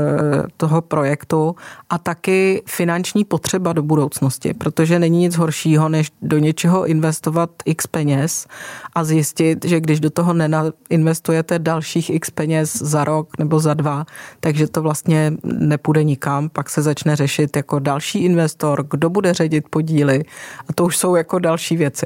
toho 0.58 0.82
projektu 0.82 1.56
a 1.90 1.98
taky 1.98 2.64
finanční 2.66 3.26
potřeba 3.26 3.74
do 3.74 3.84
budoucnosti, 3.84 4.54
protože 4.54 5.00
není 5.00 5.20
nic 5.20 5.36
horšího, 5.36 5.90
než 5.90 6.12
do 6.22 6.38
něčeho 6.38 6.86
investovat 6.86 7.50
x 7.66 7.88
peněz 7.88 8.48
a 8.96 9.04
zjistit, 9.04 9.66
že 9.66 9.80
když 9.80 10.00
do 10.00 10.10
toho 10.10 10.34
neinvestujete 10.34 11.60
dalších 11.60 12.10
x 12.10 12.30
peněz 12.30 12.76
za 12.76 13.04
rok 13.04 13.38
nebo 13.40 13.60
za 13.60 13.74
dva, 13.74 14.06
takže 14.40 14.68
to 14.68 14.82
vlastně 14.82 15.34
nepůjde 15.44 16.04
nikam, 16.04 16.50
pak 16.50 16.70
se 16.70 16.82
začne 16.82 17.16
řešit 17.16 17.56
jako 17.58 17.80
další 17.80 18.24
investor, 18.24 18.86
kdo 18.92 19.10
bude 19.10 19.34
ředit 19.34 19.70
podíly 19.70 20.24
a 20.68 20.74
to 20.74 20.86
už 20.86 20.98
jsou 20.98 21.16
jako 21.16 21.40
další 21.40 21.78
věci. 21.78 22.06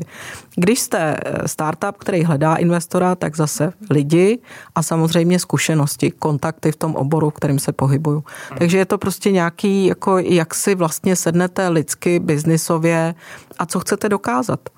Když 0.56 0.80
jste 0.80 1.18
eh, 1.26 1.48
startup, 1.48 1.98
který 1.98 2.24
hledá 2.24 2.56
investora, 2.56 3.16
tak 3.16 3.36
zase 3.36 3.74
lidi 3.90 4.40
a 4.76 4.84
samozřejmě 4.84 5.40
zkušenosti, 5.40 6.12
kontakty 6.30 6.72
v 6.72 6.76
tom 6.76 6.96
oboru, 6.96 7.30
v 7.30 7.34
kterým 7.34 7.60
se 7.60 7.72
pohybuju. 7.74 8.24
Takže 8.58 8.78
je 8.78 8.86
to 8.86 8.98
prostě 8.98 9.32
nějaký, 9.32 9.86
jako 9.86 10.18
jak 10.18 10.54
si 10.54 10.76
vlastně 10.76 11.16
sednete 11.16 11.68
lidsky, 11.70 12.20
biznisově 12.20 13.16
a 13.60 13.66
co 13.66 13.80
chcete 13.80 14.10
dokázat. 14.10 14.70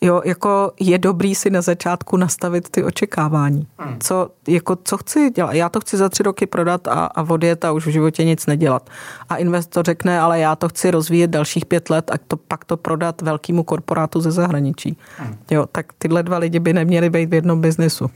Jo, 0.00 0.22
jako 0.24 0.72
je 0.80 0.98
dobrý 0.98 1.34
si 1.34 1.50
na 1.50 1.60
začátku 1.60 2.16
nastavit 2.16 2.68
ty 2.68 2.84
očekávání. 2.84 3.66
Hmm. 3.78 3.96
Co, 4.00 4.28
jako, 4.48 4.76
co 4.84 4.96
chci 4.96 5.30
dělat? 5.30 5.52
Já 5.52 5.68
to 5.68 5.80
chci 5.80 5.96
za 5.96 6.08
tři 6.08 6.22
roky 6.22 6.46
prodat 6.46 6.88
a, 6.88 7.06
a 7.06 7.22
odjet 7.22 7.64
a 7.64 7.72
už 7.72 7.86
v 7.86 7.90
životě 7.90 8.24
nic 8.24 8.46
nedělat. 8.46 8.90
A 9.28 9.36
investor 9.36 9.84
řekne, 9.84 10.20
ale 10.20 10.40
já 10.40 10.56
to 10.56 10.68
chci 10.68 10.90
rozvíjet 10.90 11.30
dalších 11.30 11.66
pět 11.66 11.90
let 11.90 12.10
a 12.10 12.18
to, 12.28 12.36
pak 12.36 12.64
to 12.64 12.76
prodat 12.76 13.22
velkému 13.22 13.62
korporátu 13.62 14.20
ze 14.20 14.30
zahraničí. 14.30 14.96
Hmm. 15.18 15.36
Jo, 15.50 15.66
tak 15.72 15.92
tyhle 15.98 16.22
dva 16.22 16.38
lidi 16.38 16.58
by 16.60 16.72
neměli 16.72 17.10
být 17.10 17.30
v 17.30 17.34
jednom 17.34 17.60
biznesu. 17.60 18.10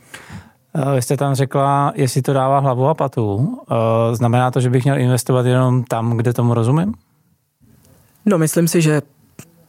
Eh, 0.79 0.95
vy 0.95 1.03
jste 1.03 1.17
tam 1.17 1.35
řekla, 1.35 1.93
jestli 1.95 2.23
to 2.23 2.33
dává 2.33 2.59
hlavu 2.59 2.89
a 2.89 2.95
patu. 2.95 3.59
Eh, 3.71 4.17
znamená 4.17 4.51
to, 4.51 4.61
že 4.61 4.71
bych 4.71 4.85
měl 4.85 4.99
investovat 4.99 5.47
jenom 5.47 5.85
tam, 5.85 6.17
kde 6.17 6.33
tomu 6.33 6.55
rozumím? 6.55 6.95
No, 8.27 8.39
myslím 8.39 8.69
si, 8.69 8.83
že 8.83 9.03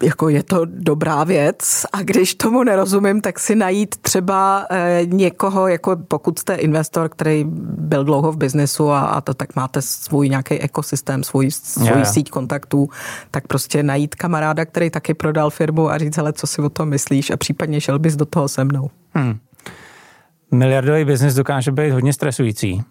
jako 0.03 0.30
je 0.30 0.43
to 0.43 0.66
dobrá 0.66 1.24
věc 1.24 1.86
a 1.93 2.01
když 2.01 2.36
tomu 2.36 2.64
nerozumím, 2.64 3.22
tak 3.22 3.39
si 3.39 3.55
najít 3.55 3.95
třeba 4.01 4.66
eh, 4.70 5.01
někoho, 5.05 5.68
jako 5.68 5.95
pokud 6.07 6.39
jste 6.39 6.55
investor, 6.55 7.10
který 7.10 7.45
byl 7.78 8.03
dlouho 8.03 8.32
v 8.32 8.38
biznesu 8.38 8.89
a, 8.89 8.99
a 8.99 9.22
to 9.22 9.34
tak 9.34 9.55
máte 9.55 9.82
svůj 9.82 10.30
nějaký 10.30 10.60
ekosystém, 10.60 11.24
svůj, 11.24 11.51
svůj 11.51 11.88
yeah. 11.88 12.14
síť 12.14 12.30
kontaktů, 12.30 12.89
tak 13.32 13.47
prostě 13.47 13.84
najít 13.84 14.16
kamaráda, 14.16 14.66
který 14.66 14.89
taky 14.89 15.14
prodal 15.14 15.49
firmu 15.49 15.89
a 15.89 15.97
říct, 15.97 16.18
hele, 16.18 16.34
co 16.34 16.47
si 16.47 16.62
o 16.62 16.70
tom 16.70 16.89
myslíš 16.89 17.30
a 17.30 17.38
případně 17.38 17.82
šel 17.82 17.99
bys 17.99 18.16
do 18.16 18.26
toho 18.26 18.47
se 18.47 18.64
mnou. 18.64 18.89
Hmm. 19.14 19.39
Miliardový 20.51 21.05
biznis 21.05 21.33
dokáže 21.33 21.71
být 21.71 21.91
hodně 21.91 22.13
stresující. 22.13 22.83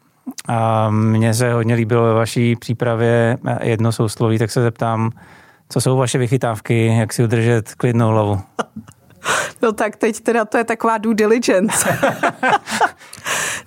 A 0.49 0.91
mně 0.91 1.35
se 1.35 1.53
hodně 1.53 1.75
líbilo 1.75 2.05
ve 2.05 2.15
vaší 2.15 2.57
přípravě 2.57 3.39
jedno 3.63 3.93
sousloví, 3.93 4.39
tak 4.39 4.51
se 4.51 4.63
zeptám, 4.63 5.11
co 5.69 5.81
jsou 5.81 5.97
vaše 5.97 6.19
vychytávky, 6.19 6.87
jak 6.87 7.13
si 7.13 7.25
udržet 7.25 7.75
klidnou 7.75 8.09
hlavu? 8.09 8.41
No 9.63 9.73
tak 9.73 9.97
teď 9.97 10.21
teda 10.21 10.45
to 10.45 10.59
je 10.59 10.65
taková 10.65 10.99
due 10.99 11.15
diligence. 11.15 11.99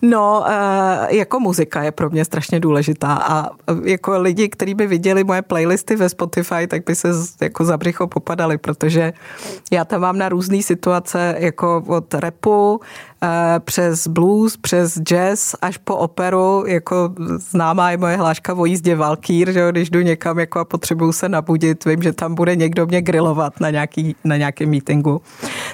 no, 0.02 0.46
eh, 0.48 1.16
jako 1.16 1.40
muzika 1.40 1.84
je 1.84 1.92
pro 1.92 2.10
mě 2.10 2.26
strašně 2.26 2.60
důležitá 2.60 3.14
a 3.14 3.50
jako 3.84 4.20
lidi, 4.20 4.50
kteří 4.50 4.74
by 4.74 4.88
viděli 4.88 5.24
moje 5.24 5.42
playlisty 5.42 5.96
ve 5.96 6.10
Spotify, 6.10 6.68
tak 6.68 6.84
by 6.86 6.96
se 6.96 7.10
jako 7.42 7.66
za 7.66 7.78
břicho 7.78 8.08
popadali, 8.08 8.58
protože 8.58 9.14
já 9.72 9.86
tam 9.86 10.02
mám 10.02 10.18
na 10.18 10.30
různé 10.30 10.62
situace, 10.62 11.36
jako 11.40 11.84
od 11.88 12.14
repu, 12.14 12.80
Eh, 13.24 13.60
přes 13.60 14.08
blues, 14.08 14.58
přes 14.58 15.00
jazz 15.00 15.56
až 15.62 15.78
po 15.78 15.96
operu, 15.96 16.64
jako 16.68 17.14
známá 17.38 17.92
je 17.92 17.98
moje 17.98 18.18
hláška 18.18 18.54
o 18.54 18.66
jízdě 18.66 18.96
Valkýr, 18.96 19.52
že 19.52 19.72
když 19.72 19.90
jdu 19.90 20.02
někam 20.02 20.40
jako 20.40 20.60
a 20.60 20.66
potřebuju 20.66 21.12
se 21.12 21.30
nabudit, 21.30 21.86
vím, 21.86 22.02
že 22.02 22.14
tam 22.14 22.36
bude 22.36 22.56
někdo 22.56 22.86
mě 22.86 23.02
grilovat 23.02 23.60
na, 23.60 23.70
nějaký, 23.70 24.16
na 24.24 24.38
nějakém 24.38 24.70
meetingu. 24.70 25.22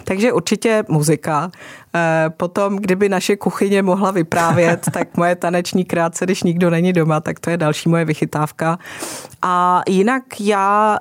Takže 0.04 0.34
určitě 0.34 0.84
muzika. 0.88 1.52
Eh, 1.96 2.30
potom, 2.30 2.76
kdyby 2.76 3.10
naše 3.10 3.36
kuchyně 3.36 3.82
mohla 3.82 4.12
vyprávět, 4.12 4.86
tak 4.94 5.18
moje 5.18 5.36
taneční 5.36 5.86
krátce, 5.86 6.26
když 6.26 6.44
nikdo 6.44 6.70
není 6.70 6.94
doma, 6.94 7.20
tak 7.20 7.40
to 7.40 7.50
je 7.50 7.58
další 7.58 7.90
moje 7.90 8.06
vychytávka. 8.06 8.78
A 9.42 9.82
jinak 9.90 10.24
já 10.40 11.00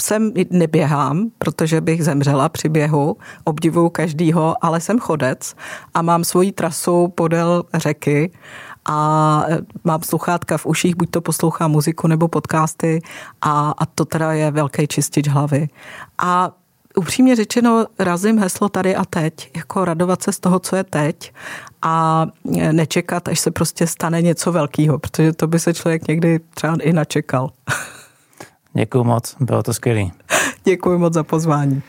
jsem 0.00 0.32
neběhám, 0.50 1.30
protože 1.38 1.80
bych 1.80 2.04
zemřela 2.04 2.48
při 2.48 2.68
běhu, 2.68 3.16
obdivuju 3.44 3.88
každýho, 3.88 4.56
ale 4.60 4.80
jsem 4.80 4.98
chodec 4.98 5.54
a 5.94 6.02
mám 6.02 6.24
svoji 6.24 6.52
trasu 6.52 7.08
podél 7.08 7.64
řeky 7.74 8.30
a 8.84 9.44
mám 9.84 10.02
sluchátka 10.02 10.58
v 10.58 10.66
uších, 10.66 10.96
buď 10.96 11.10
to 11.10 11.20
poslouchám 11.20 11.70
muziku 11.70 12.06
nebo 12.06 12.28
podcasty 12.28 13.00
a, 13.42 13.74
a 13.78 13.86
to 13.86 14.04
teda 14.04 14.32
je 14.32 14.50
velký 14.50 14.86
čistič 14.88 15.28
hlavy. 15.28 15.68
A 16.18 16.50
upřímně 16.96 17.36
řečeno 17.36 17.86
razím 17.98 18.38
heslo 18.38 18.68
tady 18.68 18.96
a 18.96 19.04
teď, 19.04 19.50
jako 19.56 19.84
radovat 19.84 20.22
se 20.22 20.32
z 20.32 20.40
toho, 20.40 20.58
co 20.58 20.76
je 20.76 20.84
teď 20.84 21.32
a 21.82 22.26
nečekat, 22.72 23.28
až 23.28 23.40
se 23.40 23.50
prostě 23.50 23.86
stane 23.86 24.22
něco 24.22 24.52
velkého, 24.52 24.98
protože 24.98 25.32
to 25.32 25.46
by 25.46 25.58
se 25.58 25.74
člověk 25.74 26.08
někdy 26.08 26.40
třeba 26.54 26.76
i 26.82 26.92
načekal. 26.92 27.50
Děkuji 28.74 29.04
moc, 29.04 29.36
bylo 29.40 29.62
to 29.62 29.74
skvělé. 29.74 30.10
Děkuji 30.64 30.98
moc 30.98 31.14
za 31.14 31.22
pozvání. 31.22 31.82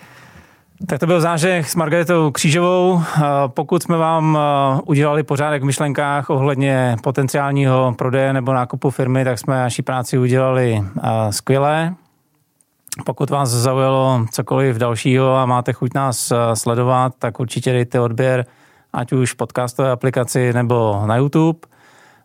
Tak 0.87 0.99
to 0.99 1.07
byl 1.07 1.21
zážeh 1.21 1.69
s 1.69 1.75
Margaretou 1.75 2.31
Křížovou. 2.31 3.01
Pokud 3.47 3.83
jsme 3.83 3.97
vám 3.97 4.37
udělali 4.85 5.23
pořádek 5.23 5.61
v 5.61 5.65
myšlenkách 5.65 6.29
ohledně 6.29 6.95
potenciálního 7.03 7.95
prodeje 7.97 8.33
nebo 8.33 8.53
nákupu 8.53 8.89
firmy, 8.89 9.23
tak 9.23 9.39
jsme 9.39 9.55
naší 9.55 9.81
práci 9.81 10.17
udělali 10.17 10.83
skvěle. 11.29 11.95
Pokud 13.05 13.29
vás 13.29 13.49
zaujalo 13.49 14.25
cokoliv 14.31 14.77
dalšího 14.77 15.35
a 15.35 15.45
máte 15.45 15.73
chuť 15.73 15.93
nás 15.93 16.33
sledovat, 16.53 17.13
tak 17.19 17.39
určitě 17.39 17.71
dejte 17.71 17.99
odběr 17.99 18.45
ať 18.93 19.13
už 19.13 19.33
v 19.33 19.35
podcastové 19.35 19.91
aplikaci 19.91 20.53
nebo 20.53 21.03
na 21.05 21.15
YouTube. 21.15 21.59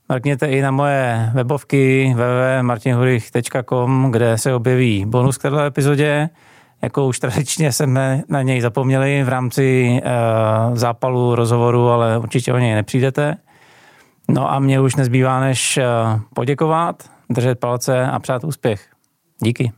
Mrkněte 0.08 0.46
i 0.46 0.62
na 0.62 0.70
moje 0.70 1.30
webovky 1.34 2.14
www.martinhurich.com, 2.16 4.08
kde 4.10 4.38
se 4.38 4.54
objeví 4.54 5.04
bonus 5.06 5.38
k 5.38 5.42
této 5.42 5.60
epizodě. 5.60 6.28
Jako 6.82 7.06
už 7.06 7.18
tradičně 7.18 7.72
jsme 7.72 8.22
na 8.28 8.42
něj 8.42 8.60
zapomněli 8.60 9.22
v 9.22 9.28
rámci 9.28 10.00
uh, 10.04 10.76
zápalu 10.76 11.34
rozhovoru, 11.34 11.88
ale 11.88 12.18
určitě 12.18 12.52
o 12.52 12.58
něj 12.58 12.74
nepřijdete. 12.74 13.36
No 14.28 14.52
a 14.52 14.58
mě 14.58 14.80
už 14.80 14.96
nezbývá 14.96 15.40
než 15.40 15.78
uh, 15.78 16.20
poděkovat, 16.34 17.10
držet 17.30 17.60
palce 17.60 18.06
a 18.06 18.18
přát 18.18 18.44
úspěch. 18.44 18.86
Díky. 19.42 19.72